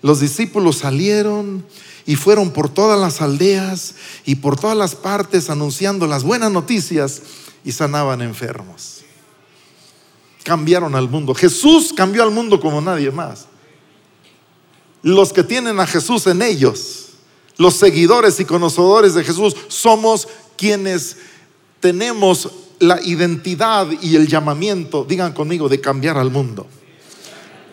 los 0.02 0.22
discípulos 0.22 0.78
salieron 0.78 1.66
y 2.06 2.16
fueron 2.16 2.52
por 2.52 2.70
todas 2.70 3.00
las 3.00 3.22
aldeas 3.22 3.96
y 4.26 4.36
por 4.36 4.60
todas 4.60 4.78
las 4.78 4.96
partes 4.96 5.50
anunciando 5.50 6.06
las 6.08 6.24
buenas 6.24 6.52
noticias 6.52 7.22
y 7.64 7.72
sanaban 7.72 8.22
enfermos. 8.22 9.02
Cambiaron 10.44 10.94
al 10.96 11.10
mundo. 11.10 11.34
Jesús 11.34 11.92
cambió 11.96 12.22
al 12.22 12.32
mundo 12.32 12.60
como 12.60 12.80
nadie 12.80 13.10
más. 13.10 13.48
Los 15.02 15.34
que 15.34 15.44
tienen 15.44 15.80
a 15.80 15.88
Jesús 15.88 16.28
en 16.28 16.42
ellos, 16.42 17.10
los 17.58 17.76
seguidores 17.76 18.40
y 18.40 18.46
conocedores 18.46 19.16
de 19.16 19.24
Jesús, 19.24 19.56
somos 19.68 20.28
quienes 20.58 21.18
tenemos 21.80 22.50
la 22.80 23.02
identidad 23.02 23.88
y 24.02 24.16
el 24.16 24.28
llamamiento, 24.28 25.06
digan 25.08 25.34
conmigo, 25.34 25.70
de 25.70 25.82
cambiar 25.82 26.18
al 26.18 26.30
mundo 26.30 26.68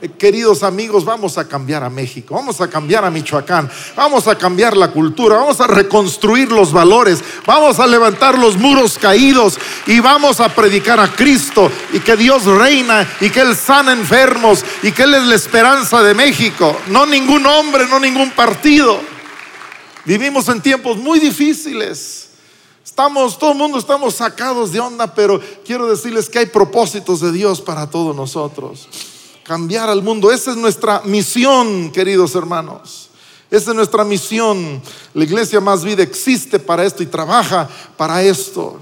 queridos 0.08 0.64
amigos, 0.64 1.04
vamos 1.04 1.38
a 1.38 1.46
cambiar 1.46 1.84
a 1.84 1.90
México, 1.90 2.34
vamos 2.34 2.60
a 2.60 2.68
cambiar 2.68 3.04
a 3.04 3.10
Michoacán, 3.10 3.70
vamos 3.94 4.26
a 4.26 4.36
cambiar 4.36 4.76
la 4.76 4.90
cultura, 4.90 5.36
vamos 5.36 5.60
a 5.60 5.68
reconstruir 5.68 6.50
los 6.50 6.72
valores, 6.72 7.22
vamos 7.46 7.78
a 7.78 7.86
levantar 7.86 8.36
los 8.36 8.56
muros 8.56 8.98
caídos 8.98 9.58
y 9.86 10.00
vamos 10.00 10.40
a 10.40 10.48
predicar 10.48 10.98
a 10.98 11.12
Cristo 11.12 11.70
y 11.92 12.00
que 12.00 12.16
Dios 12.16 12.44
reina 12.46 13.08
y 13.20 13.30
que 13.30 13.40
Él 13.40 13.56
sana 13.56 13.92
enfermos 13.92 14.64
y 14.82 14.90
que 14.90 15.04
Él 15.04 15.14
es 15.14 15.22
la 15.22 15.36
esperanza 15.36 16.02
de 16.02 16.14
México, 16.14 16.76
no 16.88 17.06
ningún 17.06 17.46
hombre, 17.46 17.86
no 17.86 18.00
ningún 18.00 18.32
partido. 18.32 19.00
Vivimos 20.04 20.48
en 20.48 20.60
tiempos 20.60 20.96
muy 20.96 21.20
difíciles. 21.20 22.30
Estamos, 22.84 23.38
todo 23.38 23.52
el 23.52 23.58
mundo 23.58 23.78
estamos 23.78 24.16
sacados 24.16 24.72
de 24.72 24.80
onda, 24.80 25.14
pero 25.14 25.40
quiero 25.64 25.86
decirles 25.86 26.28
que 26.28 26.40
hay 26.40 26.46
propósitos 26.46 27.20
de 27.20 27.30
Dios 27.30 27.60
para 27.60 27.88
todos 27.88 28.14
nosotros 28.14 28.88
cambiar 29.44 29.88
al 29.88 30.02
mundo. 30.02 30.30
Esa 30.30 30.50
es 30.50 30.56
nuestra 30.56 31.02
misión, 31.04 31.90
queridos 31.90 32.34
hermanos. 32.34 33.10
Esa 33.50 33.70
es 33.70 33.76
nuestra 33.76 34.04
misión. 34.04 34.80
La 35.14 35.24
iglesia 35.24 35.60
más 35.60 35.84
vida 35.84 36.02
existe 36.02 36.58
para 36.58 36.84
esto 36.84 37.02
y 37.02 37.06
trabaja 37.06 37.68
para 37.96 38.22
esto. 38.22 38.80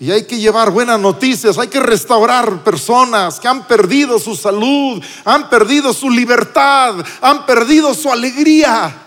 Y 0.00 0.12
hay 0.12 0.24
que 0.24 0.38
llevar 0.38 0.70
buenas 0.70 1.00
noticias, 1.00 1.58
hay 1.58 1.66
que 1.66 1.80
restaurar 1.80 2.62
personas 2.62 3.40
que 3.40 3.48
han 3.48 3.66
perdido 3.66 4.20
su 4.20 4.36
salud, 4.36 5.02
han 5.24 5.50
perdido 5.50 5.92
su 5.92 6.08
libertad, 6.08 7.04
han 7.20 7.44
perdido 7.44 7.92
su 7.94 8.08
alegría. 8.08 9.06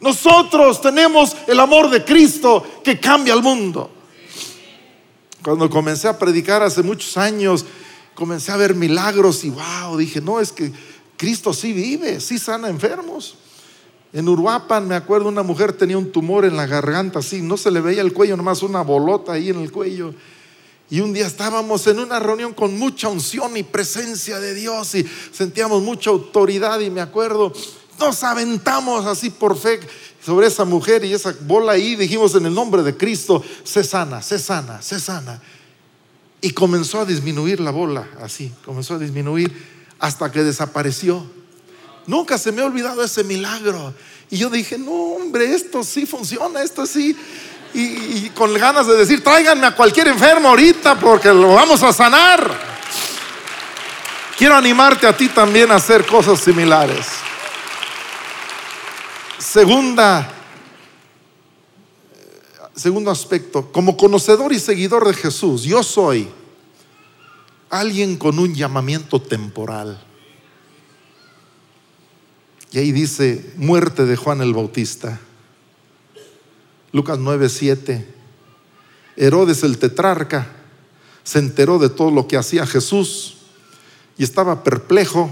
Nosotros 0.00 0.80
tenemos 0.80 1.36
el 1.46 1.60
amor 1.60 1.90
de 1.90 2.02
Cristo 2.04 2.64
que 2.82 2.98
cambia 2.98 3.34
el 3.34 3.42
mundo. 3.42 3.90
Cuando 5.42 5.68
comencé 5.68 6.08
a 6.08 6.18
predicar 6.18 6.62
hace 6.62 6.82
muchos 6.82 7.16
años, 7.18 7.66
comencé 8.16 8.50
a 8.50 8.56
ver 8.56 8.74
milagros 8.74 9.44
y 9.44 9.50
wow, 9.50 9.96
dije, 9.96 10.20
no, 10.20 10.40
es 10.40 10.50
que 10.50 10.72
Cristo 11.16 11.52
sí 11.52 11.72
vive, 11.72 12.20
sí 12.20 12.38
sana 12.38 12.68
enfermos. 12.68 13.36
En 14.12 14.28
Uruapan, 14.28 14.88
me 14.88 14.94
acuerdo, 14.94 15.28
una 15.28 15.42
mujer 15.42 15.74
tenía 15.74 15.98
un 15.98 16.10
tumor 16.10 16.44
en 16.44 16.56
la 16.56 16.66
garganta, 16.66 17.20
así, 17.20 17.42
no 17.42 17.56
se 17.56 17.70
le 17.70 17.80
veía 17.80 18.00
el 18.00 18.12
cuello, 18.12 18.36
nomás 18.36 18.62
una 18.62 18.80
bolota 18.80 19.32
ahí 19.32 19.50
en 19.50 19.60
el 19.60 19.70
cuello. 19.70 20.14
Y 20.88 21.00
un 21.00 21.12
día 21.12 21.26
estábamos 21.26 21.86
en 21.86 21.98
una 21.98 22.18
reunión 22.18 22.54
con 22.54 22.78
mucha 22.78 23.08
unción 23.08 23.56
y 23.56 23.62
presencia 23.62 24.40
de 24.40 24.54
Dios 24.54 24.94
y 24.94 25.04
sentíamos 25.32 25.82
mucha 25.82 26.10
autoridad 26.10 26.80
y 26.80 26.90
me 26.90 27.00
acuerdo, 27.00 27.52
nos 27.98 28.22
aventamos 28.22 29.04
así 29.04 29.30
por 29.30 29.58
fe 29.58 29.80
sobre 30.24 30.46
esa 30.46 30.64
mujer 30.64 31.04
y 31.04 31.12
esa 31.12 31.34
bola 31.42 31.72
ahí, 31.72 31.96
dijimos 31.96 32.34
en 32.34 32.46
el 32.46 32.54
nombre 32.54 32.82
de 32.82 32.96
Cristo, 32.96 33.42
se 33.64 33.84
sana, 33.84 34.22
se 34.22 34.38
sana, 34.38 34.80
se 34.80 34.98
sana. 34.98 35.42
Y 36.40 36.50
comenzó 36.50 37.00
a 37.00 37.04
disminuir 37.04 37.60
la 37.60 37.70
bola, 37.70 38.06
así, 38.20 38.52
comenzó 38.64 38.94
a 38.94 38.98
disminuir 38.98 39.50
hasta 39.98 40.30
que 40.30 40.42
desapareció. 40.42 41.24
Nunca 42.06 42.38
se 42.38 42.52
me 42.52 42.62
ha 42.62 42.66
olvidado 42.66 43.02
ese 43.02 43.24
milagro. 43.24 43.94
Y 44.30 44.38
yo 44.38 44.50
dije, 44.50 44.78
no, 44.78 44.92
hombre, 44.92 45.54
esto 45.54 45.82
sí 45.82 46.06
funciona, 46.06 46.62
esto 46.62 46.86
sí. 46.86 47.16
Y, 47.74 48.30
con 48.30 48.54
ganas 48.54 48.86
de 48.86 48.96
decir, 48.96 49.22
tráiganme 49.22 49.66
a 49.66 49.74
cualquier 49.74 50.08
enfermo 50.08 50.48
ahorita 50.48 50.98
porque 50.98 51.28
lo 51.28 51.54
vamos 51.54 51.82
a 51.82 51.92
sanar. 51.92 52.76
Quiero 54.38 54.54
animarte 54.54 55.06
a 55.06 55.16
ti 55.16 55.28
también 55.28 55.70
a 55.70 55.76
hacer 55.76 56.06
cosas 56.06 56.40
similares. 56.40 57.06
Segunda 59.38 60.35
Segundo 62.76 63.10
aspecto, 63.10 63.72
como 63.72 63.96
conocedor 63.96 64.52
y 64.52 64.60
seguidor 64.60 65.06
de 65.06 65.14
Jesús, 65.14 65.62
yo 65.62 65.82
soy 65.82 66.28
alguien 67.70 68.18
con 68.18 68.38
un 68.38 68.54
llamamiento 68.54 69.20
temporal. 69.20 69.98
Y 72.70 72.78
ahí 72.78 72.92
dice, 72.92 73.54
muerte 73.56 74.04
de 74.04 74.16
Juan 74.16 74.42
el 74.42 74.52
Bautista. 74.52 75.18
Lucas 76.92 77.18
9, 77.18 77.48
7. 77.48 78.14
Herodes 79.16 79.62
el 79.62 79.78
tetrarca 79.78 80.46
se 81.24 81.38
enteró 81.38 81.78
de 81.78 81.88
todo 81.88 82.10
lo 82.10 82.28
que 82.28 82.36
hacía 82.36 82.66
Jesús 82.66 83.38
y 84.18 84.24
estaba 84.24 84.62
perplejo, 84.62 85.30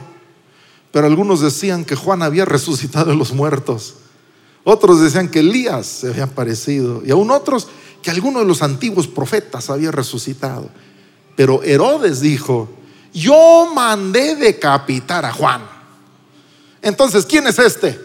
pero 0.92 1.07
algunos 1.07 1.42
decían 1.42 1.84
que 1.84 1.95
Juan 1.95 2.22
había 2.22 2.47
resucitado 2.47 3.11
de 3.11 3.16
los 3.16 3.32
muertos. 3.32 3.97
Otros 4.65 5.01
decían 5.01 5.29
que 5.29 5.41
Elías 5.41 5.87
se 5.87 6.09
había 6.09 6.25
aparecido 6.25 7.03
y 7.05 7.11
aún 7.11 7.31
otros 7.31 7.69
que 8.03 8.11
alguno 8.11 8.41
de 8.41 8.47
los 8.47 8.62
antiguos 8.62 9.07
profetas 9.07 9.69
había 9.69 9.91
resucitado. 9.91 10.71
Pero 11.37 11.62
Herodes 11.62 12.21
dijo, 12.21 12.69
yo 13.12 13.71
mandé 13.75 14.37
decapitar 14.37 15.25
a 15.25 15.33
Juan. 15.33 15.62
Entonces, 16.81 17.27
¿quién 17.27 17.47
es 17.47 17.59
este? 17.59 17.99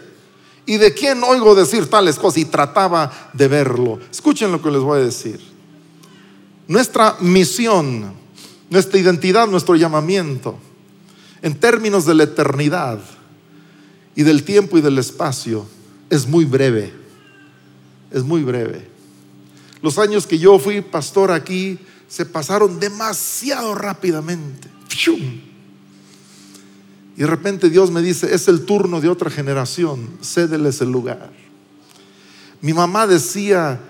¿Y 0.66 0.76
de 0.76 0.94
quién 0.94 1.22
oigo 1.24 1.54
decir 1.54 1.88
tales 1.88 2.18
cosas? 2.18 2.38
Y 2.38 2.44
trataba 2.44 3.30
de 3.32 3.48
verlo. 3.48 3.98
Escuchen 4.10 4.52
lo 4.52 4.62
que 4.62 4.70
les 4.70 4.80
voy 4.80 5.00
a 5.00 5.04
decir. 5.04 5.40
Nuestra 6.68 7.16
misión, 7.20 8.12
nuestra 8.68 8.98
identidad, 8.98 9.48
nuestro 9.48 9.76
llamamiento, 9.76 10.58
en 11.42 11.58
términos 11.58 12.06
de 12.06 12.14
la 12.14 12.24
eternidad 12.24 13.00
y 14.14 14.22
del 14.22 14.44
tiempo 14.44 14.78
y 14.78 14.80
del 14.80 14.98
espacio, 14.98 15.66
es 16.10 16.26
muy 16.26 16.44
breve. 16.44 16.92
Es 18.10 18.22
muy 18.24 18.42
breve. 18.42 18.88
Los 19.80 19.98
años 19.98 20.26
que 20.26 20.38
yo 20.38 20.58
fui 20.58 20.82
pastor 20.82 21.30
aquí 21.30 21.78
se 22.08 22.26
pasaron 22.26 22.78
demasiado 22.80 23.74
rápidamente. 23.74 24.68
Y 27.16 27.20
de 27.20 27.26
repente 27.26 27.70
Dios 27.70 27.90
me 27.90 28.02
dice, 28.02 28.34
es 28.34 28.48
el 28.48 28.66
turno 28.66 29.00
de 29.00 29.08
otra 29.08 29.30
generación, 29.30 30.10
cédeles 30.20 30.80
el 30.80 30.90
lugar. 30.90 31.30
Mi 32.60 32.72
mamá 32.74 33.06
decía 33.06 33.80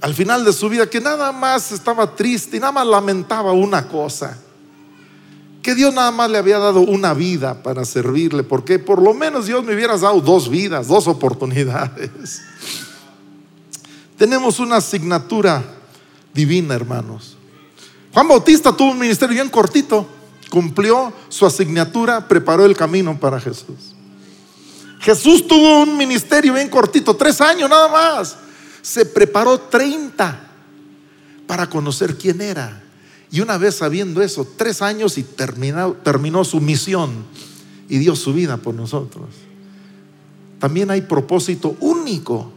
al 0.00 0.14
final 0.14 0.44
de 0.44 0.52
su 0.52 0.68
vida 0.68 0.88
que 0.88 1.00
nada 1.00 1.32
más 1.32 1.72
estaba 1.72 2.14
triste 2.14 2.56
y 2.56 2.60
nada 2.60 2.72
más 2.72 2.86
lamentaba 2.86 3.52
una 3.52 3.88
cosa, 3.88 4.38
que 5.64 5.74
Dios 5.74 5.94
nada 5.94 6.10
más 6.10 6.30
le 6.30 6.36
había 6.36 6.58
dado 6.58 6.80
una 6.80 7.14
vida 7.14 7.62
para 7.62 7.86
servirle, 7.86 8.42
porque 8.42 8.78
por 8.78 9.00
lo 9.00 9.14
menos 9.14 9.46
Dios 9.46 9.64
me 9.64 9.74
hubiera 9.74 9.96
dado 9.96 10.20
dos 10.20 10.50
vidas, 10.50 10.88
dos 10.88 11.08
oportunidades. 11.08 12.42
Tenemos 14.18 14.58
una 14.58 14.76
asignatura 14.76 15.64
divina, 16.34 16.74
hermanos. 16.74 17.38
Juan 18.12 18.28
Bautista 18.28 18.76
tuvo 18.76 18.90
un 18.90 18.98
ministerio 18.98 19.36
bien 19.36 19.48
cortito, 19.48 20.06
cumplió 20.50 21.14
su 21.30 21.46
asignatura, 21.46 22.28
preparó 22.28 22.66
el 22.66 22.76
camino 22.76 23.18
para 23.18 23.40
Jesús. 23.40 23.94
Jesús 25.00 25.46
tuvo 25.46 25.80
un 25.80 25.96
ministerio 25.96 26.52
bien 26.52 26.68
cortito, 26.68 27.16
tres 27.16 27.40
años 27.40 27.70
nada 27.70 27.88
más. 27.88 28.36
Se 28.82 29.06
preparó 29.06 29.58
30 29.58 30.40
para 31.46 31.66
conocer 31.70 32.18
quién 32.18 32.42
era. 32.42 32.83
Y 33.34 33.40
una 33.40 33.58
vez 33.58 33.74
sabiendo 33.74 34.22
eso, 34.22 34.46
tres 34.56 34.80
años 34.80 35.18
y 35.18 35.24
terminó, 35.24 36.44
su 36.44 36.60
misión 36.60 37.10
y 37.88 37.98
dio 37.98 38.14
su 38.14 38.32
vida 38.32 38.58
por 38.58 38.76
nosotros. 38.76 39.26
También 40.60 40.88
hay 40.92 41.00
propósito 41.00 41.76
único 41.80 42.52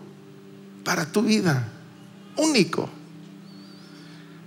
para 0.83 1.11
tu 1.11 1.23
vida, 1.23 1.67
único. 2.35 2.87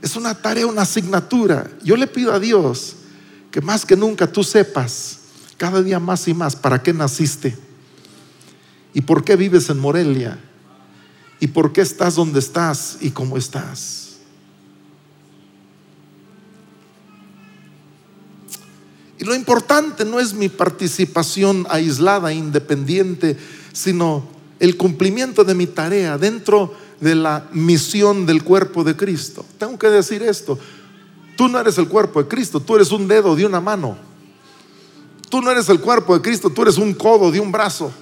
Es 0.01 0.15
una 0.15 0.41
tarea, 0.41 0.69
una 0.69 0.83
asignatura. 0.83 1.69
Yo 1.83 1.97
le 1.97 2.07
pido 2.07 2.33
a 2.33 2.39
Dios 2.39 2.95
que 3.51 3.61
más 3.61 3.85
que 3.85 3.97
nunca 3.97 4.31
tú 4.31 4.45
sepas 4.45 5.19
cada 5.57 5.83
día 5.83 5.99
más 5.99 6.29
y 6.29 6.35
más 6.35 6.55
para 6.55 6.81
qué 6.81 6.93
naciste 6.93 7.59
y 8.95 9.01
por 9.01 9.25
qué 9.25 9.35
vives 9.35 9.69
en 9.69 9.81
Morelia 9.81 10.39
y 11.41 11.49
por 11.49 11.73
qué 11.73 11.81
estás 11.81 12.15
donde 12.15 12.39
estás 12.39 12.99
y 13.01 13.11
cómo 13.11 13.37
estás. 13.37 14.00
Y 19.21 19.25
lo 19.25 19.35
importante 19.35 20.07
no 20.07 20.19
es 20.19 20.33
mi 20.33 20.49
participación 20.49 21.67
aislada, 21.69 22.33
independiente, 22.33 23.37
sino 23.71 24.27
el 24.59 24.79
cumplimiento 24.79 25.45
de 25.45 25.55
mi 25.55 25.67
tarea 25.67 26.17
dentro 26.17 26.73
de 27.01 27.15
la 27.15 27.47
misión 27.53 28.25
del 28.25 28.43
cuerpo 28.43 28.83
de 28.83 28.97
Cristo. 28.97 29.45
Tengo 29.59 29.79
que 29.79 29.89
decir 29.89 30.23
esto. 30.23 30.59
Tú 31.37 31.49
no 31.49 31.61
eres 31.61 31.77
el 31.77 31.87
cuerpo 31.87 32.23
de 32.23 32.29
Cristo, 32.31 32.61
tú 32.61 32.77
eres 32.77 32.93
un 32.93 33.07
dedo 33.07 33.37
de 33.37 33.45
una 33.45 33.61
mano. 33.61 33.99
Tú 35.29 35.43
no 35.43 35.51
eres 35.51 35.69
el 35.69 35.81
cuerpo 35.81 36.15
de 36.15 36.23
Cristo, 36.23 36.49
tú 36.49 36.63
eres 36.63 36.79
un 36.79 36.95
codo 36.95 37.31
de 37.31 37.41
un 37.41 37.53
brazo. 37.53 37.93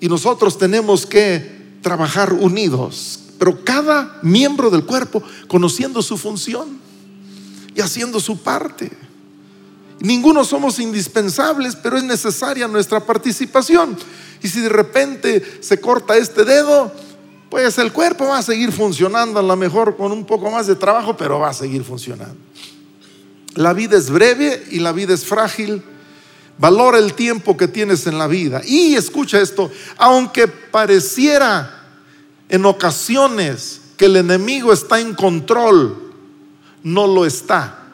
Y 0.00 0.08
nosotros 0.08 0.56
tenemos 0.56 1.04
que 1.04 1.76
trabajar 1.82 2.32
unidos, 2.32 3.20
pero 3.38 3.62
cada 3.62 4.18
miembro 4.22 4.70
del 4.70 4.86
cuerpo 4.86 5.22
conociendo 5.46 6.00
su 6.00 6.16
función 6.16 6.78
y 7.74 7.82
haciendo 7.82 8.18
su 8.18 8.38
parte. 8.38 9.04
Ninguno 10.06 10.44
somos 10.44 10.78
indispensables, 10.78 11.74
pero 11.74 11.96
es 11.96 12.04
necesaria 12.04 12.68
nuestra 12.68 13.00
participación. 13.00 13.96
Y 14.40 14.46
si 14.46 14.60
de 14.60 14.68
repente 14.68 15.58
se 15.60 15.80
corta 15.80 16.16
este 16.16 16.44
dedo, 16.44 16.92
pues 17.50 17.76
el 17.78 17.92
cuerpo 17.92 18.28
va 18.28 18.38
a 18.38 18.42
seguir 18.42 18.70
funcionando, 18.70 19.40
a 19.40 19.42
lo 19.42 19.56
mejor 19.56 19.96
con 19.96 20.12
un 20.12 20.24
poco 20.24 20.48
más 20.48 20.68
de 20.68 20.76
trabajo, 20.76 21.16
pero 21.16 21.40
va 21.40 21.48
a 21.48 21.54
seguir 21.54 21.82
funcionando. 21.82 22.36
La 23.56 23.72
vida 23.72 23.96
es 23.96 24.08
breve 24.08 24.62
y 24.70 24.78
la 24.78 24.92
vida 24.92 25.12
es 25.12 25.24
frágil. 25.24 25.82
Valora 26.56 26.98
el 26.98 27.14
tiempo 27.14 27.56
que 27.56 27.66
tienes 27.66 28.06
en 28.06 28.16
la 28.16 28.28
vida. 28.28 28.62
Y 28.64 28.94
escucha 28.94 29.40
esto, 29.40 29.72
aunque 29.96 30.46
pareciera 30.46 31.84
en 32.48 32.64
ocasiones 32.64 33.80
que 33.96 34.04
el 34.04 34.14
enemigo 34.14 34.72
está 34.72 35.00
en 35.00 35.14
control, 35.14 36.12
no 36.84 37.08
lo 37.08 37.26
está. 37.26 37.85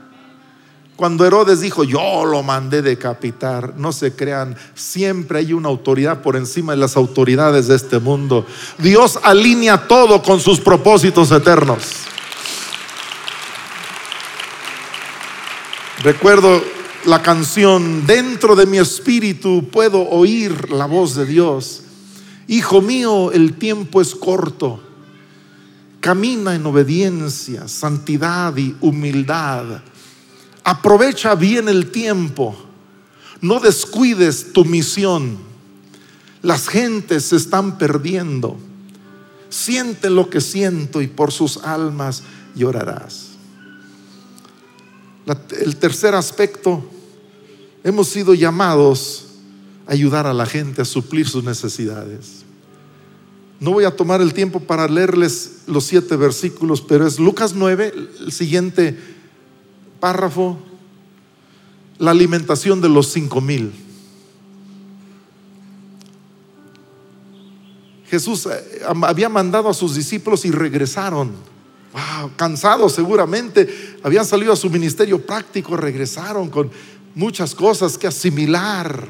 Cuando 1.02 1.26
Herodes 1.26 1.58
dijo, 1.58 1.82
yo 1.82 2.24
lo 2.24 2.44
mandé 2.44 2.80
decapitar, 2.80 3.74
no 3.76 3.90
se 3.90 4.14
crean, 4.14 4.54
siempre 4.76 5.40
hay 5.40 5.52
una 5.52 5.68
autoridad 5.68 6.22
por 6.22 6.36
encima 6.36 6.74
de 6.74 6.78
las 6.78 6.96
autoridades 6.96 7.66
de 7.66 7.74
este 7.74 7.98
mundo. 7.98 8.46
Dios 8.78 9.18
alinea 9.20 9.88
todo 9.88 10.22
con 10.22 10.38
sus 10.38 10.60
propósitos 10.60 11.32
eternos. 11.32 11.82
Recuerdo 16.04 16.62
la 17.06 17.20
canción, 17.20 18.06
dentro 18.06 18.54
de 18.54 18.66
mi 18.66 18.78
espíritu 18.78 19.70
puedo 19.72 20.08
oír 20.08 20.70
la 20.70 20.86
voz 20.86 21.16
de 21.16 21.26
Dios. 21.26 21.82
Hijo 22.46 22.80
mío, 22.80 23.32
el 23.32 23.54
tiempo 23.54 24.00
es 24.00 24.14
corto. 24.14 24.80
Camina 25.98 26.54
en 26.54 26.64
obediencia, 26.64 27.66
santidad 27.66 28.56
y 28.56 28.76
humildad 28.80 29.82
Aprovecha 30.64 31.34
bien 31.34 31.68
el 31.68 31.90
tiempo. 31.90 32.56
No 33.40 33.58
descuides 33.58 34.52
tu 34.52 34.64
misión. 34.64 35.38
Las 36.42 36.68
gentes 36.68 37.24
se 37.24 37.36
están 37.36 37.78
perdiendo. 37.78 38.58
Siente 39.48 40.10
lo 40.10 40.30
que 40.30 40.40
siento 40.40 41.02
y 41.02 41.08
por 41.08 41.32
sus 41.32 41.58
almas 41.58 42.22
llorarás. 42.54 43.28
el 45.60 45.76
tercer 45.76 46.14
aspecto, 46.14 46.84
hemos 47.84 48.08
sido 48.08 48.34
llamados 48.34 49.26
a 49.86 49.92
ayudar 49.92 50.26
a 50.26 50.32
la 50.32 50.46
gente 50.46 50.82
a 50.82 50.84
suplir 50.84 51.28
sus 51.28 51.44
necesidades. 51.44 52.44
No 53.60 53.72
voy 53.72 53.84
a 53.84 53.94
tomar 53.94 54.20
el 54.20 54.34
tiempo 54.34 54.58
para 54.58 54.88
leerles 54.88 55.62
los 55.66 55.84
siete 55.84 56.16
versículos, 56.16 56.80
pero 56.80 57.06
es 57.06 57.20
Lucas 57.20 57.54
9, 57.54 57.94
el 58.26 58.32
siguiente 58.32 58.98
párrafo, 60.02 60.58
la 62.00 62.10
alimentación 62.10 62.80
de 62.80 62.88
los 62.88 63.12
cinco 63.12 63.40
mil. 63.40 63.72
Jesús 68.10 68.46
eh, 68.46 68.82
había 68.84 69.28
mandado 69.28 69.68
a 69.68 69.74
sus 69.74 69.94
discípulos 69.94 70.44
y 70.44 70.50
regresaron. 70.50 71.30
cansados 72.34 72.94
seguramente, 72.94 73.68
habían 74.02 74.26
salido 74.26 74.52
a 74.52 74.56
su 74.56 74.68
ministerio 74.70 75.24
práctico, 75.24 75.76
regresaron 75.76 76.50
con 76.50 76.68
muchas 77.14 77.54
cosas 77.54 77.96
que 77.96 78.08
asimilar 78.08 79.06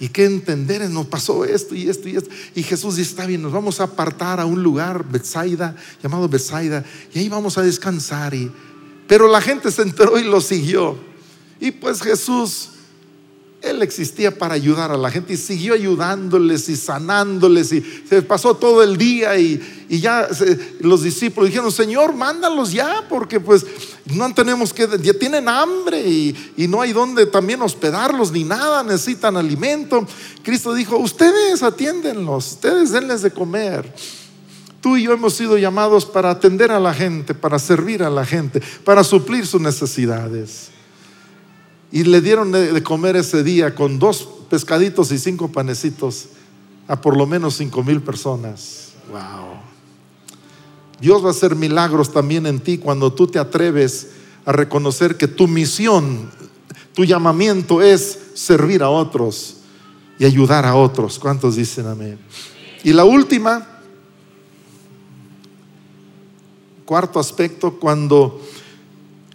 y 0.00 0.08
que 0.08 0.24
entender. 0.24 0.90
Nos 0.90 1.06
pasó 1.06 1.44
esto 1.44 1.72
y 1.76 1.88
esto 1.88 2.08
y 2.08 2.16
esto. 2.16 2.30
Y 2.56 2.64
Jesús 2.64 2.96
dice: 2.96 3.10
Está 3.10 3.26
bien, 3.26 3.42
nos 3.42 3.52
vamos 3.52 3.78
a 3.78 3.84
apartar 3.84 4.40
a 4.40 4.44
un 4.44 4.60
lugar, 4.60 5.08
Bethsaida, 5.08 5.76
llamado 6.02 6.28
Bethsaida, 6.28 6.84
y 7.14 7.20
ahí 7.20 7.28
vamos 7.28 7.58
a 7.58 7.62
descansar. 7.62 8.34
Y 8.34 8.50
pero 9.06 9.28
la 9.28 9.40
gente 9.40 9.70
se 9.70 9.82
enteró 9.82 10.18
y 10.18 10.24
lo 10.24 10.40
siguió. 10.40 10.96
Y 11.60 11.70
pues 11.70 12.02
Jesús, 12.02 12.70
Él 13.62 13.82
existía 13.82 14.36
para 14.36 14.54
ayudar 14.54 14.90
a 14.90 14.96
la 14.96 15.10
gente 15.10 15.34
y 15.34 15.36
siguió 15.36 15.74
ayudándoles 15.74 16.68
y 16.68 16.76
sanándoles 16.76 17.72
y 17.72 17.80
se 18.08 18.22
pasó 18.22 18.54
todo 18.54 18.82
el 18.82 18.96
día 18.96 19.38
y, 19.38 19.60
ya 19.88 20.28
los 20.80 21.02
discípulos 21.02 21.50
dijeron, 21.50 21.70
Señor, 21.70 22.14
mándalos 22.14 22.72
ya 22.72 23.06
porque 23.08 23.38
pues 23.38 23.64
no 24.06 24.34
tenemos 24.34 24.72
que, 24.72 24.88
ya 25.00 25.14
tienen 25.14 25.48
hambre 25.48 26.00
y, 26.00 26.52
y 26.56 26.66
no 26.66 26.80
hay 26.80 26.92
donde 26.92 27.26
también 27.26 27.62
hospedarlos 27.62 28.32
ni 28.32 28.42
nada, 28.42 28.82
necesitan 28.82 29.36
alimento. 29.36 30.04
Cristo 30.42 30.74
dijo, 30.74 30.96
ustedes 30.96 31.62
atiéndenlos, 31.62 32.52
ustedes 32.52 32.90
denles 32.90 33.22
de 33.22 33.30
comer. 33.30 33.94
Tú 34.84 34.98
y 34.98 35.04
yo 35.04 35.14
hemos 35.14 35.32
sido 35.32 35.56
llamados 35.56 36.04
para 36.04 36.28
atender 36.28 36.70
a 36.70 36.78
la 36.78 36.92
gente, 36.92 37.32
para 37.32 37.58
servir 37.58 38.02
a 38.02 38.10
la 38.10 38.26
gente, 38.26 38.60
para 38.84 39.02
suplir 39.02 39.46
sus 39.46 39.58
necesidades. 39.58 40.68
Y 41.90 42.04
le 42.04 42.20
dieron 42.20 42.52
de 42.52 42.82
comer 42.82 43.16
ese 43.16 43.42
día 43.42 43.74
con 43.74 43.98
dos 43.98 44.28
pescaditos 44.50 45.10
y 45.10 45.16
cinco 45.16 45.50
panecitos 45.50 46.26
a 46.86 47.00
por 47.00 47.16
lo 47.16 47.26
menos 47.26 47.56
cinco 47.56 47.82
mil 47.82 48.02
personas. 48.02 48.92
Wow. 49.10 49.54
Dios 51.00 51.24
va 51.24 51.28
a 51.28 51.30
hacer 51.30 51.54
milagros 51.56 52.12
también 52.12 52.44
en 52.44 52.60
ti 52.60 52.76
cuando 52.76 53.10
tú 53.10 53.26
te 53.26 53.38
atreves 53.38 54.10
a 54.44 54.52
reconocer 54.52 55.16
que 55.16 55.28
tu 55.28 55.48
misión, 55.48 56.30
tu 56.92 57.06
llamamiento 57.06 57.80
es 57.80 58.18
servir 58.34 58.82
a 58.82 58.90
otros 58.90 59.60
y 60.18 60.26
ayudar 60.26 60.66
a 60.66 60.74
otros. 60.74 61.18
¿Cuántos 61.18 61.56
dicen 61.56 61.86
amén? 61.86 62.18
Y 62.82 62.92
la 62.92 63.06
última, 63.06 63.73
cuarto 66.84 67.18
aspecto, 67.18 67.78
cuando 67.78 68.40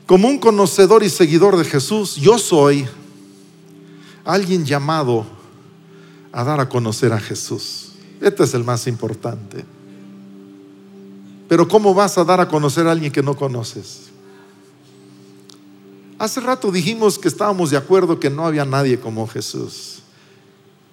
como 0.05 0.27
un 0.27 0.39
conocedor 0.39 1.03
y 1.03 1.09
seguidor 1.09 1.55
de 1.55 1.63
Jesús, 1.63 2.15
yo 2.15 2.39
soy 2.39 2.87
alguien 4.25 4.65
llamado 4.65 5.25
a 6.31 6.43
dar 6.43 6.59
a 6.59 6.67
conocer 6.67 7.13
a 7.13 7.19
Jesús. 7.19 7.91
Este 8.19 8.43
es 8.43 8.53
el 8.53 8.63
más 8.63 8.87
importante. 8.87 9.65
Pero 11.47 11.67
¿cómo 11.67 11.93
vas 11.93 12.17
a 12.17 12.23
dar 12.23 12.41
a 12.41 12.47
conocer 12.47 12.87
a 12.87 12.91
alguien 12.91 13.11
que 13.11 13.23
no 13.23 13.35
conoces? 13.35 14.09
Hace 16.17 16.41
rato 16.41 16.71
dijimos 16.71 17.17
que 17.17 17.27
estábamos 17.27 17.71
de 17.71 17.77
acuerdo 17.77 18.19
que 18.19 18.29
no 18.29 18.45
había 18.45 18.65
nadie 18.65 18.99
como 18.99 19.27
Jesús. 19.27 20.01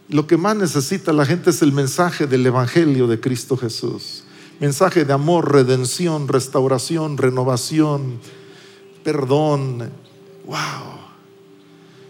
Lo 0.08 0.26
que 0.26 0.36
más 0.36 0.56
necesita 0.56 1.12
la 1.12 1.26
gente 1.26 1.50
es 1.50 1.62
el 1.62 1.72
mensaje 1.72 2.26
del 2.26 2.46
Evangelio 2.46 3.06
de 3.06 3.18
Cristo 3.18 3.56
Jesús. 3.56 4.22
Mensaje 4.60 5.04
de 5.04 5.12
amor, 5.12 5.52
redención, 5.52 6.28
restauración, 6.28 7.18
renovación, 7.18 8.18
perdón. 9.04 9.90
Wow. 10.46 10.96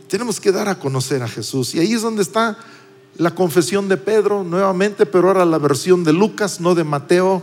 Tenemos 0.09 0.41
que 0.41 0.53
dar 0.53 0.69
a 0.69 0.79
conocer 0.79 1.23
a 1.23 1.29
Jesús. 1.29 1.75
Y 1.75 1.81
ahí 1.81 1.93
es 1.93 2.03
donde 2.03 2.23
está 2.23 2.57
la 3.17 3.35
confesión 3.35 3.89
de 3.89 3.97
Pedro 3.97 4.45
nuevamente, 4.45 5.07
pero 5.07 5.29
ahora 5.29 5.45
la 5.45 5.59
versión 5.59 6.05
de 6.05 6.13
Lucas, 6.13 6.61
no 6.61 6.75
de 6.75 6.85
Mateo, 6.85 7.43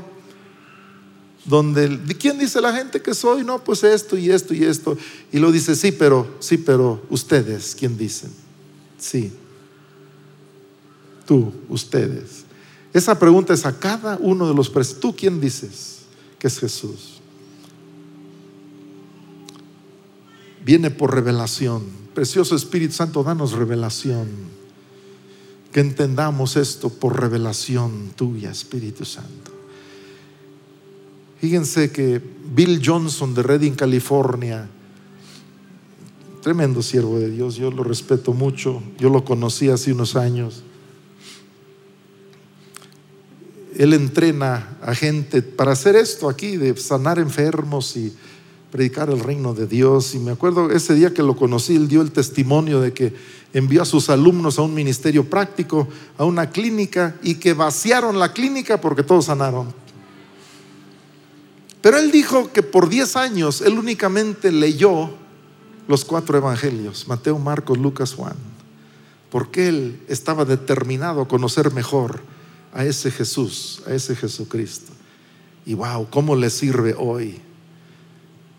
donde, 1.45 1.89
¿de 1.89 2.15
quién 2.15 2.39
dice 2.39 2.61
la 2.61 2.73
gente 2.73 3.01
que 3.01 3.13
soy? 3.13 3.43
No, 3.43 3.61
pues 3.61 3.83
esto 3.83 4.17
y 4.17 4.29
esto 4.29 4.53
y 4.53 4.63
esto. 4.63 4.97
Y 5.31 5.39
lo 5.39 5.51
dice, 5.51 5.75
sí, 5.75 5.91
pero, 5.91 6.27
sí, 6.39 6.57
pero 6.57 7.01
ustedes, 7.09 7.75
¿quién 7.75 7.97
dicen? 7.97 8.31
Sí. 8.97 9.33
Tú, 11.25 11.53
ustedes. 11.67 12.42
Esa 12.93 13.17
pregunta 13.17 13.53
es 13.53 13.65
a 13.65 13.79
cada 13.79 14.17
uno 14.17 14.47
de 14.47 14.53
los 14.53 14.69
presentes. 14.69 15.01
¿Tú 15.01 15.15
quién 15.15 15.41
dices 15.41 16.03
que 16.37 16.47
es 16.47 16.59
Jesús? 16.59 17.21
Viene 20.63 20.91
por 20.91 21.13
revelación. 21.13 21.83
Precioso 22.13 22.55
Espíritu 22.55 22.93
Santo, 22.93 23.23
danos 23.23 23.53
revelación. 23.53 24.27
Que 25.71 25.79
entendamos 25.79 26.55
esto 26.55 26.89
por 26.89 27.19
revelación 27.19 28.11
tuya, 28.15 28.51
Espíritu 28.51 29.05
Santo. 29.05 29.51
Fíjense 31.39 31.91
que 31.91 32.21
Bill 32.53 32.79
Johnson 32.85 33.33
de 33.33 33.41
Redding, 33.41 33.73
California, 33.73 34.69
tremendo 36.41 36.83
siervo 36.83 37.19
de 37.19 37.31
Dios, 37.31 37.55
yo 37.55 37.71
lo 37.71 37.83
respeto 37.83 38.33
mucho, 38.33 38.83
yo 38.99 39.09
lo 39.09 39.25
conocí 39.25 39.69
hace 39.69 39.91
unos 39.91 40.15
años. 40.15 40.63
Él 43.77 43.93
entrena 43.93 44.77
a 44.81 44.93
gente 44.93 45.41
para 45.41 45.71
hacer 45.71 45.95
esto 45.95 46.29
aquí, 46.29 46.57
de 46.57 46.75
sanar 46.77 47.19
enfermos 47.19 47.95
y 47.97 48.13
predicar 48.71 49.09
el 49.09 49.19
reino 49.19 49.53
de 49.53 49.67
Dios. 49.67 50.15
Y 50.15 50.19
me 50.19 50.31
acuerdo 50.31 50.71
ese 50.71 50.95
día 50.95 51.13
que 51.13 51.21
lo 51.21 51.35
conocí, 51.35 51.75
él 51.75 51.87
dio 51.87 52.01
el 52.01 52.11
testimonio 52.11 52.81
de 52.81 52.93
que 52.93 53.13
envió 53.53 53.83
a 53.83 53.85
sus 53.85 54.09
alumnos 54.09 54.57
a 54.57 54.63
un 54.63 54.73
ministerio 54.73 55.29
práctico, 55.29 55.87
a 56.17 56.25
una 56.25 56.49
clínica, 56.49 57.15
y 57.21 57.35
que 57.35 57.53
vaciaron 57.53 58.17
la 58.17 58.33
clínica 58.33 58.81
porque 58.81 59.03
todos 59.03 59.25
sanaron. 59.25 59.73
Pero 61.81 61.97
él 61.97 62.11
dijo 62.11 62.51
que 62.51 62.63
por 62.63 62.89
10 62.89 63.15
años 63.15 63.61
él 63.61 63.77
únicamente 63.77 64.51
leyó 64.51 65.11
los 65.87 66.05
cuatro 66.05 66.37
evangelios, 66.37 67.07
Mateo, 67.07 67.37
Marcos, 67.37 67.77
Lucas, 67.77 68.13
Juan, 68.13 68.37
porque 69.29 69.67
él 69.67 69.99
estaba 70.07 70.45
determinado 70.45 71.21
a 71.21 71.27
conocer 71.27 71.73
mejor 71.73 72.21
a 72.73 72.83
ese 72.83 73.11
Jesús, 73.11 73.81
a 73.87 73.93
ese 73.93 74.15
Jesucristo. 74.15 74.91
Y 75.65 75.75
wow, 75.75 76.07
¿cómo 76.09 76.35
le 76.35 76.49
sirve 76.49 76.95
hoy? 76.97 77.39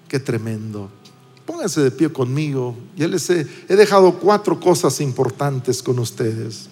Qué 0.08 0.20
tremendo. 0.20 0.88
Pónganse 1.44 1.82
de 1.82 1.90
pie 1.90 2.10
conmigo. 2.10 2.76
Ya 2.96 3.08
les 3.08 3.28
he, 3.28 3.46
he 3.68 3.76
dejado 3.76 4.18
cuatro 4.18 4.58
cosas 4.58 5.00
importantes 5.00 5.82
con 5.82 5.98
ustedes. 5.98 6.68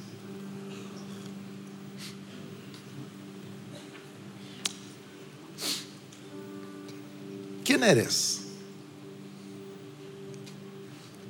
¿Quién 7.65 7.83
eres? 7.83 8.41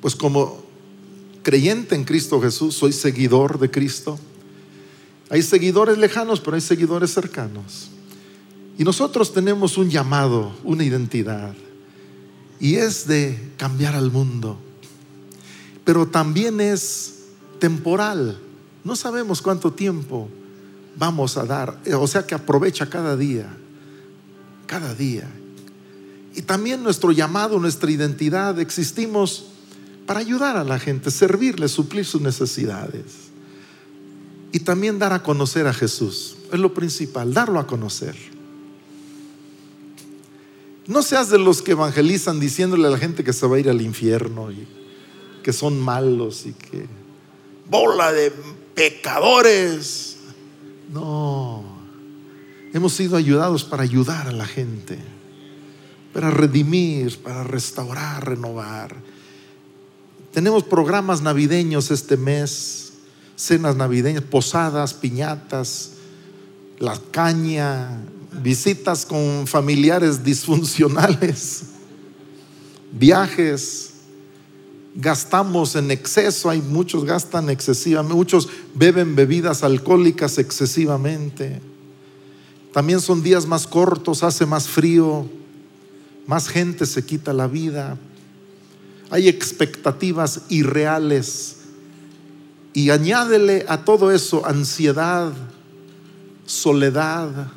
Pues 0.01 0.15
como 0.15 0.63
creyente 1.43 1.95
en 1.95 2.05
Cristo 2.05 2.41
Jesús, 2.41 2.75
soy 2.75 2.93
seguidor 2.93 3.59
de 3.59 3.71
Cristo. 3.71 4.19
Hay 5.33 5.41
seguidores 5.41 5.97
lejanos, 5.97 6.41
pero 6.41 6.57
hay 6.57 6.61
seguidores 6.61 7.15
cercanos. 7.15 7.89
Y 8.77 8.85
nosotros 8.85 9.33
tenemos 9.33 9.79
un 9.79 9.89
llamado, 9.89 10.53
una 10.63 10.85
identidad, 10.85 11.55
y 12.61 12.75
es 12.75 13.07
de 13.07 13.53
cambiar 13.57 13.95
al 13.95 14.11
mundo. 14.11 14.59
Pero 15.87 16.07
también 16.07 16.61
es 16.61 17.21
temporal. 17.59 18.39
No 18.85 18.95
sabemos 18.95 19.41
cuánto 19.41 19.73
tiempo 19.73 20.29
vamos 20.99 21.39
a 21.39 21.47
dar. 21.47 21.81
O 21.99 22.07
sea 22.07 22.27
que 22.27 22.35
aprovecha 22.35 22.91
cada 22.91 23.17
día, 23.17 23.49
cada 24.67 24.95
día. 24.95 25.31
Y 26.35 26.43
también 26.43 26.83
nuestro 26.83 27.11
llamado, 27.11 27.59
nuestra 27.59 27.91
identidad, 27.91 28.61
existimos 28.61 29.47
para 30.05 30.21
ayudar 30.21 30.59
a 30.59 30.65
la 30.65 30.79
gente, 30.79 31.11
servirle, 31.11 31.69
suplir 31.69 32.05
sus 32.05 32.21
necesidades. 32.21 33.32
Y 34.53 34.61
también 34.61 34.99
dar 34.99 35.13
a 35.13 35.23
conocer 35.23 35.67
a 35.67 35.73
Jesús. 35.73 36.37
Es 36.53 36.61
lo 36.61 36.75
principal, 36.75 37.33
darlo 37.33 37.59
a 37.59 37.67
conocer. 37.67 38.15
No 40.87 41.03
seas 41.03 41.31
de 41.31 41.39
los 41.39 41.63
que 41.63 41.73
evangelizan 41.73 42.39
diciéndole 42.39 42.87
a 42.87 42.91
la 42.91 42.99
gente 42.99 43.25
que 43.25 43.33
se 43.33 43.47
va 43.47 43.57
a 43.57 43.61
ir 43.61 43.71
al 43.71 43.81
infierno 43.81 44.53
y 44.53 44.67
que 45.43 45.53
son 45.53 45.81
malos 45.81 46.45
y 46.47 46.53
que 46.53 46.87
bola 47.69 48.13
de 48.13 48.33
pecadores. 48.75 50.19
No, 50.93 51.65
hemos 52.75 52.93
sido 52.93 53.17
ayudados 53.17 53.65
para 53.65 53.83
ayudar 53.83 54.29
a 54.29 54.33
la 54.33 54.47
gente 54.47 54.99
para 56.13 56.31
redimir, 56.31 57.19
para 57.19 57.43
restaurar, 57.43 58.29
renovar. 58.29 58.97
Tenemos 60.33 60.65
programas 60.65 61.23
navideños 61.23 61.91
este 61.91 62.17
mes, 62.17 62.92
cenas 63.37 63.77
navideñas, 63.77 64.25
posadas, 64.25 64.95
piñatas, 64.95 65.93
la 66.79 66.99
caña, 67.11 68.01
visitas 68.43 69.07
con 69.07 69.47
familiares 69.47 70.25
disfuncionales, 70.25 71.65
viajes. 72.93 73.89
Gastamos 74.95 75.75
en 75.75 75.91
exceso, 75.91 76.51
hay 76.51 76.61
muchos 76.61 77.05
gastan 77.05 77.49
excesivamente, 77.49 78.15
muchos 78.15 78.49
beben 78.75 79.17
bebidas 79.17 79.63
alcohólicas 79.63 80.37
excesivamente. 80.37 81.61
También 82.75 83.01
son 83.01 83.23
días 83.23 83.47
más 83.47 83.67
cortos, 83.67 84.23
hace 84.23 84.45
más 84.45 84.69
frío 84.69 85.27
más 86.27 86.49
gente 86.49 86.87
se 86.87 87.05
quita 87.05 87.33
la 87.33 87.47
vida, 87.47 87.99
hay 89.11 89.29
expectativas 89.29 90.43
irreales 90.49 91.57
y 92.75 92.91
añádele 92.91 93.67
a 93.69 93.85
todo 93.85 94.11
eso 94.11 94.47
ansiedad, 94.47 95.33
soledad, 96.47 97.53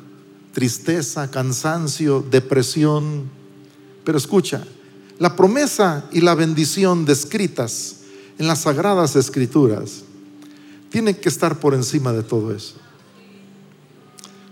tristeza, 0.52 1.30
cansancio, 1.30 2.24
depresión. 2.30 3.30
Pero 4.04 4.18
escucha, 4.18 4.64
la 5.18 5.36
promesa 5.36 6.04
y 6.12 6.20
la 6.20 6.34
bendición 6.34 7.04
descritas 7.04 7.96
en 8.38 8.46
las 8.46 8.62
sagradas 8.62 9.16
escrituras 9.16 10.02
tienen 10.90 11.14
que 11.14 11.28
estar 11.28 11.58
por 11.58 11.74
encima 11.74 12.12
de 12.12 12.22
todo 12.22 12.54
eso. 12.54 12.74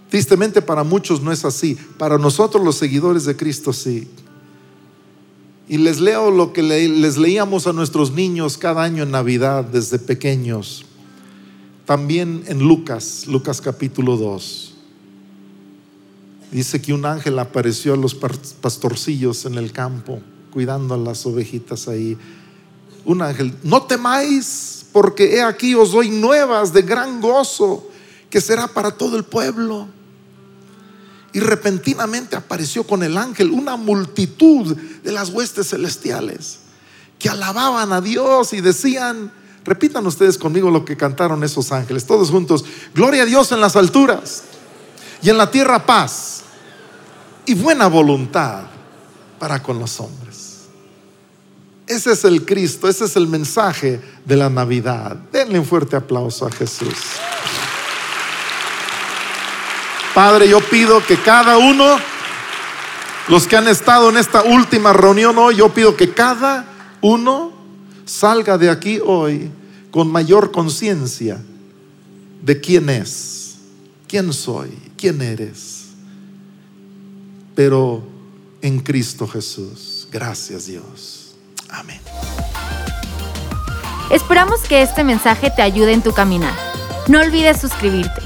Tristemente 0.08 0.62
para 0.62 0.84
muchos 0.84 1.20
no 1.20 1.32
es 1.32 1.44
así, 1.44 1.76
para 1.98 2.18
nosotros 2.18 2.64
los 2.64 2.76
seguidores 2.76 3.24
de 3.24 3.36
Cristo 3.36 3.72
sí. 3.72 4.08
Y 5.66 5.78
les 5.78 6.00
leo 6.00 6.30
lo 6.30 6.52
que 6.52 6.62
les 6.62 7.16
leíamos 7.16 7.66
a 7.66 7.72
nuestros 7.72 8.12
niños 8.12 8.58
cada 8.58 8.82
año 8.82 9.02
en 9.02 9.10
Navidad 9.10 9.64
desde 9.64 9.98
pequeños. 9.98 10.84
También 11.86 12.44
en 12.46 12.60
Lucas, 12.60 13.26
Lucas 13.26 13.60
capítulo 13.60 14.16
2. 14.16 14.74
Dice 16.52 16.80
que 16.80 16.92
un 16.92 17.04
ángel 17.04 17.38
apareció 17.38 17.94
a 17.94 17.96
los 17.96 18.14
pastorcillos 18.14 19.44
en 19.44 19.54
el 19.54 19.72
campo, 19.72 20.20
cuidando 20.52 20.94
a 20.94 20.98
las 20.98 21.26
ovejitas 21.26 21.88
ahí. 21.88 22.16
Un 23.04 23.22
ángel, 23.22 23.54
no 23.62 23.82
temáis, 23.82 24.86
porque 24.92 25.34
he 25.34 25.42
aquí 25.42 25.74
os 25.74 25.92
doy 25.92 26.10
nuevas 26.10 26.72
de 26.72 26.82
gran 26.82 27.20
gozo, 27.20 27.88
que 28.30 28.40
será 28.40 28.68
para 28.68 28.92
todo 28.92 29.16
el 29.16 29.24
pueblo. 29.24 29.88
Y 31.34 31.40
repentinamente 31.40 32.36
apareció 32.36 32.86
con 32.86 33.02
el 33.02 33.18
ángel 33.18 33.50
una 33.50 33.76
multitud 33.76 34.74
de 34.74 35.12
las 35.12 35.30
huestes 35.30 35.68
celestiales 35.68 36.60
que 37.18 37.28
alababan 37.28 37.92
a 37.92 38.00
Dios 38.00 38.52
y 38.52 38.60
decían, 38.60 39.32
repitan 39.64 40.06
ustedes 40.06 40.38
conmigo 40.38 40.70
lo 40.70 40.84
que 40.84 40.96
cantaron 40.96 41.42
esos 41.42 41.72
ángeles, 41.72 42.06
todos 42.06 42.30
juntos, 42.30 42.64
gloria 42.94 43.24
a 43.24 43.26
Dios 43.26 43.50
en 43.50 43.60
las 43.60 43.74
alturas 43.74 44.44
y 45.22 45.30
en 45.30 45.36
la 45.36 45.50
tierra 45.50 45.84
paz 45.84 46.42
y 47.46 47.54
buena 47.54 47.88
voluntad 47.88 48.62
para 49.38 49.62
con 49.62 49.78
los 49.78 49.98
hombres. 49.98 50.60
Ese 51.86 52.12
es 52.12 52.24
el 52.24 52.46
Cristo, 52.46 52.88
ese 52.88 53.06
es 53.06 53.16
el 53.16 53.26
mensaje 53.26 54.00
de 54.24 54.36
la 54.36 54.48
Navidad. 54.48 55.16
Denle 55.32 55.58
un 55.58 55.66
fuerte 55.66 55.96
aplauso 55.96 56.46
a 56.46 56.50
Jesús. 56.50 56.94
Padre, 60.14 60.48
yo 60.48 60.60
pido 60.60 61.04
que 61.04 61.16
cada 61.16 61.58
uno, 61.58 61.96
los 63.28 63.48
que 63.48 63.56
han 63.56 63.66
estado 63.66 64.10
en 64.10 64.16
esta 64.16 64.42
última 64.44 64.92
reunión 64.92 65.36
hoy, 65.38 65.56
yo 65.56 65.70
pido 65.74 65.96
que 65.96 66.14
cada 66.14 66.64
uno 67.00 67.52
salga 68.04 68.56
de 68.56 68.70
aquí 68.70 69.00
hoy 69.04 69.50
con 69.90 70.10
mayor 70.10 70.52
conciencia 70.52 71.42
de 72.42 72.60
quién 72.60 72.90
es, 72.90 73.56
quién 74.06 74.32
soy, 74.32 74.70
quién 74.96 75.20
eres. 75.20 75.86
Pero 77.56 78.04
en 78.62 78.80
Cristo 78.80 79.28
Jesús. 79.28 80.08
Gracias 80.10 80.66
Dios. 80.66 81.34
Amén. 81.68 82.00
Esperamos 84.10 84.60
que 84.62 84.80
este 84.80 85.02
mensaje 85.02 85.50
te 85.54 85.60
ayude 85.60 85.92
en 85.92 86.02
tu 86.02 86.12
caminar. 86.12 86.54
No 87.08 87.20
olvides 87.20 87.60
suscribirte. 87.60 88.23